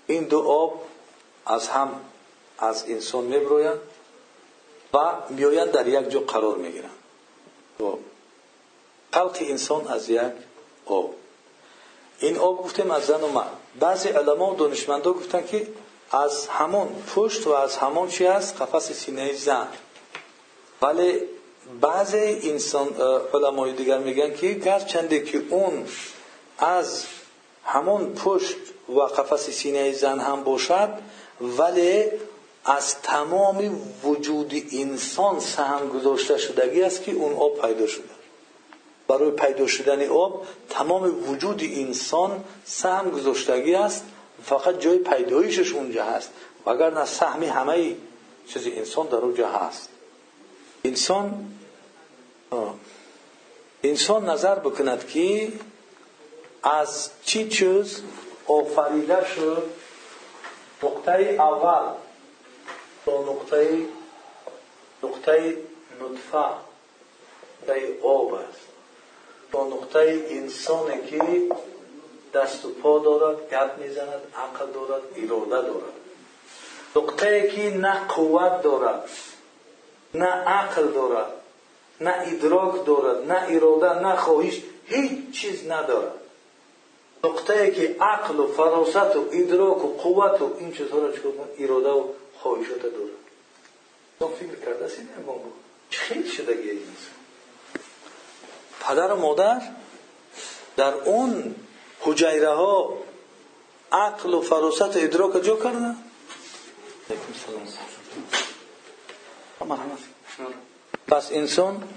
این 0.07 0.25
دو 0.25 0.41
آب 0.41 0.83
از 1.47 1.69
هم 1.69 2.01
از 2.59 2.85
انسان 2.89 3.25
میبرویند 3.25 3.79
و 4.95 5.13
میآیند 5.31 5.71
در 5.71 5.89
یک 5.89 6.11
جا 6.11 6.21
قرار 6.21 6.57
می‌گیرند. 6.57 6.91
خلق 9.13 9.37
انسان 9.41 9.89
از 9.89 10.11
یک 10.11 10.21
آب. 10.87 11.15
این 12.19 12.37
آب 12.37 12.65
گفتیم 12.65 12.91
از 12.91 13.07
زن 13.07 13.21
و 13.21 13.29
مرد. 13.29 13.51
بعضی 13.81 14.09
علما 14.09 14.53
و 14.53 14.57
دانشمندا 14.57 15.13
گفتن 15.13 15.47
که 15.47 15.69
از 16.11 16.47
همون 16.47 16.89
پشت 17.15 17.47
و 17.47 17.51
از 17.51 17.77
همون 17.77 18.09
چی 18.09 18.27
است 18.27 18.63
قفس 18.63 18.93
سینه 18.93 19.33
زن. 19.33 19.69
ولی 20.83 21.21
بعضی 21.81 22.51
انسان 22.51 22.89
علمای 23.35 23.73
دیگر 23.73 23.99
میگن 23.99 24.35
که 24.35 24.53
گرچنده 24.53 25.21
که 25.21 25.43
اون 25.51 25.87
از 26.59 27.05
همون 27.65 28.15
پشت 28.15 28.57
و 28.89 29.01
قفس 29.01 29.51
سینه 29.51 29.93
زن 29.93 30.21
هم 30.21 30.45
باشد 30.45 30.89
ولی 31.41 32.05
از 32.65 33.01
تمام 33.03 33.81
وجود 34.05 34.53
انسان 34.73 35.41
سهم 35.41 35.89
گذاشته 35.89 36.39
شدگی 36.39 36.83
است 36.83 37.03
که 37.03 37.13
اون 37.13 37.33
آب 37.33 37.61
پیدا 37.61 37.87
شده. 37.87 38.17
برای 39.09 39.31
پیدا 39.31 39.67
شدن 39.67 40.09
آب 40.09 40.47
تمام 40.71 41.31
وجود 41.31 41.63
انسان 41.63 42.45
سهم 42.65 43.11
گذاشتگی 43.11 43.75
است. 43.75 44.05
فقط 44.47 44.79
جای 44.79 44.99
پیدایشش 44.99 45.73
اونجا 45.73 46.05
هست. 46.05 46.31
و 46.67 46.71
اگر 46.71 46.91
نه 46.91 47.05
سهمی 47.05 47.47
همه 47.47 47.97
چیز 48.49 48.67
انسان 48.67 49.07
در 49.07 49.17
اونجا 49.17 49.49
هست. 49.49 49.89
انسان 50.85 51.55
انسان 53.83 54.29
نظر 54.29 54.55
بکند 54.55 55.07
که 55.07 55.53
از 56.63 57.11
چی 57.25 57.49
چیز 57.49 58.03
آفریده 58.47 59.27
شد. 59.35 59.63
نقطه 60.83 61.37
اول 61.39 61.93
تا 63.07 63.23
نقطه 63.23 63.79
نقطه 65.03 65.57
نطفه 66.01 66.49
در 67.67 67.75
آب 68.03 68.35
است. 68.35 68.67
تا 69.53 69.67
نقطه 69.67 70.27
انسانی 70.31 71.07
که 71.11 71.43
دست 72.37 72.65
و 72.65 72.69
پا 72.69 72.99
دارد 72.99 73.51
گپ 73.51 73.79
می‌زند 73.79 74.23
عقل 74.37 74.67
دارد 74.73 75.03
اراده 75.17 75.69
دارد. 75.69 75.93
نقطه 76.97 77.49
که 77.49 77.77
نه 77.77 78.07
قوت 78.07 78.63
دارد 78.63 79.09
نه 80.15 80.27
عقل 80.27 80.87
دارد 80.87 81.33
نه 82.01 82.15
ادراک 82.27 82.87
دارد 82.87 83.33
نه 83.33 83.47
اراده 83.49 84.01
نه 84.01 84.17
خواهش 84.17 84.63
هیچ 84.87 85.41
چیز 85.41 85.71
ندارد. 85.71 86.13
نقطه 87.25 87.71
که 87.71 87.97
عقل 88.01 88.41
و 88.41 88.53
فراست 88.53 89.17
و 89.17 89.29
ادراک 89.33 89.85
و 89.85 89.89
قوت 89.89 90.43
و 90.43 90.57
این 90.59 90.73
چیزها 90.73 90.99
را 90.99 91.13
چکار 91.13 91.33
اراده 91.59 91.91
و 91.91 92.05
خواهشات 92.39 92.83
دارد. 92.83 93.27
فکر 94.19 94.65
کرده 94.65 94.85
است 94.85 94.99
این 94.99 95.09
خیلی 95.91 96.29
شدگی 96.29 96.71
این 96.71 96.81
پدر 98.81 99.13
و 99.13 99.17
مادر 99.17 99.63
در 100.77 100.95
اون 100.95 101.55
ها 102.03 102.93
عقل 103.93 104.35
و 104.35 104.41
فراست 104.41 104.83
و 104.83 104.99
ادراک 104.99 105.45
جا 105.45 105.57
کردن؟ 105.57 105.97
پس 111.09 111.33
انسان 111.33 111.89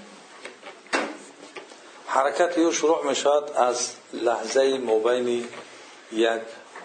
حرکت 2.06 2.58
او 2.58 2.72
شروع 2.72 3.08
می 3.08 3.14
شود 3.14 3.50
از 3.50 3.90
لحظه 4.12 4.78
مبین 4.78 5.48
یک 6.12 6.40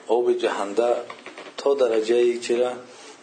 آب 0.07 0.33
جهنده 0.33 0.95
تا 1.57 1.73
درجه 1.73 2.39
چرا؟ 2.39 2.71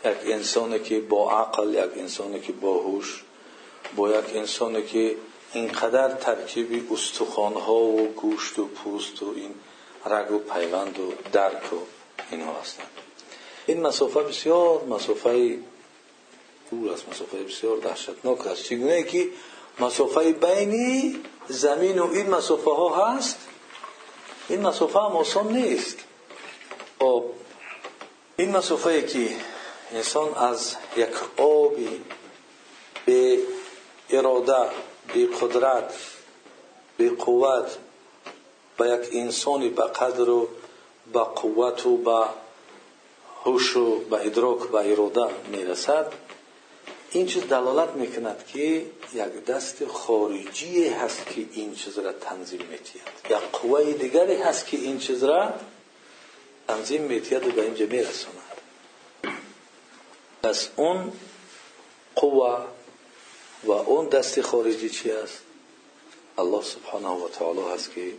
یک 0.05 0.17
انسانی 0.25 0.79
که 0.79 1.01
با 1.01 1.31
عقل 1.31 1.75
یک 1.75 1.99
انسانی 1.99 2.41
که 2.41 2.53
با 2.53 2.79
هوش 2.79 3.25
با 3.97 4.11
یک 4.11 4.37
انسانی 4.37 4.83
که 4.83 5.17
اینقدر 5.53 6.15
ترکیب 6.15 6.93
استخوانها 6.93 7.75
و 7.75 8.07
گوشت 8.07 8.59
و 8.59 8.67
پوست 8.67 9.23
و 9.23 9.33
این 9.37 9.55
رگ 10.07 10.31
و 10.31 10.39
پیوند 10.39 10.99
و 10.99 11.13
درک 11.33 11.73
و 11.73 11.77
اینها 12.31 12.61
هستند 12.61 12.87
این 13.67 13.81
مسافه 13.81 14.23
بسیار 14.23 14.85
مسافه 14.85 15.59
دور 16.71 16.93
است 16.93 17.09
مسافه 17.09 17.37
بسیار 17.37 17.77
دهشتناک 17.77 18.47
است. 18.47 18.65
چگونه 18.65 19.03
که 19.03 19.29
مسافه 19.81 20.33
بینی 20.33 21.21
زمین 21.49 21.99
و 21.99 22.13
این 22.13 22.31
مسافه 22.31 22.71
ها 22.71 23.07
هست؟ 23.07 23.39
این 24.49 24.61
مسافه 24.61 24.99
هم 24.99 25.17
آسان 25.17 25.53
نیست. 25.53 25.97
خب 26.99 27.25
این 28.37 28.57
مسافه 28.57 29.03
که 29.03 29.29
انسان 29.93 30.35
از 30.35 30.77
یک 30.97 31.41
آبی 31.41 32.01
به 33.07 33.39
اراده 34.11 34.71
به 35.15 35.27
قدرت 35.27 35.95
به 36.97 37.11
قوت 37.11 37.79
به 38.79 38.89
یک 38.89 39.09
انسانی 39.13 39.69
به 39.69 39.83
قدر 39.83 40.31
و 40.31 40.49
به 41.13 41.21
قوت 41.21 41.87
و 41.87 41.97
به 41.97 42.25
هوش 43.45 43.77
و 43.77 43.99
به 43.99 44.27
ادراک 44.27 44.75
و 44.75 44.77
اراده 44.77 45.27
می‌رسد. 45.49 46.13
این 47.11 47.27
چیز 47.27 47.43
دلالت 47.43 47.91
می‌کند 47.91 48.47
که 48.47 48.87
یک 49.15 49.45
دست 49.47 49.87
خارجی 49.87 50.89
هست 50.89 51.27
که 51.27 51.47
این 51.53 51.75
چیز 51.75 51.99
را 51.99 52.13
تنظیم 52.13 52.63
میتید 52.71 53.03
یک 53.31 53.37
قوه 53.37 53.93
دیگری 53.93 54.37
هست 54.37 54.67
که 54.67 54.77
این 54.77 54.99
چیز 54.99 55.25
را 55.25 55.53
تنظیم 56.69 57.03
میتید 57.03 57.47
و 57.47 57.51
به 57.51 57.63
اینجا 57.63 57.87
میرساند. 57.87 58.37
پس 60.43 60.69
اون 60.77 61.13
قوه 62.15 62.59
و 63.65 63.71
اون 63.73 64.09
دست 64.09 64.41
خارجی 64.41 64.91
چی 64.91 65.11
است؟ 65.11 65.39
الله 66.39 66.63
سبحانه 66.63 67.09
و 67.09 67.29
تعالی 67.29 67.61
هست 67.75 67.95
که 67.95 68.13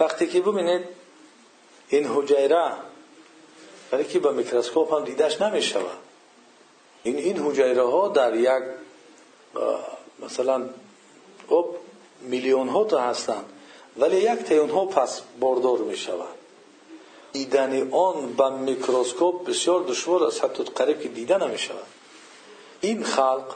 وقتی 0.00 0.26
که 0.26 0.40
ببینید 0.40 0.84
این 1.88 2.06
حجیره 2.06 2.72
برای 3.90 4.04
که 4.04 4.18
با 4.18 4.30
میکروسکوپ 4.30 4.94
هم 4.94 5.04
دیدش 5.04 5.40
نمی‌شود. 5.40 5.98
این 7.02 7.16
این 7.16 7.38
حجیره 7.38 7.82
ها 7.82 8.08
در 8.08 8.34
یک 8.34 8.62
مثلا 10.18 10.68
خب 11.48 11.66
میلیون 12.20 12.68
ها 12.68 12.84
تا 12.84 13.00
هستند 13.00 13.44
ولی 13.96 14.16
یک 14.16 14.38
تیون 14.38 14.70
ها 14.70 14.84
پس 14.84 15.22
باردار 15.40 15.78
می 15.78 15.96
شود 15.96 16.38
دیدن 17.32 17.92
آن 17.92 18.32
با 18.32 18.50
میکروسکوپ 18.50 19.46
بسیار 19.48 19.80
دشوار 19.82 20.24
است 20.24 20.44
حتی 20.44 20.64
قریب 20.64 21.00
که 21.00 21.08
دیده 21.08 21.38
نمی 21.38 21.58
شود 21.58 21.86
این 22.80 23.04
خلق 23.04 23.54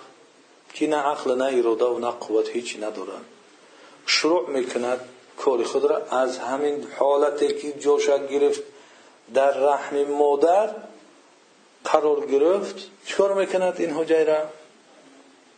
که 0.74 0.86
نه 0.86 0.96
عقل 0.96 1.34
نه 1.34 1.58
اراده 1.58 1.84
و 1.84 1.98
نه 1.98 2.10
قوت 2.10 2.48
هیچی 2.48 2.78
ندارند 2.78 3.24
شروع 4.06 4.50
می‌کند 4.50 5.00
کار 5.38 5.64
خود 5.64 5.84
را 5.84 5.96
از 6.10 6.38
همین 6.38 6.86
حالتی 6.98 7.48
که 7.48 7.72
جوشک 7.72 8.28
گرفت 8.28 8.62
در 9.34 9.50
رحم 9.50 10.04
مادر 10.04 10.74
قرار 11.84 12.26
گرفت 12.26 12.90
چکار 13.06 13.34
می‌کند؟ 13.34 13.80
این 13.80 13.90
حجیره 13.90 14.42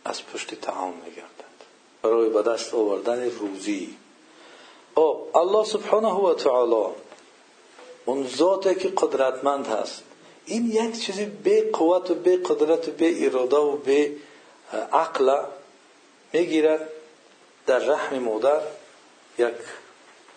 از 0.05 0.25
پشت 0.25 0.55
تعام 0.55 0.93
میگردد 1.05 1.55
برای 2.01 2.29
به 2.29 2.41
دست 2.41 2.73
آوردن 2.73 3.29
روزی. 3.31 3.97
خب 4.95 5.17
الله 5.35 5.65
سبحانه 5.65 6.13
و 6.13 6.33
تعالی 6.33 6.93
اون 8.05 8.27
ذاتی 8.27 8.75
که 8.75 8.89
قدرتمند 8.97 9.67
هست 9.67 10.03
این 10.45 10.71
یک 10.71 10.99
چیزی 10.99 11.25
به 11.25 11.69
قوت 11.73 12.11
و 12.11 12.15
به 12.15 12.37
قدرت 12.37 12.87
و 12.87 12.91
به 12.91 13.25
اراده 13.25 13.57
و 13.57 13.77
به 13.77 14.11
عقل 14.91 15.37
می‌گیرد 16.33 16.89
در 17.67 17.79
رحم 17.79 18.19
مادر. 18.19 18.61
یک 19.37 19.53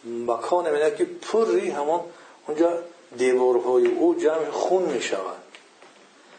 مکان 0.05 0.71
میده 0.71 0.97
که 0.99 1.05
پری 1.05 1.71
همون 1.71 2.01
اونجا 2.47 2.79
دیوارهای 3.17 3.87
او 3.87 4.15
جمع 4.15 4.51
خون 4.51 4.83
می‌شود. 4.83 5.43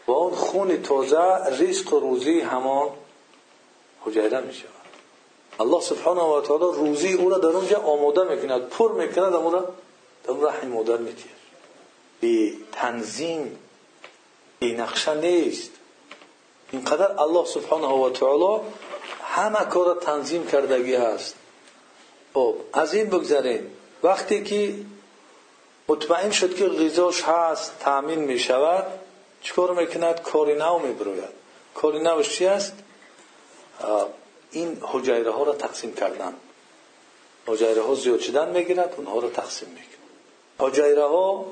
و 0.06 0.12
اون 0.12 0.34
خون 0.34 0.82
تازه 0.82 1.18
رزق 1.60 1.92
و 1.92 2.00
روزی 2.00 2.40
همان 2.40 2.88
حجیره 4.00 4.40
می 4.40 4.54
شود 4.54 4.70
الله 5.60 5.80
سبحانه 5.80 6.22
و 6.22 6.40
تعالی 6.40 6.64
روزی 6.64 7.12
او 7.12 7.30
را 7.30 7.38
در 7.38 7.48
اونجا 7.48 7.78
آماده 7.78 8.24
می‌کند 8.24 8.68
پر 8.68 8.92
می‌کند 8.92 9.34
اون 9.34 9.52
را 9.52 9.68
در 10.24 10.34
رحم 10.34 10.68
مادر 10.68 10.96
میتیر 10.96 11.32
به 12.20 12.52
تنظیم 12.72 13.58
به 14.58 14.66
نقشه 14.66 15.14
نیست. 15.14 15.70
اینقدر 16.70 17.20
الله 17.20 17.46
سبحانه 17.46 17.86
و 17.86 18.10
تعالی 18.10 18.60
همه 19.22 19.64
کار 19.64 20.00
تنظیم 20.00 20.46
کردگی 20.46 20.94
هست. 20.94 21.34
خب 22.34 22.54
از 22.72 22.94
این 22.94 23.06
بگذاریم 23.06 23.76
وقتی 24.02 24.44
که 24.44 24.74
مطمئن 25.88 26.30
شد 26.30 26.54
که 26.56 26.68
غذاش 26.68 27.22
هست 27.22 27.78
تامین 27.80 28.18
می 28.18 28.38
شود 28.38 28.86
چکار 29.42 29.74
می‌کند؟ 29.74 30.22
کاری 30.22 30.54
نو 30.54 30.78
میبروید. 30.78 31.34
کاری 31.74 32.02
نوش 32.02 32.36
چی 32.36 32.46
است؟ 32.46 32.72
این 34.50 34.78
حجیره 34.82 35.30
ها 35.30 35.42
را 35.42 35.54
تقسیم 35.54 35.94
کردن. 35.94 36.34
حجیره 37.46 37.82
ها 37.82 37.94
زیاد 37.94 38.20
شدن 38.20 38.50
می‌گیرد 38.50 38.94
اونها 38.96 39.18
را 39.18 39.28
تقسیم 39.30 39.68
می‌کند. 39.68 40.10
حجیره 40.58 41.04
ها 41.04 41.46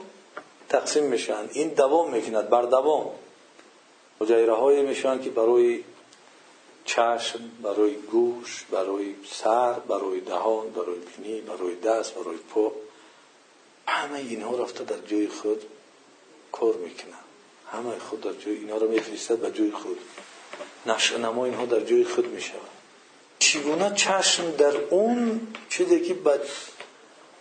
تقسیم 0.68 1.04
میشن. 1.04 1.48
این 1.52 1.68
دوام 1.68 2.10
می‌کند 2.10 2.50
بر 2.50 2.62
دوام. 2.62 3.10
حجیره 4.20 4.54
های 4.54 4.82
میشن 4.82 5.22
که 5.22 5.30
برای 5.30 5.84
چشم 6.88 7.50
برای 7.62 7.94
گوش 7.94 8.64
برای 8.70 9.14
سر 9.30 9.72
برای 9.72 10.20
دهان 10.20 10.70
برای 10.70 10.98
بینی 10.98 11.40
برای 11.40 11.74
دست 11.74 12.14
برای 12.14 12.36
پا. 12.36 12.72
همه 13.86 14.18
اینها 14.18 14.62
رفته 14.62 14.84
در 14.84 14.98
جای 15.06 15.28
خود 15.28 15.62
کار 16.52 16.74
می‌کنن 16.74 17.24
همه 17.72 17.98
خود 17.98 18.20
در 18.20 18.32
جای 18.32 18.54
اینا 18.54 18.76
رو 18.76 18.88
میفرستد 18.88 19.36
به 19.36 19.50
جای 19.50 19.70
خود. 19.70 19.98
نشر 20.86 21.16
نما 21.18 21.44
اینها 21.44 21.66
در 21.66 21.80
جای 21.80 22.04
خود 22.04 22.26
می‌شود. 22.26 22.70
چگونه 23.38 23.94
چشم 23.94 24.50
در 24.50 24.76
اون 24.76 25.40
چیزی 25.68 26.00
که 26.00 26.14
بد 26.14 26.40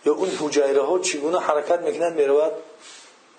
یا 0.06 0.14
اون 0.14 0.28
حجیره 0.40 0.82
ها 0.82 0.98
چگونه 0.98 1.40
حرکت 1.40 1.80
می‌کنند 1.80 2.16
می‌رود؟ 2.16 2.52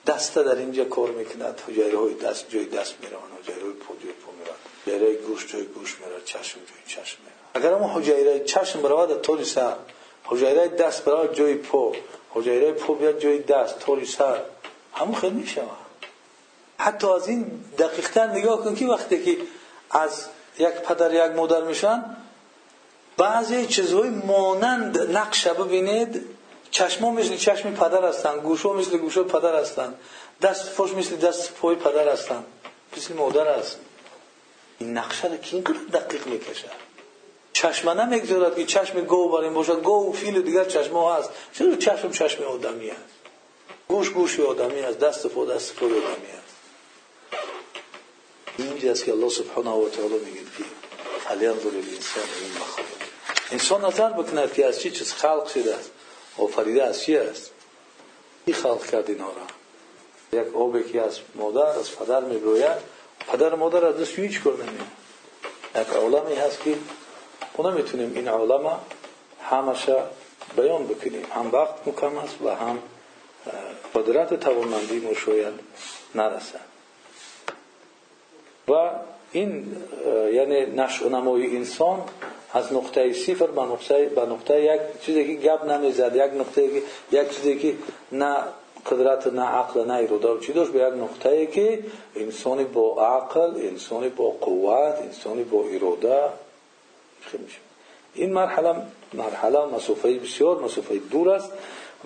دست 0.08 0.36
در 0.36 0.56
اینجا 0.56 0.86
کار 0.86 1.12
می‌کند. 1.12 1.62
حجیره 1.68 1.98
های 1.98 2.14
دست 2.14 2.50
جای 2.50 2.66
دست 2.66 2.96
می‌روند 3.02 3.40
حجیره 3.42 3.62
های 3.62 3.74
پا 3.74 3.94
جای 4.04 4.12
پا 4.12 4.32
می‌روند 4.32 4.69
حجیره 4.90 5.14
گوش 5.14 5.48
جای 5.48 5.64
گوش 5.64 5.98
می‌رود 6.00 6.26
چشم 6.26 6.60
جای 6.60 6.96
چشم 6.96 7.18
می‌رود 7.24 7.40
اگر 7.54 7.74
اما 7.74 7.94
حجیره 7.94 8.40
چشم 8.40 8.82
برود 8.82 9.22
طوری 9.22 9.46
سر 9.46 9.76
حجیره 10.24 10.68
دست 10.68 11.06
برود 11.06 11.36
جای 11.36 11.54
پا 11.54 11.92
حجیره 12.34 12.72
پا 12.72 12.94
بیاد 12.94 13.20
جای 13.20 13.40
دست 13.40 13.80
طوری 13.80 14.06
سر 14.06 14.42
همون 14.94 15.16
خیلی 15.16 15.36
می‌شود 15.36 15.68
حتی 16.78 17.08
از 17.08 17.28
این 17.28 17.64
دقیقتر 17.78 18.28
نگاه 18.28 18.64
کن 18.64 18.76
که 18.76 18.88
وقتی 18.88 19.24
که 19.24 19.38
از 19.92 20.26
یک 20.60 20.68
پدر 20.68 21.14
یک 21.14 21.36
مادر 21.36 21.64
میشن 21.64 22.18
بعضی 23.18 23.66
چیزهای 23.68 24.10
مانند 24.10 25.18
نقشه 25.18 25.54
ببینید 25.54 26.26
چشما 26.72 27.12
مثل 27.12 27.36
چشم 27.36 27.74
پدر 27.74 28.06
هستند 28.06 28.42
گوشا 28.42 28.74
مثل 28.74 28.98
گوشا 28.98 29.24
پدر 29.24 29.56
هستند 29.56 30.00
دست 30.42 30.76
پاش 30.76 30.92
مثل 30.92 31.16
دست 31.16 31.54
پای 31.54 31.76
پدر 31.76 32.10
هستند 32.10 32.46
مثل 32.98 33.14
مادر 33.14 33.48
است 33.48 33.80
این 34.80 34.98
نقشه 34.98 35.28
را 35.28 35.38
که 35.38 35.56
اینقدر 35.56 35.78
دقیق 35.94 36.28
می‌کشه؟ 36.28 36.70
چشم 37.54 37.90
نمی‌گذارد 37.90 38.56
که 38.56 38.66
چشم 38.66 39.02
گو 39.02 39.30
بر 39.30 39.44
این 39.44 39.54
باشد. 39.54 39.82
گو 39.82 40.12
فیل 40.12 40.38
و 40.38 40.42
دیگر 40.42 40.66
چشم 40.66 40.94
ها 40.94 41.16
هست. 41.16 41.30
چرا 41.54 41.76
چشم 41.76 42.12
چشم 42.12 42.44
آدمی 42.44 42.92
گوش 43.88 44.10
گوش 44.10 44.40
آدمی 44.40 44.80
است 44.80 45.00
دست 45.00 45.28
پا 45.28 45.46
دست 45.46 45.76
پای 45.76 45.90
آدمی 45.90 46.04
است 46.04 46.56
اینجاست 48.58 49.06
که 49.06 49.12
الله 49.12 49.30
سبحانه 49.30 49.70
و 49.70 49.90
تعالی 49.90 50.14
میگه 50.14 50.40
که 50.40 50.64
فلینظر 51.20 51.68
الانسان 51.68 52.24
این 52.42 52.52
مخلوق. 52.52 52.88
انسان 53.52 53.86
نظر 53.86 54.10
بکند 54.10 54.54
که 54.54 54.66
از 54.66 54.80
چی 54.80 54.92
چیز 54.92 55.14
خلق 55.14 55.48
شده 55.48 55.76
است. 55.76 55.92
آفریده 56.38 56.84
از 56.84 57.02
چی 57.02 57.18
است؟ 57.18 57.52
کی 58.46 58.54
خلق 58.54 58.86
کرد 58.86 59.10
اینا 59.10 59.28
را؟ 59.28 60.40
یک 60.42 60.56
آبی 60.56 60.84
که 60.84 61.02
از 61.02 61.20
مادر 61.36 61.66
از 61.66 61.96
پدر 61.96 62.22
میبروید 62.22 62.78
پدر 63.32 63.56
مادر 63.56 63.86
از 63.86 64.02
دست 64.02 64.20
هیچ 64.20 64.44
کار 64.44 64.54
نمیاد 64.54 64.88
یک 65.76 65.96
عالمی 65.96 66.36
هست 66.36 66.64
که 66.64 66.76
ما 67.58 67.72
نمی‌تونیم 67.72 68.12
این 68.16 68.28
عالم 68.28 68.80
همشه 69.42 69.96
بیان 70.58 70.88
بکنیم. 70.88 71.26
هم 71.36 71.52
وقت 71.52 71.88
مکم 71.88 72.18
است 72.18 72.42
و 72.42 72.50
هم 72.50 72.80
قدرت 73.96 74.34
توانمندی 74.34 75.00
ما 75.00 75.14
شاید 75.14 75.54
نرسد. 76.16 76.70
و 78.68 78.92
این 79.32 79.76
یعنی 80.34 80.66
نشع 80.66 81.06
و 81.06 81.10
نمای 81.10 81.58
انسان 81.58 82.04
از 82.54 82.74
نقطه 82.74 83.14
صفر 83.14 83.48
به 83.48 83.62
نقطه, 83.62 84.06
به 84.06 84.22
نقطه 84.22 84.62
یک 84.62 84.82
چیزی 85.02 85.26
که 85.26 85.48
گپ 85.48 85.66
نمی‌زد 85.66 86.16
یک 86.16 86.42
نقطه 86.42 86.70
یک 87.12 87.36
چیزی 87.36 87.60
که 87.60 87.76
نه 88.12 88.36
قدرت 88.86 89.28
نه 89.28 89.42
عقل 89.42 89.86
نه 89.86 89.94
اراده 89.94 90.46
چی 90.46 90.54
داشت؟ 90.54 90.72
به 90.72 90.80
یک 90.80 90.94
نقطه 90.94 91.46
که 91.46 91.84
انسانی 92.16 92.64
با 92.64 93.06
عقل 93.06 93.52
انسانی 93.56 94.10
با 94.10 94.30
قوت 94.30 94.96
انسانی 94.96 95.44
با 95.44 95.64
اراده 95.64 96.30
میشه. 97.34 97.58
این 98.14 98.34
مرحله 98.34 98.76
مرحله 99.14 99.66
مسافه 99.66 100.14
بسیار 100.14 100.60
مسافه 100.60 100.98
دور 100.98 101.30
است 101.30 101.52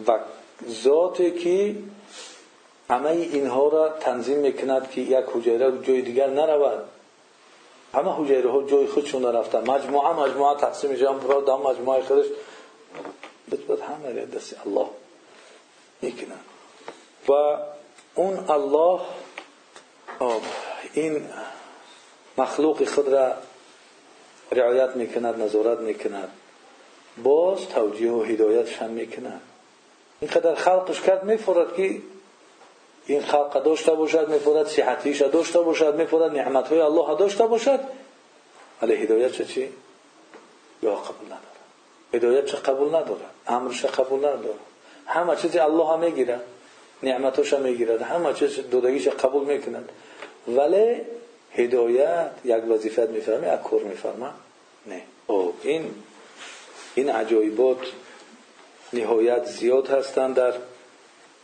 و 0.08 0.20
ذاتی 0.70 1.32
که 1.32 1.76
همه 2.90 3.10
اینها 3.10 3.68
را 3.68 3.90
تنظیم 3.90 4.38
می‌کند 4.38 4.90
که 4.90 5.02
یک 5.02 5.26
حجره 5.34 5.82
جای 5.82 6.02
دیگر 6.02 6.30
نرود. 6.30 6.84
همه 7.94 8.12
حجره 8.18 8.52
ها 8.52 8.64
جای 8.64 8.88
خودشون 8.88 9.26
رفتن 9.26 9.70
مجموعه 9.72 10.14
مجموعه 10.14 10.58
تقسیم 10.58 10.90
میشه 10.90 11.10
هم 11.10 11.20
برای 11.20 11.46
دام 11.46 11.62
مجموعه 11.62 12.02
خودش. 12.02 12.26
بتبت 13.52 13.82
همه 13.82 14.26
دست 14.26 14.56
الله 14.66 14.88
می‌کنن 16.02 16.40
و 17.28 17.32
اون 18.16 18.50
الله 18.50 19.00
این 20.94 21.30
مخلوق 22.38 22.90
خود 22.90 23.08
را 23.08 23.34
رعایت 24.52 24.96
می‌کند 24.96 25.42
نظارت 25.42 25.80
می‌کند 25.80 26.30
باز 27.24 27.70
توجیه 27.70 28.12
و 28.12 28.24
هدایتش 28.24 28.78
هم 28.78 28.90
می‌کند. 28.90 29.42
اینقدر 30.20 30.56
خلقش 30.56 31.02
کرد 31.02 31.24
میفورد 31.24 31.76
که 31.76 32.02
این 33.06 33.22
خلق 33.22 33.64
داشته 33.64 33.94
باشد 33.94 34.30
میفورد 34.30 34.68
صحتیش 34.68 35.22
داشته 35.22 35.62
باشد 35.62 35.96
میفورد 35.96 36.36
نعمت 36.36 36.68
های 36.68 36.80
الله 36.80 37.18
داشته 37.18 37.48
باشد. 37.48 37.80
ولی 38.82 38.94
هدایت 38.94 39.32
چه 39.32 39.46
چی؟ 39.46 39.70
یا 40.84 40.96
قبول 40.96 41.26
نداره 41.26 41.42
هدایت 42.14 42.46
چه 42.46 42.58
قبول 42.58 42.88
نداره 42.88 43.26
امرش 43.48 43.86
قبول 43.86 44.20
نداره 44.20 44.60
همه 45.06 45.36
چیزی 45.36 45.60
الله 45.60 45.88
هم 45.88 46.00
می‌گیرد 46.00 46.42
نعمتش 47.04 47.54
هم 47.54 47.62
می‌گیرد. 47.62 48.02
همه 48.02 48.34
چیز 48.34 48.60
دودگیش 48.72 49.08
قبول 49.08 49.46
می‌کند 49.46 49.90
ولی 50.48 51.02
هدایت 51.52 52.32
یک 52.46 52.72
وظیفت 52.72 53.10
میفرمه 53.10 53.54
یک 53.54 53.60
کور 53.60 53.84
میفرمه؟ 53.84 54.30
نه. 54.88 55.02
او 55.28 55.54
این 55.64 55.86
این 56.96 57.10
عجایبات 57.10 57.78
نهایت 58.94 59.46
زیاد 59.46 59.88
هستند 59.88 60.36
در 60.36 60.54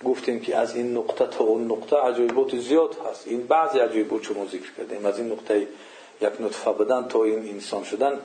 گفتیم 0.04 0.40
که 0.40 0.58
از 0.58 0.76
این 0.76 0.98
نقطه 0.98 1.28
تا 1.28 1.44
اون 1.44 1.72
نقطه 1.72 1.98
عجایبات 1.98 2.56
زیاد 2.58 2.96
هست. 3.10 3.28
این 3.28 3.48
بعضی 3.48 3.80
عجایبات 3.80 4.24
شما 4.24 4.46
ذکر 4.46 4.72
کردیم. 4.78 5.06
از 5.06 5.20
این 5.20 5.32
نقطه 5.32 5.68
یک 6.22 6.42
نطفه 6.42 6.72
بدن 6.72 7.08
تا 7.08 7.24
این 7.24 7.50
انسان 7.50 7.84
شدن. 7.84 8.20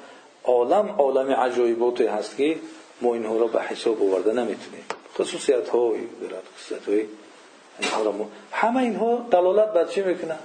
عالم 0.45 0.95
عالم 0.99 1.31
عجایباتی 1.31 2.07
هست 2.07 2.37
که 2.37 2.57
ما 3.01 3.15
اینها 3.15 3.37
را 3.37 3.47
به 3.47 3.63
حساب 3.63 4.03
آورده 4.03 4.33
نمی‌تونیم. 4.33 4.85
خصوصیت 5.19 5.69
های 5.69 6.01
دارد 6.21 6.43
خصوصیت 6.57 6.89
های 6.89 7.05
همه 8.53 8.81
اینها 8.81 9.27
دلالت 9.31 9.73
بر 9.73 9.85
چی 9.85 10.03
می‌کنه 10.03 10.39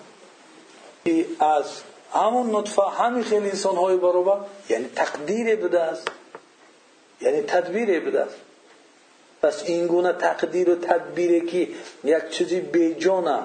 از 1.39 1.81
همون 2.13 2.55
نطفه 2.55 2.81
همین 2.81 3.23
خیلی 3.23 3.49
انسان 3.49 3.75
های 3.75 3.97
برابر 3.97 4.37
یعنی 4.69 4.89
تقدیر 4.95 5.55
بده 5.55 5.79
است 5.79 6.07
یعنی 7.21 7.41
تدبیر 7.41 7.99
بده 7.99 8.19
است 8.19 8.35
پس 9.41 9.63
این 9.65 9.87
گونه 9.87 10.13
تقدیر 10.13 10.69
و 10.69 10.75
تدبیری 10.75 11.41
که 11.41 11.67
یک 12.03 12.29
چیزی 12.29 12.59
بی 12.59 12.93
جانه 12.93 13.39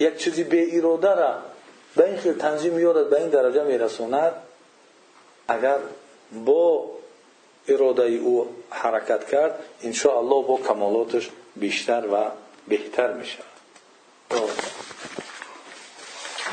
یک 0.00 0.16
چیزی 0.16 0.44
بی 0.44 0.78
اراده 0.78 1.14
را 1.14 1.34
به 1.96 2.06
این 2.06 2.16
خیلی 2.16 2.34
تنظیم 2.34 2.74
میارد 2.74 3.10
به 3.10 3.20
این 3.20 3.28
درجه 3.28 3.64
میرسوند 3.64 4.32
اگر 5.48 5.76
با 6.44 6.90
اراده 7.68 8.02
او 8.02 8.48
حرکت 8.70 9.28
کرد 9.28 9.58
الله 10.04 10.44
با 10.44 10.58
کمالاتش 10.68 11.30
بیشتر 11.56 12.06
و 12.12 12.30
بهتر 12.68 13.12
میشه. 13.12 13.38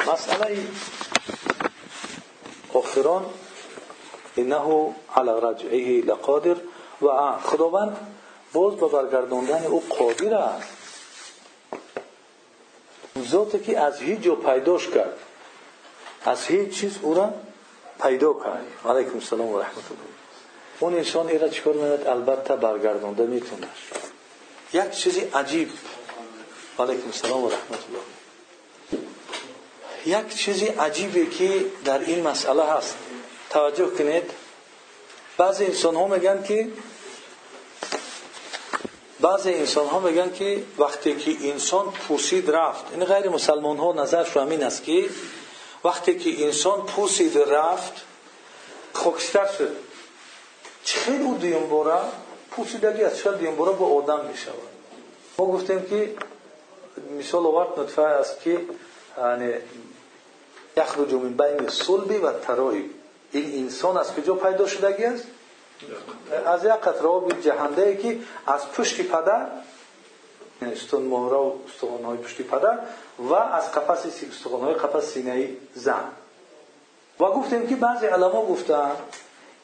مسئله 0.08 0.68
آخران 2.74 3.26
انه 4.38 4.96
على 5.16 5.32
رجعه 5.32 6.02
لقادر 6.02 6.56
و 7.02 7.38
خداوند 7.38 7.98
باز 8.54 8.76
به 8.76 8.88
برگرداندن 8.88 9.66
او 9.66 9.84
قادر 9.90 10.34
است. 10.34 10.70
ذاتی 13.20 13.60
که 13.60 13.80
از 13.80 14.00
هیچ 14.00 14.20
جا 14.20 14.36
پیداش 14.36 14.88
کرد. 14.88 15.18
از 16.26 16.46
هیچ 16.46 16.80
چیز 16.80 16.98
او 17.02 17.14
را 17.14 17.34
پیدا 18.02 18.34
کرد. 18.34 18.66
علیکم 18.86 19.14
السلام 19.14 19.48
و 19.48 19.60
رحمت 19.60 19.76
الله 19.76 20.18
اون 20.80 20.94
انسان 20.94 21.28
ایرا 21.28 21.50
چیکار 21.50 21.74
میاد 21.74 22.08
البته 22.08 22.56
برگردانده 22.56 23.26
می‌تونه. 23.26 23.68
یک 24.74 24.92
چیزی 24.92 25.20
عجیب 25.20 25.70
علیکم 26.80 27.06
السلام 27.06 27.44
و 27.44 27.50
رحمت 27.50 27.80
الله 27.90 28.04
یک 30.06 30.36
چیزی 30.36 30.66
عجیبی 30.66 31.28
که 31.28 31.66
در 31.86 32.00
این 32.00 32.28
مسئله 32.28 32.64
هست. 32.64 32.98
توجه 33.50 33.90
کنید. 33.90 34.24
بعضی 35.38 35.66
انسان 35.66 35.96
ها 35.96 36.08
میگن 36.08 36.44
که 36.44 36.70
بعضی 39.20 39.54
انسان 39.54 39.88
ها 39.88 40.00
میگن 40.00 40.34
که 40.34 40.64
وقتی 40.78 41.16
که 41.16 41.50
انسان 41.52 41.92
پوسید 41.92 42.52
رفت 42.52 42.86
این 42.92 43.06
غیر 43.06 43.30
مسلمان 43.30 43.78
ها 43.78 43.94
نظرش 43.94 44.38
همین 44.38 44.64
است 44.64 44.84
که 44.84 45.10
وقتی 45.84 46.20
که 46.20 46.46
انسان 46.46 46.86
پوسید 46.86 47.38
رفت 47.38 47.94
خاکستر 48.94 49.48
شد. 49.58 49.76
چه 50.84 51.12
او 51.12 51.68
باره 51.70 52.00
پوسیدگی 52.52 53.04
از 53.04 53.28
دیم 53.40 53.56
باره 53.56 53.72
با 53.72 53.86
آدم 53.88 54.26
می‌شود. 54.26 54.54
ما 55.38 55.46
گفتیم 55.46 55.86
که 55.86 56.16
مثال 57.20 57.46
آورد 57.46 57.80
نطفه 57.80 58.02
است 58.02 58.42
که 58.42 58.62
یعنی 59.18 59.54
یخرج 60.78 61.14
من 61.14 61.38
بین 61.38 61.70
صلبی 61.70 62.18
و 62.18 62.32
ترایی 62.32 62.90
این 63.32 63.64
انسان 63.64 63.98
از 63.98 64.14
کجا 64.14 64.36
پیدا 64.36 64.68
شدگی 64.68 65.04
است؟ 65.04 65.24
از 66.46 66.64
یک 66.66 66.72
قطره 66.72 67.08
آب 67.08 67.42
جهنده 67.42 67.82
ای 67.82 67.98
که 67.98 68.20
از 68.48 68.72
پشت 68.72 69.02
پدر 69.02 69.48
یعنی 70.62 70.74
استون 70.74 71.04
مهره 71.04 71.38
و 71.38 71.52
استخوان 71.68 72.04
های 72.04 72.18
پشت 72.18 72.42
پدر 72.42 72.80
و 73.20 73.34
از 73.34 73.72
قفس 73.72 74.06
استخوان 74.06 74.62
های 74.62 74.74
قفس 74.74 75.14
سینه 75.14 75.50
زن. 75.76 76.04
و 77.20 77.26
گفتیم 77.26 77.68
که 77.68 77.76
بعضی 77.76 78.06
علما 78.06 78.46
گفتن 78.46 78.92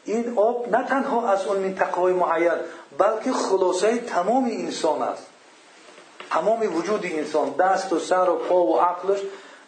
این 0.06 0.38
آب 0.38 0.76
نه 0.76 0.88
تنها 0.88 1.30
از 1.30 1.46
اون 1.46 1.58
منطقه 1.58 2.02
های 2.02 2.14
معین 2.14 2.60
بلکه 2.98 3.32
خلاصه 3.32 3.98
تمام 3.98 4.46
انسان 4.46 5.02
است. 5.02 5.26
تمام 6.34 6.76
وجود 6.76 7.06
انسان 7.06 7.50
دست 7.50 7.94
و 7.94 8.00
سر 8.00 8.30
و 8.30 8.36
پا 8.36 8.64
و 8.64 8.80
عقلش 8.80 9.20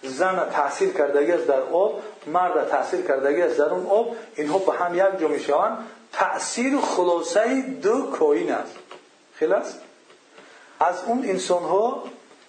زن 0.04 0.50
تحصیل 0.50 0.94
کردگی 0.94 1.32
است 1.32 1.48
در 1.48 1.62
آب 1.62 2.02
مرد 2.28 2.70
تحصیل 2.70 3.08
کردگی 3.08 3.42
است 3.42 3.58
در 3.58 3.70
اون 3.70 3.86
آب 3.86 4.16
اینها 4.36 4.58
به 4.58 4.74
هم 4.74 4.96
یک 4.96 5.20
جا 5.20 5.28
می‌شوند. 5.28 5.78
تأثیر 6.14 6.78
خلاصه 6.78 7.62
دو 7.62 8.02
کائن 8.02 8.52
است. 8.52 8.76
است؟ 9.42 9.80
از 10.80 11.04
اون 11.08 11.26
انسان 11.26 11.64
ها 11.64 12.04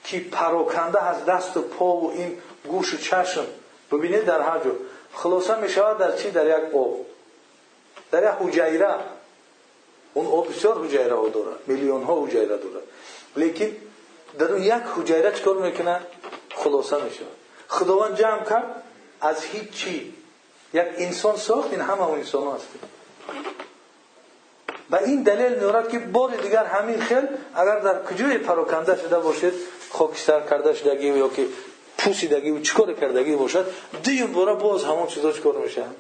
که 0.05 0.21
پراکنده 0.21 1.05
از 1.05 1.25
دست 1.25 1.57
و 1.57 1.63
پا 1.63 1.97
و 1.97 2.13
این 2.13 2.39
گوش 2.69 2.95
و 2.95 2.97
چشم 2.97 3.45
ببینید 3.93 4.25
در 4.25 4.41
هر 4.41 4.59
جا. 4.59 4.71
خلاصه 5.15 5.61
می 5.61 5.69
شود 5.69 5.99
در 5.99 6.17
چی؟ 6.17 6.31
در 6.31 6.47
یک 6.47 6.75
آب. 6.75 6.97
در 8.11 8.23
یک 8.23 8.49
حجیره. 8.49 8.95
اون 10.15 10.27
آب 10.27 10.49
بسیار 10.49 10.85
حجیره 10.85 11.15
ها 11.15 11.29
داره 11.29 11.57
میلیون 11.67 12.03
ها 12.03 12.25
حجیره 12.25 12.47
داره 12.47 12.81
لیکن 13.37 13.77
در 14.39 14.53
اون 14.53 14.63
یک 14.63 14.73
حجیره 14.97 15.33
چکار 15.33 15.57
می‌کنه؟ 15.57 16.01
خلاصه 16.55 16.97
می 17.05 17.11
شود 17.11 17.27
خداوند 17.69 18.19
جمع 18.19 18.45
کرد 18.45 18.83
از 19.21 19.45
هیچ 19.45 19.71
چی 19.71 20.15
یک 20.75 20.85
انسان 20.97 21.37
ساخت 21.37 21.73
این 21.73 21.81
همه 21.81 22.03
اون 22.07 22.19
انسان 22.19 22.55
هست. 22.55 22.69
و 24.91 24.97
این 24.97 25.23
دلیل 25.23 25.55
میارد 25.55 25.89
که 25.89 25.99
بار 25.99 26.31
دیگر 26.31 26.65
همین 26.65 27.01
خیل 27.01 27.27
اگر 27.55 27.79
در 27.79 28.05
کجای 28.05 28.39
پراکنده 28.39 28.97
شده 28.97 29.19
باشد 29.19 29.53
خاکستر 29.91 30.41
کرده 30.41 30.75
شدگی 30.75 31.07
یا 31.07 31.29
که 31.29 31.47
پوسیدگی 31.99 32.51
و 32.51 32.61
چکار 32.61 32.93
کردگی 32.93 33.37
باشد 33.37 33.67
دیم 34.03 34.33
باره 34.33 34.55
باز 34.55 34.85
همون 34.85 35.07
چیزا 35.07 35.33
چکار 35.33 35.57
میشن؟ 35.57 35.95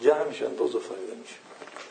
جمع 0.00 0.24
میشن 0.24 0.56
باز 0.56 0.70
فایده 0.70 1.14
میشه. 1.20 1.34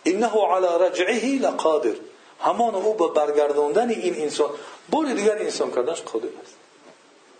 انه 0.05 0.55
علی 0.55 0.85
رجعه 0.85 1.39
لقادر. 1.39 1.95
همان 2.43 2.75
او 2.75 2.93
به 2.93 3.07
برگرداندن 3.07 3.89
این 3.89 4.21
انسان 4.21 4.49
بار 4.89 5.13
دیگر 5.13 5.37
انسان 5.37 5.71
کردنش 5.71 6.01
قادر 6.01 6.27
است. 6.43 6.55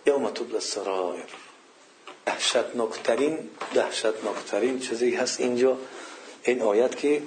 یوم 0.06 0.30
تبل 0.30 0.54
السرایر 0.54 1.24
دهشتناکترین 2.26 3.50
دهشتناکترین 3.74 4.80
چیزی 4.80 5.14
هست 5.14 5.40
اینجا 5.40 5.76
این 6.42 6.62
آیت 6.62 6.96
که 6.96 7.22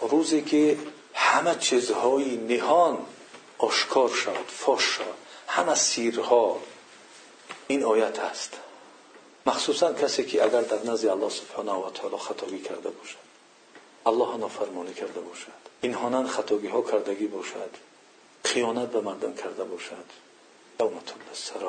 روزی 0.00 0.42
که 0.42 0.78
همه 1.14 1.54
چیزهای 1.54 2.36
نهان 2.36 2.98
آشکار 3.58 4.08
شود 4.08 4.48
فاش 4.48 4.82
شود 4.82 5.14
همه 5.48 5.74
سیرها 5.74 6.60
این 7.68 7.84
آیت 7.84 8.18
هست. 8.18 8.58
مخصوصا 9.46 9.92
کسی 9.92 10.24
که 10.24 10.44
اگر 10.44 10.60
در 10.60 10.90
نزد 10.90 11.08
الله 11.08 11.28
سبحانه 11.28 11.72
و 11.72 11.90
تعالی 11.90 12.16
خطاگی 12.16 12.58
کرده 12.58 12.90
باشد 12.90 13.16
الله 14.06 14.36
نافرمانی 14.36 14.94
کرده 14.94 15.20
باشد. 15.20 15.59
اینهانن 15.80 16.26
خطاگی 16.26 16.66
ها 16.66 16.82
کردگی 16.82 17.26
باشد. 17.26 17.70
خیانت 18.44 18.88
به 18.88 19.00
مردم 19.00 19.34
کرده 19.34 19.64
باشد. 19.64 20.04
یوم 20.80 21.00
سرایر 21.32 21.64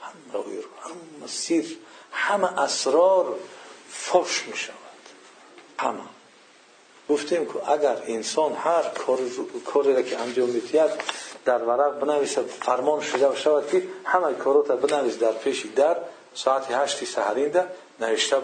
همه 0.00 0.42
همه 0.82 1.26
سیر 1.26 1.78
همه 2.12 2.60
اسرار 2.60 3.36
فاش 3.88 4.46
می 4.46 4.56
شود. 4.56 4.74
همه 5.78 6.00
گفتیم 7.10 7.46
که 7.46 7.70
اگر 7.70 8.02
انسان 8.06 8.52
هر 8.52 8.82
کاری 9.64 9.94
را 9.94 10.02
که 10.02 10.18
انجام 10.18 10.48
میتید 10.48 10.90
در 11.44 11.62
ورق 11.62 11.98
بنویسد 11.98 12.46
فرمان 12.46 13.00
شده 13.00 13.36
شود 13.36 13.68
که 13.68 13.82
همه 14.04 14.34
کارات 14.34 14.72
بنویس 14.72 15.18
در 15.18 15.32
پیش 15.32 15.66
در 15.76 15.96
ساعت 16.34 16.70
هشتی 16.70 17.06
سهرین 17.06 17.48
در 17.48 17.66
نوشته 18.00 18.36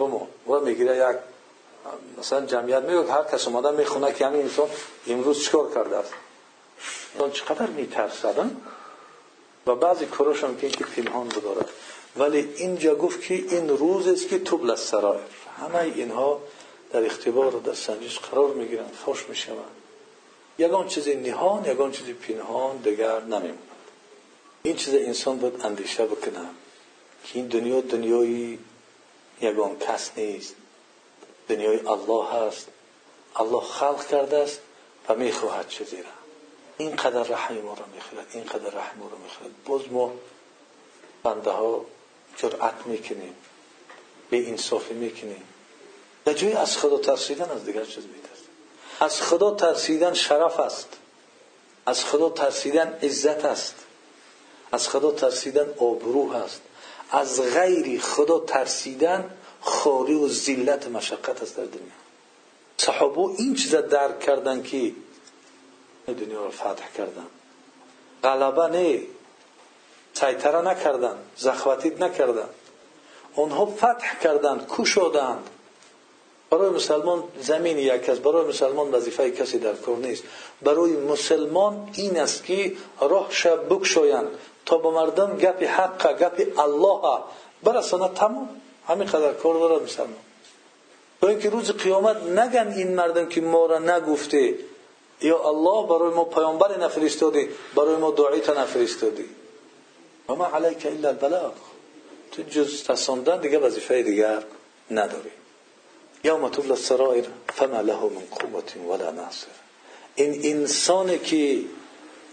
مثلا 2.18 2.47
جمعیت 2.47 2.82
میگه 2.82 3.12
هر 3.12 3.22
کس 3.32 3.49
اومده 3.49 3.70
می‌خونه 3.70 4.12
که 4.12 4.26
همین 4.26 4.43
انسان 4.43 4.68
امروز 5.07 5.45
چیکار 5.45 5.74
کرده 5.74 5.97
است؟ 5.97 6.12
انسان 7.14 7.30
چقدر 7.30 7.66
میترسدن 7.66 8.57
و 9.66 9.74
بعضی 9.74 10.07
کاراش 10.07 10.45
هم 10.45 10.57
که 10.57 10.68
پنهان 10.68 11.28
بدارد. 11.28 11.68
ولی 12.16 12.49
اینجا 12.57 12.95
گفت 12.95 13.22
که 13.22 13.34
این 13.34 13.68
روز 13.68 14.09
است 14.09 14.28
که 14.28 14.39
توبل 14.39 14.74
سرایر 14.74 15.20
همه 15.61 15.78
اینها 15.78 16.41
در 16.93 17.07
اختبار 17.07 17.57
و 17.57 17.61
در 17.61 17.74
سنجش 17.74 18.18
قرار 18.18 18.55
می‌گیرند 18.55 18.93
فاش 19.07 19.28
می‌شوند. 19.28 19.76
یگان 20.59 20.89
چیز 20.89 21.09
نهان 21.09 21.64
یگان 21.64 21.93
چیز 21.93 22.07
پنهان 22.07 22.76
دیگر 22.76 23.20
نمیموند 23.20 23.59
این 24.62 24.76
چیز 24.76 24.95
انسان 24.95 25.39
باید 25.39 25.61
اندیشه 25.64 26.07
بکنه 26.07 26.49
که 27.24 27.39
این 27.39 27.47
دنیا 27.47 27.80
دنیای 27.80 28.59
یگان 29.41 29.78
کس 29.78 30.11
نیست. 30.16 30.55
دنیای 31.49 31.81
الله 31.87 32.27
هست. 32.33 32.67
الله 33.37 33.61
خلق 33.61 34.07
کرده 34.07 34.37
است 34.37 34.61
و 35.09 35.15
می‌خواهد 35.15 35.69
چیزی 35.69 35.97
را 35.97 36.11
اینقدر 36.79 37.23
رحم 37.23 37.55
ما 37.55 37.75
را 37.75 37.85
می‌خواهد 37.95 38.27
اینقدر 38.33 38.71
رحم 38.71 38.99
ما 38.99 39.09
را 39.09 39.19
می‌خواهد. 39.19 39.53
باز 39.65 39.93
ما 39.93 40.13
بنده 41.23 41.51
ها 41.51 41.85
جرأت 42.37 42.87
می‌کنیم 42.87 43.35
به 44.31 44.49
انصافی 44.49 44.95
می‌کنیم. 44.95 45.43
در 46.25 46.59
از 46.59 46.79
خدا 46.79 46.99
ترسیدن 46.99 47.51
از 47.51 47.65
دیگر 47.65 47.85
چیز 47.85 48.05
میترسیم 48.05 48.47
از 49.01 49.23
خدا 49.23 49.55
ترسیدن 49.55 50.15
شرف 50.15 50.61
است. 50.61 50.89
از 51.87 52.05
خدا 52.05 52.31
ترسیدن 52.31 52.99
عزت 53.03 53.45
است. 53.45 53.75
از 54.73 54.89
خدا 54.89 55.11
ترسیدن 55.11 55.75
آبرو 55.79 56.33
است 56.33 56.61
از 57.11 57.43
غیر 57.43 58.01
خدا 58.01 58.39
ترسیدن 58.39 59.31
خاری 59.67 60.14
و 60.14 60.29
ذلت 60.29 60.89
مشقت 60.89 61.43
است 61.43 61.57
در 61.57 61.64
دنیا. 61.64 61.99
صحابه 62.77 63.21
این 63.21 63.55
چیز 63.55 63.75
درک 63.75 64.21
کردن 64.21 64.62
که 64.62 64.93
دنیا 66.07 66.45
را 66.45 66.51
فتح 66.51 66.93
کردن. 66.97 67.27
غلبه 68.25 68.67
نه 68.67 69.01
سیطره 70.14 70.61
نکردن 70.61 71.17
زخوتید 71.37 72.05
نکردن. 72.05 72.49
آنها 73.37 73.67
فتح 73.67 74.19
کردند 74.23 74.67
کشادند 74.79 75.51
برای 76.51 76.71
مسلمان 76.71 77.25
زمین 77.41 77.79
یک 77.79 78.09
است 78.09 78.21
برای 78.21 78.49
مسلمان 78.49 78.95
وظیفه 78.95 79.31
کسی 79.31 79.59
در 79.59 79.75
کار 79.75 79.97
نیست. 79.97 80.23
برای 80.62 80.93
مسلمان 80.93 81.91
این 81.93 82.21
است 82.21 82.45
که 82.45 82.73
راهش 83.01 83.47
بکشایند 83.47 84.29
تا 84.67 84.79
به 84.79 84.91
مردم 84.91 85.37
گپ 85.37 85.62
حق 85.62 86.19
گپ 86.19 86.59
الله. 86.59 87.23
برسانه 87.62 88.09
تمام. 88.14 88.49
همین 88.89 89.09
قدر 89.09 89.32
کار 89.32 89.55
دارد 89.55 89.82
مسلمان 89.82 90.16
تا 91.20 91.28
اینکه 91.28 91.51
روز 91.51 91.70
قیامت 91.70 92.16
نگن 92.22 92.72
این 92.76 92.95
مردم 92.95 93.28
که 93.28 93.41
ما 93.41 93.66
را 93.66 93.78
نگفته 93.78 94.55
یا 95.20 95.49
الله 95.49 95.89
برای 95.89 96.14
ما 96.14 96.24
پیامبر 96.24 96.78
نفرستادی 96.78 97.49
برای 97.74 97.97
ما 97.97 98.11
دعایی 98.11 98.41
تا 98.41 98.62
نفرستادی 98.62 99.24
و 100.28 100.34
ما 100.34 100.47
علیک 100.47 100.87
الا 100.87 101.09
البلاغ. 101.09 101.53
تو 102.32 102.43
جز 102.43 102.91
رساندن 102.91 103.41
دیگه 103.41 103.59
وظیفه 103.59 104.03
دیگر 104.03 104.43
نداری. 104.91 105.30
یوم 106.24 106.49
تبل 106.49 106.70
السرائر 106.70 107.24
فما 107.49 107.80
له 107.80 108.01
من 108.03 108.26
قوت 108.30 108.76
ولا 108.89 109.11
ناصر. 109.11 109.47
این 110.14 110.57
انسانی 110.57 111.18
که 111.18 111.61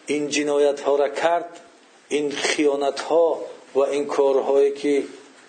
این 0.06 0.30
جنایت 0.30 0.80
ها 0.82 0.96
را 0.96 1.10
کرد 1.10 1.60
این 2.10 2.32
خیانت 2.32 3.00
ها 3.00 3.42
و 3.76 3.80
این 3.80 4.06
کارهایی 4.06 4.72
که 4.72 5.04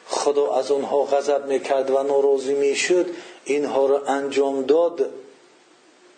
خدا 0.09 0.55
از 0.55 0.71
آنها 0.71 1.03
غضب 1.03 1.47
می‌کرد 1.47 1.91
و 1.91 2.03
ناراضی 2.03 2.55
می‌شد 2.55 3.07
اینها 3.45 3.87
را 3.87 4.03
انجام 4.07 4.63
داد. 4.63 5.11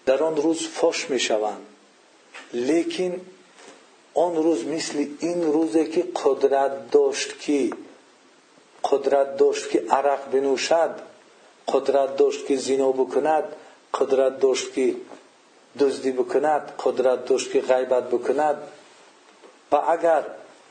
در 0.07 0.23
آن 0.23 0.37
روز 0.37 0.69
فاش 0.69 1.11
می‌شوند. 1.11 1.67
لیکن 2.53 3.21
آن 4.15 4.37
روز 4.37 4.65
مثل 4.65 5.07
این 5.21 5.53
روزه 5.53 5.85
که 5.85 6.05
قدرت 6.25 6.91
داشت 6.91 7.41
که 7.41 7.71
قدرت 8.85 9.37
داشت 9.37 9.71
که 9.71 9.83
عرق 9.91 10.31
بنوشد 10.31 10.91
قدرت 11.69 12.17
داشت 12.17 12.47
که 12.47 12.57
زنا 12.57 12.93
بکند 12.93 13.45
قدرت 13.95 14.41
داشت 14.41 14.75
که 14.75 14.95
دزدی 15.79 16.13
بکند 16.13 16.73
قدرت 16.85 17.25
داشت 17.25 17.53
که 17.53 17.61
غیبت 17.61 18.11
بکند. 18.11 18.57
و 19.73 19.77
اگر 19.77 20.25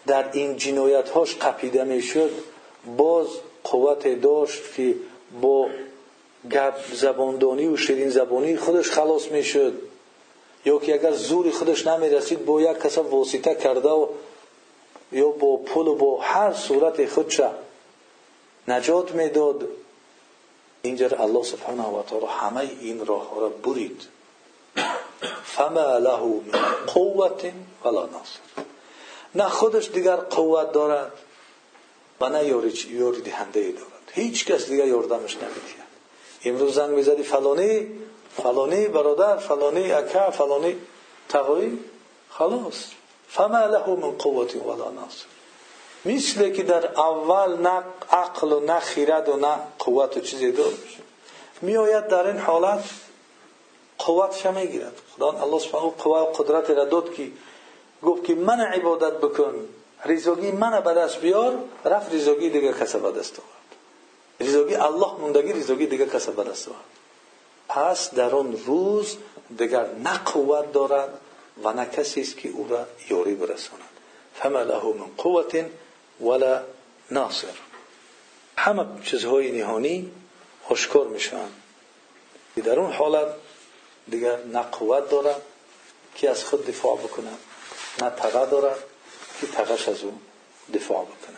در 0.08 0.32
این 0.32 0.58
جنایت 0.58 1.10
هاش 1.10 1.36
قپیده 1.36 1.84
می‌شد 1.84 2.32
باز 2.98 3.28
قوت 3.64 4.08
داشت 4.22 4.76
که 4.76 4.96
با 5.42 5.70
گپ 6.52 6.94
زباندانی 6.94 7.68
و 7.68 7.78
شیرین 7.78 8.10
زبانی 8.10 8.58
خودش 8.58 8.92
خلاص 8.92 9.32
می‌شد. 9.32 9.74
یا 10.66 10.80
که 10.80 10.94
اگر 10.94 11.12
زوری 11.12 11.52
خودش 11.52 11.88
نمی‌رسید 11.88 12.46
با 12.46 12.62
یک 12.62 12.78
کس 12.78 12.98
واسطه 12.98 13.56
کرده 13.56 13.90
و 13.90 14.08
یا 15.12 15.28
با 15.28 15.58
پول 15.58 15.88
و 15.88 15.96
با 15.96 16.20
هر 16.22 16.54
صورت 16.54 17.10
خودش 17.10 17.42
نجات 18.68 19.12
می‌داد. 19.12 19.68
اینجا 20.82 21.08
الله 21.08 21.44
سبحانه 21.44 21.84
و 21.84 22.04
تعالی 22.04 22.26
همه 22.30 22.70
این 22.82 23.06
راه 23.06 23.40
را 23.40 23.50
برید. 23.50 24.02
فما 25.44 25.98
له 25.98 26.20
من 26.20 26.60
قوت 26.94 27.52
ولا 27.86 28.06
ناصر. 28.06 28.40
نه 29.36 29.50
خودش 29.50 29.90
دیگر 29.90 30.16
قوت 30.16 30.72
دارد. 30.72 31.12
و 32.22 32.30
نه 32.30 32.48
یاری 32.48 33.22
دهنده 33.22 33.60
ای 33.60 33.72
دارد. 33.72 34.12
هیچ 34.12 34.46
کس 34.46 34.70
دیگر 34.70 34.88
یاردمش 34.88 35.38
نمی‌دید 35.38 35.86
امروز 36.46 36.76
زنگ 36.76 36.90
می‌زدی 36.90 37.24
فلانی 37.24 37.88
فلانی 38.38 38.88
برادر 38.88 39.38
فلانی 39.38 39.92
اکا 39.92 40.32
فلانی 40.32 40.76
تقوی. 41.30 41.80
خلاص. 42.30 42.86
فما 43.30 43.66
له 43.66 43.88
من 43.88 44.12
قوت 44.12 44.56
ولا 44.56 44.92
ناصر. 44.92 45.26
مثل 46.06 46.50
که 46.50 46.64
در 46.64 47.00
اول 47.00 47.58
نه 47.58 47.84
عقل 48.12 48.54
و 48.54 48.60
نه 48.60 48.80
خیرد 48.80 49.30
و 49.30 49.36
نه 49.38 49.58
قوت 49.80 50.18
و 50.18 50.20
چیزی 50.20 50.52
دار 50.52 50.74
میشه. 50.84 51.00
میآید 51.62 52.08
در 52.08 52.28
این 52.28 52.38
حالت 52.38 52.84
قوتش 53.98 54.46
می‌گیرد. 54.46 55.02
خدا 55.16 55.32
الله 55.32 55.60
سبحانه 55.60 55.94
قوت 56.04 56.42
قدرت 56.42 56.70
را 56.70 56.86
داد 56.86 57.14
که 57.14 57.32
گفت 58.04 58.24
که 58.24 58.36
من 58.36 58.60
عبادت 58.60 59.14
بکن. 59.14 59.54
ریزاگی 60.06 60.52
من 60.52 60.82
به 60.82 60.94
دست 60.94 61.22
بیار 61.22 61.60
رفت 61.86 62.12
ریزاگی 62.12 62.50
دیگه 62.50 62.74
کس 62.74 62.96
به 62.96 63.12
دست 63.12 63.40
آورد. 63.40 63.66
ریزاگی 64.40 64.76
الله 64.76 65.14
موندگی 65.20 65.54
ریزاگی 65.54 65.86
دیگه 65.86 66.06
کس 66.06 66.30
به 66.30 66.44
دست 66.44 66.68
آورد. 66.68 66.84
پس 67.68 68.14
در 68.14 68.36
آن 68.36 68.58
روز 68.66 69.18
دیگر 69.58 69.86
نه 70.04 70.18
قوت 70.18 70.72
دارد 70.72 71.10
و 71.64 71.74
نه 71.74 71.86
کسی 71.86 72.22
است 72.22 72.38
که 72.38 72.50
او 72.50 72.68
را 72.70 72.86
یاری 73.10 73.36
برساند. 73.36 73.82
فما 74.34 74.62
له 74.62 74.84
من 74.84 75.06
قوت 75.18 75.66
ولا 76.22 76.62
ناصر. 77.12 77.48
همه 78.58 78.86
چیزهای 79.04 79.52
نهانی 79.52 80.12
آشکار 80.70 81.08
میشن 81.08 81.50
در 82.64 82.80
اون 82.80 82.92
حالت 82.92 83.28
دیگر 84.08 84.38
نه 84.38 84.62
قوت 84.62 85.10
دارد 85.10 85.42
که 86.16 86.30
از 86.30 86.44
خود 86.44 86.66
دفاع 86.66 86.98
بکنه 86.98 87.32
نه 88.02 88.10
تقه 88.10 88.46
دارد. 88.46 88.78
که 89.42 89.48
تقش 89.48 89.90
از 89.90 90.04
اون 90.04 90.20
دفاع 90.74 91.06
بکنه. 91.06 91.38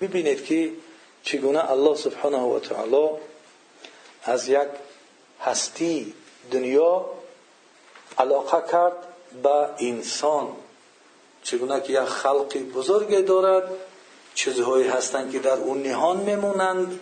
ببینید 0.00 0.44
که 0.44 0.72
چگونه 1.22 1.70
الله 1.70 1.96
سبحانه 1.96 2.38
و 2.38 2.58
تعالی 2.58 3.08
از 4.22 4.48
یک 4.48 4.68
هستی 5.40 6.14
دنیا 6.52 7.06
علاقه 8.18 8.72
کرد 8.72 8.96
به 9.42 9.68
انسان. 9.78 10.56
چگونه 11.42 11.80
که 11.80 11.92
یک 11.92 12.08
خلقی 12.08 12.58
بزرگی 12.58 13.22
دارد 13.22 13.70
چیزهایی 14.34 14.88
هستند 14.88 15.32
که 15.32 15.38
در 15.38 15.56
اون 15.56 15.82
نهان 15.82 16.16
میمونند 16.16 17.00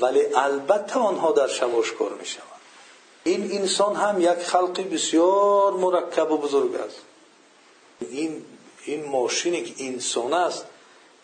ولی 0.00 0.20
البته 0.36 0.98
آنها 0.98 1.32
در 1.32 1.48
شب 1.48 1.76
آشکار 1.76 2.12
می‌شوند. 2.12 2.51
این 3.24 3.52
انسان 3.52 3.96
هم 3.96 4.20
یک 4.20 4.28
خلقی 4.30 4.82
بسیار 4.82 5.72
مرکب 5.72 6.30
و 6.30 6.36
بزرگ 6.36 6.74
است. 6.74 6.98
این 8.00 8.44
این 8.84 9.04
ماشینی 9.04 9.62
که 9.62 9.84
انسان 9.84 10.34
است 10.34 10.66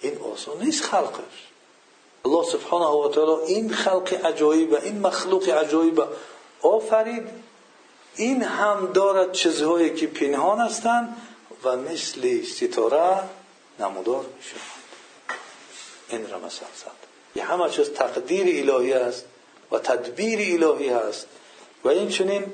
این 0.00 0.18
آسان 0.18 0.62
نیست 0.62 0.82
خلقش 0.84 1.48
الله 2.24 2.44
سبحانه 2.44 2.86
و 2.86 3.12
تعالی 3.12 3.52
این 3.52 3.72
خلق 3.72 4.26
عجایب 4.26 4.74
این 4.74 5.00
مخلوق 5.00 5.48
عجایب 5.48 6.02
آفرید. 6.62 7.28
این 8.16 8.42
هم 8.42 8.92
دارد 8.92 9.32
چیزهایی 9.32 9.94
که 9.94 10.06
پنهان 10.06 10.58
هستند 10.58 11.16
و 11.64 11.76
مثل 11.76 12.42
ستاره 12.42 13.20
نمودار 13.80 14.24
می 14.24 14.42
شود 14.42 14.78
این 16.08 16.30
را 16.30 16.38
مثلا 16.38 16.68
زد 16.76 17.08
همه 17.42 17.70
چیز 17.70 17.90
تقدیر 17.90 18.70
الهی 18.70 18.92
است 18.92 19.24
و 19.72 19.78
تدبیر 19.78 20.64
الهی 20.64 20.90
است 20.90 21.26
و 21.84 21.88
این 21.88 22.08
چنین 22.08 22.44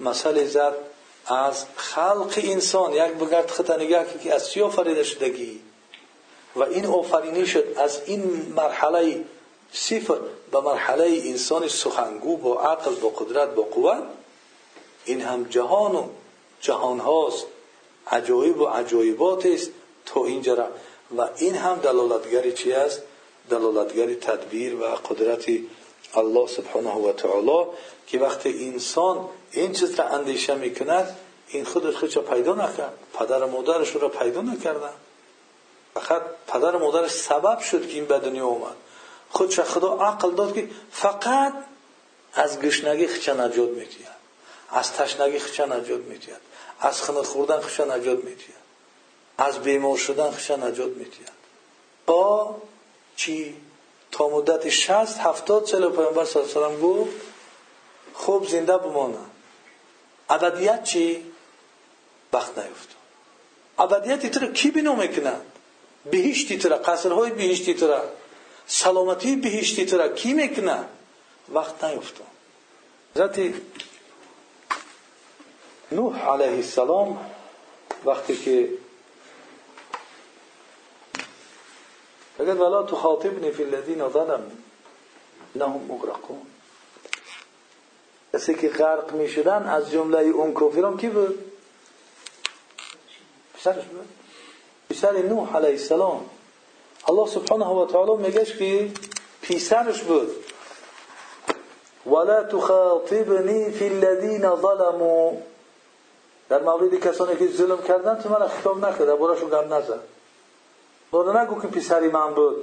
مسئله 0.00 0.46
زد 0.46 0.74
از 1.26 1.64
خلق 1.76 2.40
انسان 2.42 2.92
یک 2.92 3.12
بگرد 3.12 3.50
خطا 3.50 4.04
که 4.24 4.34
از 4.34 4.50
چی 4.50 4.62
آفریده 4.62 5.02
شدگی؟ 5.02 5.60
و 6.56 6.62
این 6.62 6.86
آفرینی 6.86 7.46
شد 7.46 7.64
از 7.76 8.00
این 8.06 8.52
مرحله 8.56 9.24
صفر 9.72 10.18
به 10.52 10.60
مرحله 10.60 11.04
انسان 11.24 11.68
سخنگو 11.68 12.36
با 12.36 12.60
عقل 12.60 12.94
با 12.94 13.08
قدرت 13.08 13.54
با 13.54 13.62
قوت. 13.62 14.02
این 15.04 15.20
هم 15.20 15.44
جهان 15.44 15.94
و 15.94 16.08
جهان 16.60 16.98
هاست 16.98 17.46
عجایب 18.10 18.60
و 18.60 18.66
عجایبات 18.66 19.46
است 19.46 19.70
تا 20.06 20.24
اینجا 20.24 20.68
و 21.18 21.28
این 21.36 21.54
هم 21.54 21.76
دلالتگری 21.76 22.52
چی 22.52 22.72
است؟ 22.72 23.02
دلالتگری 23.50 24.14
تدبیر 24.14 24.74
و 24.74 24.84
قدرت 24.84 25.44
الله 26.14 26.46
سبحانه 26.46 26.94
و 26.94 27.12
تعالی. 27.12 27.66
که 28.12 28.18
وقتی 28.18 28.68
انسان 28.68 29.28
این 29.50 29.72
چیز 29.72 30.00
را 30.00 30.04
اندیشه 30.04 30.54
می‌کند 30.54 31.16
این 31.48 31.64
خودش 31.64 31.94
خودش 31.94 32.18
پیدا 32.18 32.54
نکرد. 32.54 32.94
پدر 33.14 33.42
و 33.42 33.50
مادرش 33.50 33.96
را 33.96 34.08
پیدا 34.08 34.42
نکردن 34.42 34.92
فقط 35.94 36.22
پدر 36.46 36.76
و 36.76 36.78
مادرش 36.78 37.10
سبب 37.10 37.58
شد 37.58 37.88
که 37.88 37.94
این 37.94 38.04
به 38.04 38.18
دنیا 38.18 38.46
اومد 38.46 38.76
خودش 39.30 39.60
خدا 39.60 39.96
عقل 39.96 40.30
داد 40.30 40.54
که 40.54 40.68
فقط 40.92 41.52
از 42.34 42.60
گشنگی 42.60 43.06
خچه 43.06 43.34
نجات 43.34 43.68
میتید 43.68 44.06
از 44.70 44.92
تشنگی 44.92 45.38
خچه 45.38 45.66
نجات 45.66 46.00
میتید 46.00 46.36
از 46.80 47.02
خنق 47.02 47.22
خوردن 47.24 47.60
خچه 47.60 47.84
نجات 47.84 48.24
میتید 48.24 48.54
از 49.38 49.58
بیمار 49.58 49.96
شدن 49.96 50.30
خچه 50.30 50.56
نجات 50.56 50.90
میتید 50.90 51.28
با 52.06 52.56
چی؟ 53.16 53.56
تا 54.12 54.28
مدت 54.28 54.68
60 54.68 55.18
70 55.18 55.66
سال 55.66 55.90
پیامبر 55.90 56.24
صلی 56.24 56.42
الله 56.42 56.66
علیه 56.66 56.78
و 56.78 56.80
گفت 56.80 57.31
خوب 58.14 58.48
زنده 58.48 58.78
بمانند 58.78 59.30
ابدیت 60.30 60.84
چی؟ 60.84 61.32
وقت 62.32 62.58
نیفتاد. 62.58 63.02
ابدیت 63.78 64.32
تر 64.38 64.52
کی 64.52 64.70
بینو 64.70 64.96
می‌کنند 64.96 65.46
بهشتی 66.04 66.58
تر. 66.58 66.74
قصرهای 66.74 67.30
بهشتی 67.30 67.74
تر. 67.74 68.00
سلامتی 68.66 69.36
بهشتی 69.36 69.86
تر. 69.86 70.08
کی 70.08 70.32
می‌کنه؟ 70.32 70.84
وقت 71.48 71.84
نیفتاد. 71.84 72.26
حضرت 73.14 73.54
نوح 75.92 76.28
علیه 76.28 76.56
السلام 76.56 77.30
وقتی 78.04 78.36
که 78.36 78.68
بگد 82.38 82.60
ولا 82.60 82.82
تخاطبنی 82.82 83.50
فی 83.50 83.62
الذین 83.62 84.08
ظلموا 84.08 84.50
انهم 85.54 85.80
مغرقون. 85.88 86.51
کسی 88.32 88.54
که 88.54 88.68
غرق 88.68 89.12
می 89.12 89.28
شدن 89.28 89.66
از 89.66 89.90
جمله 89.90 90.18
اون 90.18 90.52
کافران 90.52 90.96
کی 90.96 91.08
بود؟ 91.08 91.52
پسرش 93.54 93.84
بود؟ 93.84 94.08
پسر 94.90 95.12
نوح 95.12 95.56
علیه 95.56 95.70
السلام. 95.70 96.30
الله 97.08 97.26
سبحانه 97.26 97.66
و 97.66 97.86
تعالی 97.86 98.22
میگه 98.22 98.44
که 98.44 98.90
پسرش 99.42 100.02
بود. 100.02 100.30
ولا 102.06 102.44
تخاطبنی 102.44 103.70
فی 103.70 103.88
الذین 103.88 104.40
ظلموا. 104.40 105.32
در 106.48 106.62
مورد 106.62 106.94
کسانی 106.94 107.36
که 107.36 107.46
ظلم 107.46 107.82
کردن 107.82 108.22
تو 108.22 108.28
من 108.28 108.48
خطاب 108.48 108.84
نکرد. 108.84 109.06
دربارشون 109.06 109.50
گم 109.50 109.74
نزد. 109.74 110.00
برو 111.12 111.38
نگو 111.38 111.60
که 111.60 111.68
پسری 111.68 112.08
من 112.08 112.34
بود. 112.34 112.56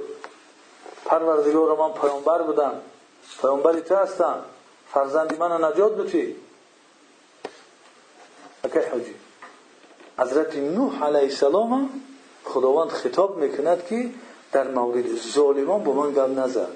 پروردگار 1.04 1.76
من 1.76 1.92
پیامبر 1.92 2.42
بودم. 2.42 2.80
پیامبری 3.40 3.80
تو 3.80 3.94
هستم. 3.94 4.44
فرزندی 4.92 5.36
من 5.36 5.64
نجات 5.64 5.96
بتی 5.96 6.36
اکی 8.64 8.78
حجی 8.78 9.14
حضرت 10.18 10.56
نوح 10.56 11.04
علیه 11.04 11.20
السلام 11.20 11.90
خداوند 12.44 12.90
خطاب 12.90 13.36
می‌کند 13.36 13.86
که 13.86 14.10
در 14.52 14.68
مورد 14.68 15.16
ظالمان 15.16 15.84
با 15.84 15.92
من 15.92 16.12
گم 16.12 16.40
نزد 16.40 16.68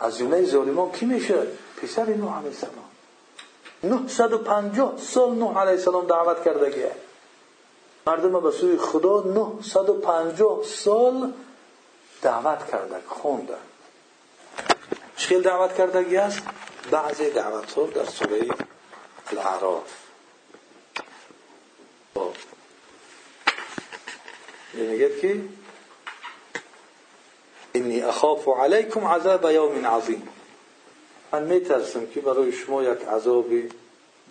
از 0.00 0.18
جمله 0.18 0.44
ظالمان 0.44 0.92
کی 0.92 1.06
میشه؟ 1.06 1.46
پسر 1.82 2.04
نوح 2.04 2.38
علیه 2.38 2.48
السلام. 2.48 2.84
950 3.82 4.94
سال 4.98 5.34
نوح 5.34 5.58
علیه 5.58 5.72
السلام 5.72 6.06
دعوت 6.06 6.44
کردگیه 6.44 6.90
مردم 8.06 8.40
به 8.40 8.50
سوی 8.50 8.76
خدا 8.76 9.22
950 9.22 10.62
سال 10.64 11.32
دعوت 12.22 12.70
کرده 12.70 12.96
خونده. 13.06 13.54
چخیل 15.16 15.42
دعوت 15.42 15.76
کردگی 15.76 16.16
است 16.16 16.42
بعضی 16.90 17.30
دعوت 17.30 17.72
ها 17.72 17.86
در 17.86 18.04
سوره 18.04 18.48
الاعراف. 19.30 20.04
میگه 24.74 25.20
که 25.20 25.40
اینی 27.72 28.00
اخاف 28.02 28.48
علیکم 28.48 29.04
عذاب 29.04 29.50
یوم 29.50 29.86
عظیم. 29.86 30.28
من 31.32 31.42
میترسم 31.42 32.06
که 32.06 32.20
برای 32.20 32.52
شما 32.52 32.82
یک 32.82 33.02
عذاب 33.02 33.50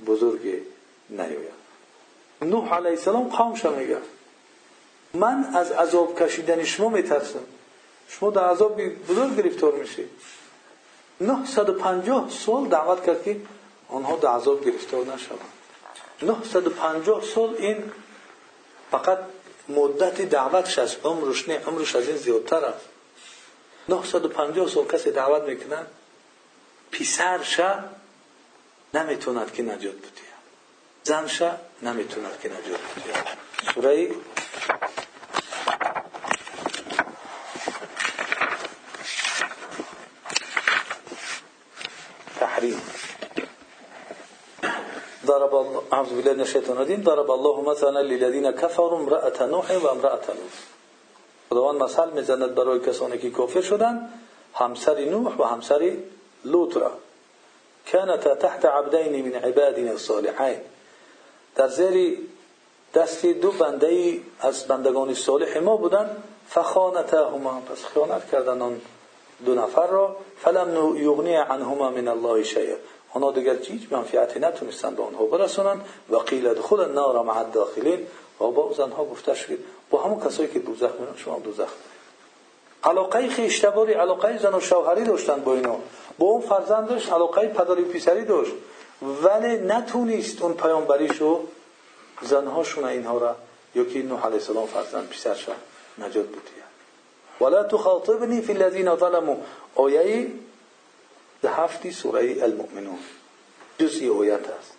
بزرگ 0.07 0.61
نیاید. 1.09 1.63
نوح 2.41 2.73
علیه 2.73 2.89
السلام 2.89 3.29
قومش 3.29 3.65
میگه. 3.65 3.97
من 5.13 5.43
از 5.55 5.71
عذاب 5.71 6.21
کشیدن 6.21 6.63
شما 6.63 6.89
میترسم. 6.89 7.43
شما 8.07 8.29
در 8.29 8.49
عذاب 8.49 8.81
بزرگ 8.81 9.35
گرفتار 9.37 9.73
میشید 9.73 10.09
950 11.21 12.29
سال 12.29 12.67
دعوت 12.67 13.05
کرد 13.05 13.23
که 13.23 13.41
آنها 13.89 14.15
در 14.15 14.29
عذاب 14.29 14.65
گرفتار 14.65 15.05
نشوند. 15.05 15.39
950 16.21 17.23
سال 17.23 17.55
این 17.59 17.91
فقط 18.91 19.19
مدت 19.69 20.21
دعوتش 20.21 20.79
از 20.79 20.95
عمرش 21.03 21.49
نه 21.49 21.59
عمرش 21.59 21.95
از 21.95 22.07
این 22.07 22.17
زیادتر 22.17 22.65
است. 22.65 22.85
950 23.89 24.69
سال 24.69 24.87
کسی 24.87 25.11
دعوت 25.11 25.43
می‌کنن 25.43 25.85
پسرش 26.91 27.59
نمی‌توند 28.93 29.53
که 29.53 29.63
نجات 29.63 29.95
بده 29.95 30.09
زنش 31.03 31.41
نمی‌توند 31.81 32.39
که 32.41 32.49
نجات 32.49 32.79
بده 32.95 33.73
سوره 33.73 34.11
ضرب 45.33 45.53
اعوذ 45.91 46.09
بالله 46.09 46.33
من 46.33 46.39
الشیطان 46.39 46.77
الرجیم. 46.77 47.03
ضرب 47.03 47.31
الله 47.31 47.61
مثلا 47.61 48.01
للذین 48.01 48.51
كفروا 48.51 48.99
امرأة 48.99 49.45
نوح 49.45 49.77
و 49.83 49.87
امرأة 49.87 50.27
لوط. 50.27 50.55
خداوند 51.49 51.81
مثل 51.81 52.09
می‌زند 52.09 52.55
برای 52.55 52.79
کسانی 52.79 53.17
که 53.17 53.29
کافر 53.29 53.61
شدند 53.61 54.09
همسر 54.53 54.99
نوح 54.99 55.37
و 55.37 55.43
همسر 55.43 55.97
لوط 56.45 56.77
را. 56.77 56.91
كانتا 57.91 58.35
تحت 58.35 58.65
عبدين 58.65 59.25
من 59.25 59.35
عبادنا 59.35 59.91
الصالحين 59.91 60.59
در 61.55 61.67
زیر 61.67 62.17
دست 62.93 63.25
دو 63.25 63.51
بنده 63.51 64.19
از 64.39 64.67
بندگان 64.67 65.13
صالح 65.13 65.57
ما 65.57 65.77
بودند 65.77 66.23
فخانتهما 66.49 67.61
پس 67.69 67.85
خیانت 67.85 68.31
کردن 68.31 68.61
آن 68.61 68.81
دو 69.45 69.55
نفر 69.55 69.87
را. 69.87 70.15
فلم 70.37 70.95
یغنی 70.97 71.35
عنهما 71.35 71.89
من 71.89 72.07
الله 72.07 72.43
شیئا. 72.43 72.77
آنها 73.13 73.31
دیگر 73.31 73.55
هیچ 73.55 73.81
منفعتی 73.91 74.39
نتونستند 74.39 74.95
به 74.97 75.03
آنها 75.03 75.25
برسونند 75.25 75.85
و 76.09 76.15
قیل 76.15 76.47
ادخل 76.47 76.79
النار 76.79 77.23
مع 77.23 77.37
الداخلین 77.37 78.07
و 78.41 78.43
با 78.43 78.73
زنها 78.77 79.05
گفته 79.05 79.35
شد 79.35 79.59
با 79.89 80.03
همون 80.03 80.19
کسایی 80.19 80.49
که 80.49 80.59
دوزخ 80.59 80.91
میرن 80.99 81.15
شما 81.15 81.39
دوزخ. 81.39 81.69
علاقه 82.83 83.27
خیشتباری 83.27 83.93
علاقه 83.93 84.37
زن 84.37 84.53
و 84.53 84.59
شوهری 84.59 85.03
داشتند 85.03 85.43
با 85.43 85.53
اینا. 85.53 85.75
با 86.17 86.25
اون 86.25 86.41
فرزندش 86.41 87.09
علاقه 87.09 87.47
پدری 87.47 87.83
پسری 87.83 88.25
داشت. 88.25 88.51
ولی 89.23 89.57
نتونست 89.57 90.41
اون 90.41 90.53
پیامبریشو 90.53 91.39
زنهاشون 92.21 92.83
اینها 92.83 93.17
را 93.17 93.35
یا 93.75 93.83
که 93.83 94.03
نوح 94.03 94.25
علیه 94.25 94.35
السلام 94.35 94.67
فرزند 94.67 95.09
پسرش 95.09 95.47
نجات 95.97 96.25
بدید 96.25 96.63
ولا 97.41 97.63
تخاطبنی 97.63 98.41
فی 98.41 98.53
الذین 98.53 98.95
ظلموا. 98.95 99.35
آیه 99.75 100.27
هفتی 101.49 101.91
سوره 101.91 102.43
المؤمنون. 102.43 102.99
جزئی 103.77 104.09
آیت 104.09 104.49
است. 104.59 104.73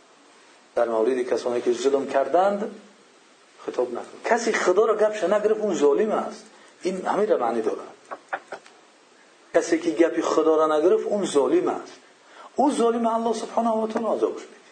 در 0.74 0.88
مورد 0.88 1.22
کسانی 1.22 1.60
که 1.60 1.72
ظلم 1.72 2.06
کردند 2.06 2.80
خطاب 3.66 3.92
نکن. 3.92 4.18
کسی 4.24 4.52
خدا 4.52 4.84
را 4.84 4.96
گپش 4.96 5.24
نگرفت 5.24 5.60
اون 5.60 5.74
ظالم 5.74 6.10
است. 6.10 6.44
این 6.82 7.06
همین 7.06 7.28
را 7.28 7.38
معنی 7.38 7.62
دارد 7.62 7.78
کسی 9.54 9.78
که 9.78 9.90
گپی 9.90 10.22
خدا 10.22 10.56
را 10.56 10.78
نگرفت 10.78 11.06
اون 11.06 11.26
ظالم 11.26 11.68
است. 11.68 11.92
او 12.56 12.72
ظالم 12.72 13.06
الله 13.06 13.32
سبحانه 13.32 13.70
و 13.70 13.86
تعالی 13.86 14.16
عذابش 14.16 14.42
میده 14.42 14.64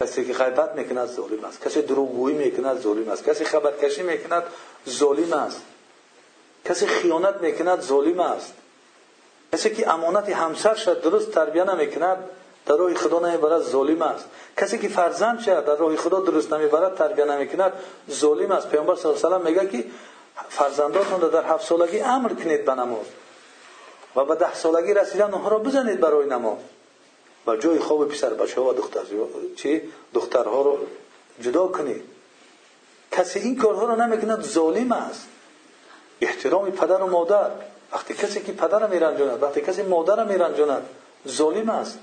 کسی 0.00 0.24
که 0.24 0.32
غیبت 0.32 0.74
می‌کند 0.74 1.08
ظالم 1.08 1.44
است. 1.44 1.64
کسی 1.64 1.82
دروغگویی 1.82 2.36
می‌کند 2.36 2.80
ظالم 2.80 3.08
است. 3.08 3.24
کسی 3.24 3.44
خبرکشی 3.44 4.02
می‌کند 4.02 4.42
ظالم 4.88 5.32
است. 5.32 5.62
کسی 6.64 6.86
خیانت 6.86 7.36
می‌کند 7.40 7.80
ظالم 7.80 8.20
است. 8.20 8.52
کسی 9.52 9.74
که 9.74 9.90
امانت 9.90 10.28
همسر 10.28 10.74
شد 10.74 11.02
درست 11.02 11.30
تربیه 11.30 11.64
نمی‌کند 11.64 12.18
در 12.66 12.76
راه 12.76 12.94
خدا 12.94 13.18
نمی‌برد 13.18 13.62
ظالم 13.62 14.02
است. 14.02 14.24
کسی 14.56 14.78
که 14.78 14.88
فرزند 14.88 15.40
شد 15.40 15.64
در 15.64 15.76
راه 15.76 15.96
خدا 15.96 16.20
درست 16.20 16.52
نمی‌برد 16.52 16.94
تربیه 16.94 17.24
نمی‌کند 17.24 17.72
ظالم 18.10 18.52
است. 18.52 18.68
پیامبر 18.68 18.96
صلی 18.96 19.12
الله 19.12 19.26
علیه 19.26 19.36
و 19.36 19.48
میگه 19.48 19.82
که 19.82 19.88
فرزنداتون 20.48 21.30
در 21.30 21.44
هفت 21.44 21.66
سالگی 21.66 22.00
امر 22.00 22.28
کنید 22.28 22.64
به 22.64 22.74
نماز. 22.74 23.06
و 24.16 24.24
به 24.24 24.34
ده 24.34 24.54
سالگی 24.54 24.94
رسیدن 24.94 25.34
اونها 25.34 25.48
را 25.48 25.58
بزنید 25.58 26.00
برای 26.00 26.26
نماز. 26.26 26.58
و 27.46 27.56
جای 27.56 27.78
خواب 27.78 28.08
پسر 28.08 28.30
بچه 28.34 28.60
و 28.60 28.72
دختر 28.72 29.00
چی؟ 29.56 29.82
دخترها 30.14 30.62
رو 30.62 30.78
جدا 31.40 31.66
کنید. 31.66 32.02
کسی 33.12 33.38
این 33.38 33.56
کارها 33.56 33.84
رو 33.84 33.96
نمی‌کند 33.96 34.42
ظالم 34.42 34.92
است. 34.92 35.28
احترام 36.20 36.70
پدر 36.70 37.02
و 37.02 37.06
مادر. 37.06 37.50
وقتی 37.96 38.14
کسی 38.14 38.40
که 38.40 38.52
پدر 38.52 38.86
میرنجاند 38.86 39.42
وقتی 39.42 39.60
کسی 39.60 39.82
مادر 39.82 40.24
میرنجاند 40.24 40.82
ظالم 41.28 41.68
است. 41.68 41.98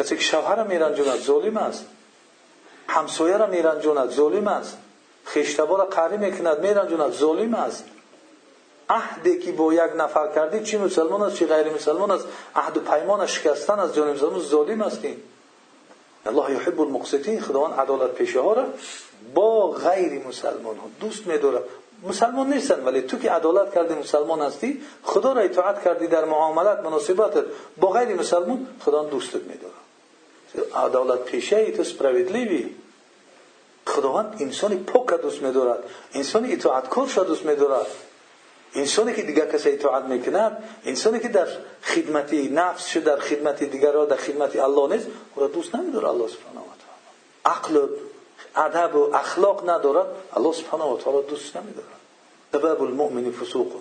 کسی 0.00 0.16
که 0.16 0.22
شوهر 0.22 0.62
میرنجاند 0.62 1.20
ظالم 1.20 1.56
است. 1.56 1.86
همسایه 2.88 3.36
را 3.36 3.46
میرنجاند 3.46 4.10
ظالم 4.10 4.48
است. 4.48 4.78
خیشتبا 5.24 5.76
را 5.76 5.84
قهری 5.84 6.16
می‌کند 6.16 6.60
میرنجاند 6.60 7.12
ظالم 7.12 7.54
است. 7.54 7.84
عهدی 8.90 9.38
که 9.38 9.52
با 9.52 9.74
یک 9.74 9.90
نفر 9.96 10.28
کردی 10.34 10.62
چی 10.62 10.76
مسلمان 10.76 11.22
است 11.22 11.36
چی 11.36 11.46
غیر 11.46 11.72
مسلمان 11.72 12.10
است؟ 12.10 12.26
عهد 12.56 12.76
و 12.76 12.80
پیمان 12.80 13.26
شکستن 13.26 13.78
از 13.78 13.94
جانب 13.94 14.14
مسلمان 14.14 14.40
ظالم 14.40 14.82
هستیم 14.82 15.22
الله 16.26 16.52
یحب 16.52 16.80
المقسطین 16.80 17.40
خداوند 17.40 17.80
عدالت 17.80 18.10
پیشه 18.10 18.40
ها 18.40 18.52
را 18.52 18.64
با 19.34 19.70
غیر 19.70 20.26
مسلمان 20.26 20.76
ها 20.76 20.86
دوست 21.00 21.26
میداره 21.26 21.62
مسلمان 22.08 22.52
نیستن 22.52 22.84
ولی 22.84 23.02
تو 23.02 23.18
که 23.18 23.30
عدالت 23.30 23.74
کردی 23.74 23.94
مسلمان 23.94 24.40
هستی 24.42 24.82
خدا 25.02 25.32
را 25.32 25.40
اطاعت 25.40 25.84
کردی 25.84 26.06
در 26.06 26.24
معاملات 26.24 26.80
مناسبات 26.80 27.44
با 27.76 27.90
غیر 27.90 28.16
مسلمان 28.16 28.66
خدا 28.80 29.04
دوستت 29.04 29.42
میداره. 29.42 29.74
عدالت 30.74 31.20
پیشه 31.24 31.56
ای 31.56 31.72
تو 31.72 31.84
سپراویدلیوی 31.84 32.70
خداوند 33.86 34.36
انسانی 34.40 34.76
پاک 34.76 35.20
دوست 35.20 35.42
میدارد. 35.42 35.78
انسانی 36.14 36.52
اطاعتکار 36.52 37.06
شد 37.06 37.26
دوست 37.26 37.44
میدارد. 37.44 37.86
انسانی 38.74 39.14
که 39.14 39.22
دیگر 39.22 39.46
کسی 39.46 39.70
اطاعت 39.70 40.04
می‌کند 40.04 40.64
انسانی 40.84 41.20
که 41.20 41.28
در 41.28 41.48
خدمت 41.82 42.34
نفس 42.34 42.86
شد 42.86 43.04
در 43.04 43.18
خدمت 43.18 43.64
دیگران 43.64 44.08
در 44.08 44.16
خدمت 44.16 44.56
الله 44.56 44.96
نیست 44.96 45.06
او 45.34 45.42
را 45.42 45.48
دوست 45.48 45.74
نمیداره 45.74 46.08
الله 46.08 46.28
سبحانه 46.28 46.60
و 46.60 46.74
تعالی. 46.82 47.04
عقل 47.44 47.88
و 48.56 48.60
و 51.10 51.22
دوست 51.22 51.56
نمیدارد. 51.56 52.00
سبب 52.52 52.82
المؤمن 52.82 53.30
فسوق. 53.30 53.72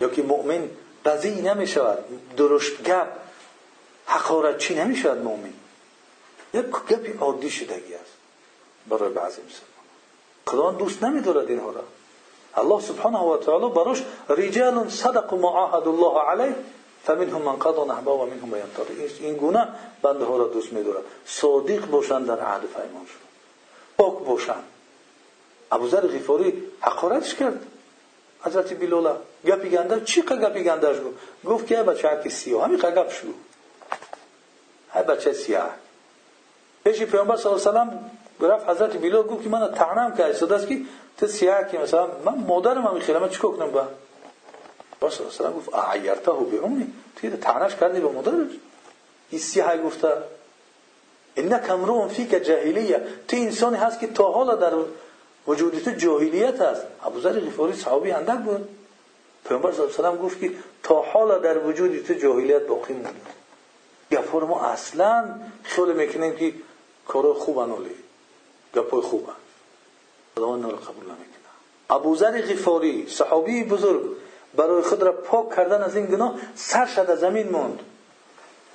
یا 0.00 0.08
که 0.08 0.22
مؤمن 0.22 0.70
بزی 1.04 1.40
نمی‌شود 1.40 2.04
درشت 2.36 2.82
گپ 2.82 3.06
حقارت 4.06 4.58
چی 4.58 4.74
نمی‌شود 4.74 5.18
مؤمن. 5.18 5.54
یک 6.54 6.66
گپی 6.90 7.12
عادی 7.12 7.50
شدگی 7.50 7.94
است 7.94 8.12
برای 8.88 9.12
بعضی 9.12 9.40
مسلمان 9.42 9.82
خدا 10.46 10.70
دوست 10.70 11.02
نمیدارد 11.02 11.48
اینها 11.48 11.70
را. 11.70 11.84
الله 12.54 12.80
سبحانه 12.80 13.18
و 13.18 13.36
تعالی 13.36 13.68
براش 13.68 14.02
رجال 14.28 14.88
صدق 14.88 15.34
ما 15.34 15.48
عاهد 15.48 15.88
الله 15.88 16.20
علیه 16.20 16.56
فمنهم 17.04 17.42
من 17.42 17.56
قضى 17.56 17.88
نحبه 17.88 18.10
و 18.10 18.26
منهم 18.26 18.48
من 18.48 18.58
ينتظر 18.58 19.18
این 19.20 19.36
گونه 19.36 19.68
بنده 20.02 20.24
ها 20.24 20.36
را 20.36 20.46
دوست 20.46 20.72
میدارد 20.72 21.02
صادق 21.26 21.86
باشند 21.86 22.26
در 22.26 22.40
عهد 22.40 22.60
پیمانشون 22.60 23.21
پاک 24.02 24.18
باشند 24.24 24.64
ابوذر 25.72 26.06
غفاری 26.06 26.62
حقارتش 26.80 27.34
کرد. 27.34 27.66
حضرت 28.42 28.80
بلال 28.80 29.16
گپی 29.46 29.68
گنده 29.70 30.04
چی 30.04 30.22
گپی 30.22 30.64
گندهش 30.64 30.96
گفت؟ 30.96 31.44
گفت 31.44 31.66
که 31.66 31.76
بچه 31.76 32.20
که 32.22 32.30
سیاه. 32.30 32.64
همین 32.64 32.78
گپش 32.78 33.22
گفت 33.22 33.38
های 34.90 35.02
بچه 35.02 35.32
سیاه. 35.32 35.70
پیش 36.84 37.02
پیامبر 37.02 37.36
صلی 37.36 37.52
الله 37.52 37.80
علیه 37.80 37.98
و 38.40 38.46
رفت 38.46 38.68
حضرت 38.68 38.96
بلال 38.96 39.22
گفت 39.22 39.42
که 39.42 39.48
من 39.48 39.72
تعنم 39.74 40.16
کرد 40.16 40.32
صدا 40.32 40.56
است 40.56 40.68
که 40.68 40.80
تو 41.18 41.26
سیاه 41.26 41.68
که 41.68 41.78
مثلا 41.78 42.06
من 42.24 42.34
مادرم 42.34 42.86
هم 42.86 42.98
خیلی 42.98 43.18
من 43.18 43.28
چیکار 43.28 43.50
کنم 43.52 43.70
با؟ 43.70 43.88
باش 45.00 45.14
صلی 45.14 45.26
الله 45.26 45.38
علیه 45.38 45.50
و 45.50 45.56
گفت 45.56 45.74
اعیرته 45.74 46.32
به 46.32 46.64
امی 46.64 46.92
تو 47.16 47.26
انک 51.36 51.70
امرؤ 51.70 52.08
فیک 52.08 52.44
جاهلیه 52.44 53.02
تو 53.28 53.36
انسانی 53.36 53.76
هست 53.76 54.00
که 54.00 54.06
تا 54.06 54.32
حالا 54.32 54.54
در 54.54 54.72
وجود 55.46 55.78
تو 55.78 55.90
جاهلیت 55.90 56.60
است 56.60 56.82
ابوذر 57.02 57.40
غفاری 57.40 57.72
صحابی 57.72 58.10
اندک 58.10 58.38
بود. 58.38 58.68
پیامبر 59.44 59.72
صلی 59.72 59.80
الله 59.82 59.98
علیه 59.98 60.20
و 60.20 60.22
گفت 60.22 60.40
که 60.40 60.50
تا 60.82 61.02
حالا 61.02 61.38
در 61.38 61.58
وجود 61.58 62.06
تو 62.06 62.14
جاهلیت 62.14 62.66
باقی 62.66 62.92
مونده 62.92 63.10
گفار 64.12 64.44
ما 64.44 64.60
اصلا 64.60 65.24
خیال 65.62 65.92
می‌کنیم 65.92 66.36
که 66.36 66.54
کار 67.08 67.34
خوب 67.34 67.58
انولی 67.58 67.94
گپای 68.74 69.00
خوب 69.00 69.28
خداوند 70.34 70.64
را 70.64 70.70
قبول 70.70 71.04
نمی‌کنه 71.04 71.50
ابوذر 71.90 72.40
غفاری 72.40 73.06
صحابی 73.08 73.64
بزرگ 73.64 74.02
برای 74.54 74.82
خود 74.82 75.02
را 75.02 75.12
پاک 75.12 75.56
کردن 75.56 75.82
از 75.82 75.96
این 75.96 76.06
گناه 76.06 76.34
سرش 76.54 76.98
در 76.98 77.16
زمین 77.16 77.48
موند. 77.48 77.80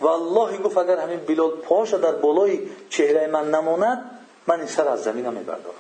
و 0.02 0.08
الله 0.08 0.58
گفت 0.58 0.78
اگر 0.78 0.98
همین 0.98 1.20
بلال 1.20 1.52
پاش 1.52 1.94
در 1.94 2.12
بالای 2.12 2.60
چهره 2.90 3.28
من 3.28 3.52
نماند 3.52 4.20
من 4.48 4.66
سر 4.66 4.88
از 4.88 5.04
زمین 5.04 5.30
میبردارم 5.30 5.76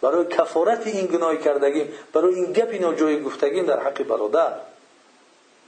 برای 0.00 0.26
کفارت 0.26 0.86
این 0.86 1.06
گناه 1.06 1.36
کردگیم 1.36 1.88
برای 2.12 2.34
این 2.34 2.52
گپ 2.52 2.80
ناجای 2.80 3.22
گفتگیم 3.22 3.66
در 3.66 3.80
حق 3.80 4.02
برادر 4.02 4.52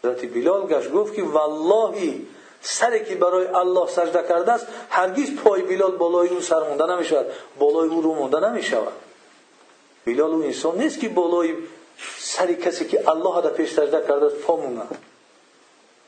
حضرت 0.04 0.34
بلال 0.34 0.66
گشت 0.66 0.92
گفت 0.92 1.14
که 1.14 1.22
والله 1.22 2.20
سری 2.60 3.04
که 3.04 3.14
برای 3.14 3.46
الله 3.46 3.86
سجده 3.86 4.28
کرده 4.28 4.52
است 4.52 4.66
هرگز 4.90 5.34
پای 5.34 5.62
بلال 5.62 5.96
بالای 5.96 6.28
اون 6.28 6.40
سر 6.40 6.68
مونده 6.68 6.86
نمی‌شود 6.86 7.26
بالای 7.58 7.88
او 7.88 8.02
رو 8.02 8.14
مونده 8.14 8.40
نمی‌شود 8.40 8.92
بلال 10.06 10.30
اون 10.30 10.42
انسان 10.42 10.78
نیست 10.78 11.00
که 11.00 11.08
بالای 11.08 11.54
سری 12.18 12.56
کسی 12.56 12.84
که 12.84 13.10
الله 13.10 13.42
را 13.42 13.50
پیش 13.50 13.72
سجده 13.72 14.04
کرده 14.08 14.26
است 14.26 14.36
پا 14.36 14.56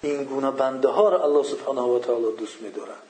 این 0.03 0.25
گونه 0.25 0.51
بنده 0.51 0.89
ها 0.89 1.09
را 1.09 1.25
الله 1.25 1.43
سبحانه 1.43 1.81
و 1.81 1.99
تعالی 1.99 2.37
دوست 2.39 2.61
می‌دارد. 2.61 3.03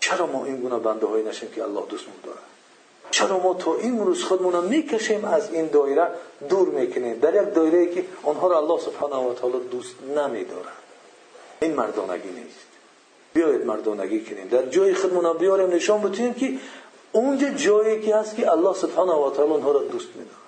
چرا 0.00 0.26
ما 0.26 0.44
این 0.44 0.56
گونه 0.56 0.78
بنده 0.78 1.06
هایی 1.06 1.24
نشیم 1.24 1.50
که 1.50 1.62
الله 1.62 1.82
دوست 1.88 2.04
می‌دارد 2.16 2.42
چرا 3.10 3.38
ما 3.38 3.54
تا 3.54 3.74
این 3.74 4.04
روز 4.06 4.24
خودمون 4.24 4.64
می‌کشیم 4.64 5.24
از 5.24 5.52
این 5.52 5.66
دایره 5.66 6.08
دور 6.48 6.68
می‌کنیم؟ 6.68 7.18
در 7.18 7.42
یک 7.42 7.54
دایره 7.54 7.94
که 7.94 8.04
آنها 8.22 8.48
را 8.48 8.58
الله 8.58 8.80
سبحانه 8.80 9.30
و 9.30 9.34
تعالی 9.34 9.60
دوست 9.70 9.94
نمیدارد. 10.02 10.82
این 11.60 11.74
مردانگی 11.74 12.28
نیست. 12.28 12.66
بیایید 13.34 13.64
مردانگی 13.64 14.24
کنیم. 14.24 14.48
در 14.48 14.66
جای 14.66 14.94
خودمون 14.94 15.38
بیاریم 15.38 15.70
نشان 15.70 16.02
بتونیم 16.02 16.34
که 16.34 16.54
اونجا 17.12 17.48
جایی 17.48 18.00
که 18.00 18.16
هست 18.16 18.36
که 18.36 18.50
الله 18.50 18.74
سبحانه 18.74 19.12
و 19.12 19.30
تعالی 19.30 19.52
آنها 19.52 19.72
را 19.72 19.82
دوست 19.82 20.08
میدارد. 20.08 20.43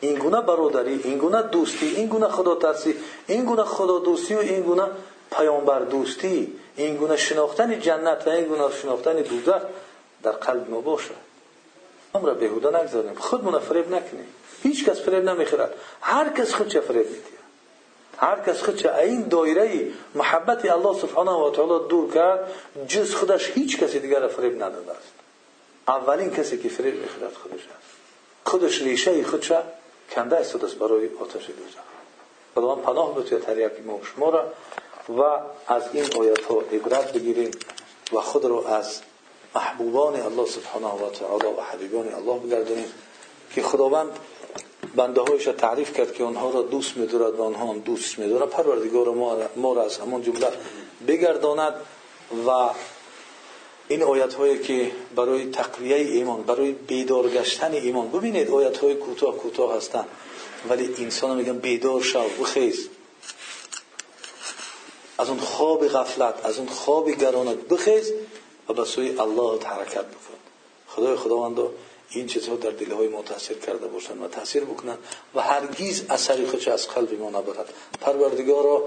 این 0.00 0.18
گونه 0.18 0.40
برادری 0.40 1.00
این 1.04 1.18
گونه 1.18 1.42
دوستی 1.42 1.86
این 1.96 2.06
گونه 2.06 2.28
خدا 2.28 2.54
ترسی 2.54 2.94
این 3.26 3.44
گونه 3.44 3.64
خدا 3.64 3.98
دوستی 3.98 4.34
و 4.34 4.38
این 4.38 4.62
گونه 4.62 4.86
پیامبر 5.32 5.80
دوستی. 5.80 6.52
این 6.76 6.96
گونه 6.96 7.16
شناختن 7.16 7.80
جنت 7.80 8.22
و 8.26 8.30
این 8.30 8.44
گونه 8.44 8.64
شناختن 8.82 9.14
دوزخ 9.14 9.62
در 10.22 10.30
قلب 10.30 10.70
ما 10.70 10.80
باشه. 10.80 11.14
هم 12.14 12.24
را 12.24 12.34
بهوده 12.34 12.80
نگذاریم. 12.80 13.14
خودمون 13.14 13.58
فریب 13.58 13.94
نکنیم. 13.94 14.26
هیچ 14.62 14.84
کس 14.84 15.00
فریب 15.00 15.28
نمی‌خورد. 15.28 15.74
هر 16.00 16.28
کس 16.28 16.54
خودش 16.54 16.76
فریب 16.76 17.06
میده 17.06 17.40
هر 18.16 18.40
کس 18.40 18.62
خودش 18.62 18.86
این 18.86 19.28
دایره 19.28 19.86
محبت 20.14 20.64
الله 20.64 21.00
سبحانه 21.00 21.30
و 21.30 21.50
تعالی 21.50 21.88
دور 21.88 22.14
کرد 22.14 22.52
جز 22.88 23.14
خودش 23.14 23.50
هیچ 23.50 23.78
کسی 23.78 24.00
دیگر 24.00 24.26
فریب 24.28 24.62
نداده 24.62 24.90
است. 24.90 25.12
اولین 25.88 26.30
کسی 26.30 26.58
که 26.58 26.68
فریب 26.68 26.94
می‌خورد 26.94 27.34
خودش 27.34 27.54
است. 27.54 27.90
خودش 28.44 28.82
ریشه 28.82 29.24
خودش 29.24 29.52
کنده 30.10 30.36
است 30.36 30.56
برای 30.56 31.08
آتش 31.20 31.46
دوزخ 31.46 31.80
خداوند 32.54 32.84
پناه 32.84 33.14
بده 33.14 33.38
تریاک 33.38 33.72
ما 33.86 34.00
شما 34.14 34.30
را 34.30 34.44
و 35.08 35.22
از 35.66 35.82
این 35.92 36.04
آیات 36.20 36.44
ها 36.44 36.60
عبرت 36.72 37.12
بگیریم 37.12 37.50
و 38.12 38.20
خود 38.20 38.44
را 38.44 38.68
از 38.68 39.00
محبوبان 39.54 40.20
الله 40.20 40.46
سبحانه 40.46 40.86
و 40.86 41.10
تعالی 41.10 41.46
و 41.46 41.60
حبیبان 41.60 42.14
الله 42.14 42.38
بگردانیم 42.38 42.92
که 43.54 43.62
خداوند 43.62 44.08
بنده 44.96 45.20
هایش 45.20 45.44
تعریف 45.44 45.92
کرد 45.96 46.14
که 46.14 46.24
آنها 46.24 46.50
را 46.50 46.62
دوست 46.62 46.96
می‌دارد 46.96 47.40
و 47.40 47.54
هم 47.54 47.78
دوست 47.78 48.18
می‌دارد 48.18 48.48
پروردگار 48.48 49.08
ما 49.56 49.72
را 49.72 49.84
از 49.84 49.98
همان 49.98 50.22
جمله 50.22 50.48
بگرداند 51.06 51.74
و 52.46 52.50
این 53.90 54.02
آیت 54.02 54.34
هایی 54.34 54.58
که 54.58 54.90
برای 55.16 55.50
تقویه 55.50 55.96
ایمان 55.96 56.42
برای 56.42 56.72
بیدار 56.72 57.28
گشتن 57.28 57.72
ایمان. 57.72 58.10
ببینید 58.10 58.50
آیت 58.50 58.78
های 58.78 58.94
کوتاه 58.94 59.36
کوتاه 59.36 59.76
هستند 59.76 60.06
ولی 60.68 60.94
انسان 60.98 61.36
میگن 61.36 61.58
بیدار 61.58 62.02
شو 62.02 62.28
بخیز 62.40 62.88
از 65.18 65.28
اون 65.28 65.38
خواب 65.38 65.88
غفلت 65.88 66.46
از 66.46 66.58
اون 66.58 66.68
خواب 66.68 67.10
گرانت 67.10 67.58
بخیز 67.68 68.12
و 68.68 68.72
به 68.72 68.84
سوی 68.84 69.18
الله 69.18 69.64
حرکت 69.64 70.04
بکن. 70.04 70.38
خدای 70.88 71.16
خداوند 71.16 71.58
این 72.10 72.26
چیزها 72.26 72.56
در 72.56 72.70
دل 72.70 72.92
های 72.92 73.08
ما 73.08 73.22
تاثیر 73.22 73.58
کرده 73.58 73.86
باشند 73.86 74.22
و 74.22 74.28
تاثیر 74.28 74.64
بکنند 74.64 74.98
و 75.34 75.40
هرگیز 75.40 76.04
اثری 76.10 76.46
خودش 76.46 76.68
از 76.68 76.88
قلب 76.88 77.20
ما 77.20 77.28
نبرد. 77.30 77.74
پروردگارا 78.00 78.84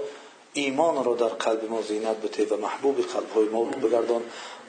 ایمان 0.54 1.04
را 1.04 1.14
در 1.14 1.28
قلب 1.28 1.70
ما 1.70 1.82
زینت 1.82 2.16
بده 2.16 2.54
و 2.54 2.60
محبوب 2.60 3.00
قلب 3.00 3.30
های 3.34 3.44
ما 3.44 3.64
بگردان 3.64 4.22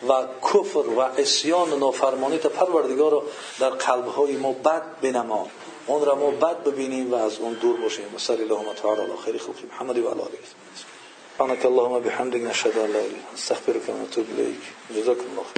و 0.10 0.14
کفر 0.42 0.80
و 0.80 1.02
عصیان 1.02 1.74
و 1.74 1.78
نافرمانی 1.80 2.38
تا 2.38 2.50
پروردگار 2.50 3.12
را 3.12 3.24
در 3.60 3.70
قلب 3.70 4.08
های 4.08 4.38
ما 4.38 4.52
بد 4.52 4.84
بنما. 5.02 5.48
اون 5.88 6.06
را 6.06 6.16
ما 6.16 6.32
بد 6.32 6.64
ببینیم 6.64 7.12
و 7.12 7.16
از 7.16 7.40
اون 7.40 7.54
دور 7.54 7.78
باشیم. 7.78 8.06
و 8.16 8.18
صلی 8.18 8.44
الله 8.44 8.74
تعالی 8.74 9.02
علی 9.02 9.12
خیر 9.26 9.38
خلق 9.38 9.56
محمد 9.72 9.98
و 9.98 10.10
علی 10.10 10.22
آله 10.22 10.40
سبحانك 11.38 11.66
اللهم 11.66 12.00
بحمدك 12.00 12.42
نشهد 12.42 12.78
ان 12.78 12.92
لا 12.92 13.00
اله 13.00 13.10
الا 13.68 13.94
انت 13.94 14.20
جزاكم 14.96 15.24
الله 15.32 15.56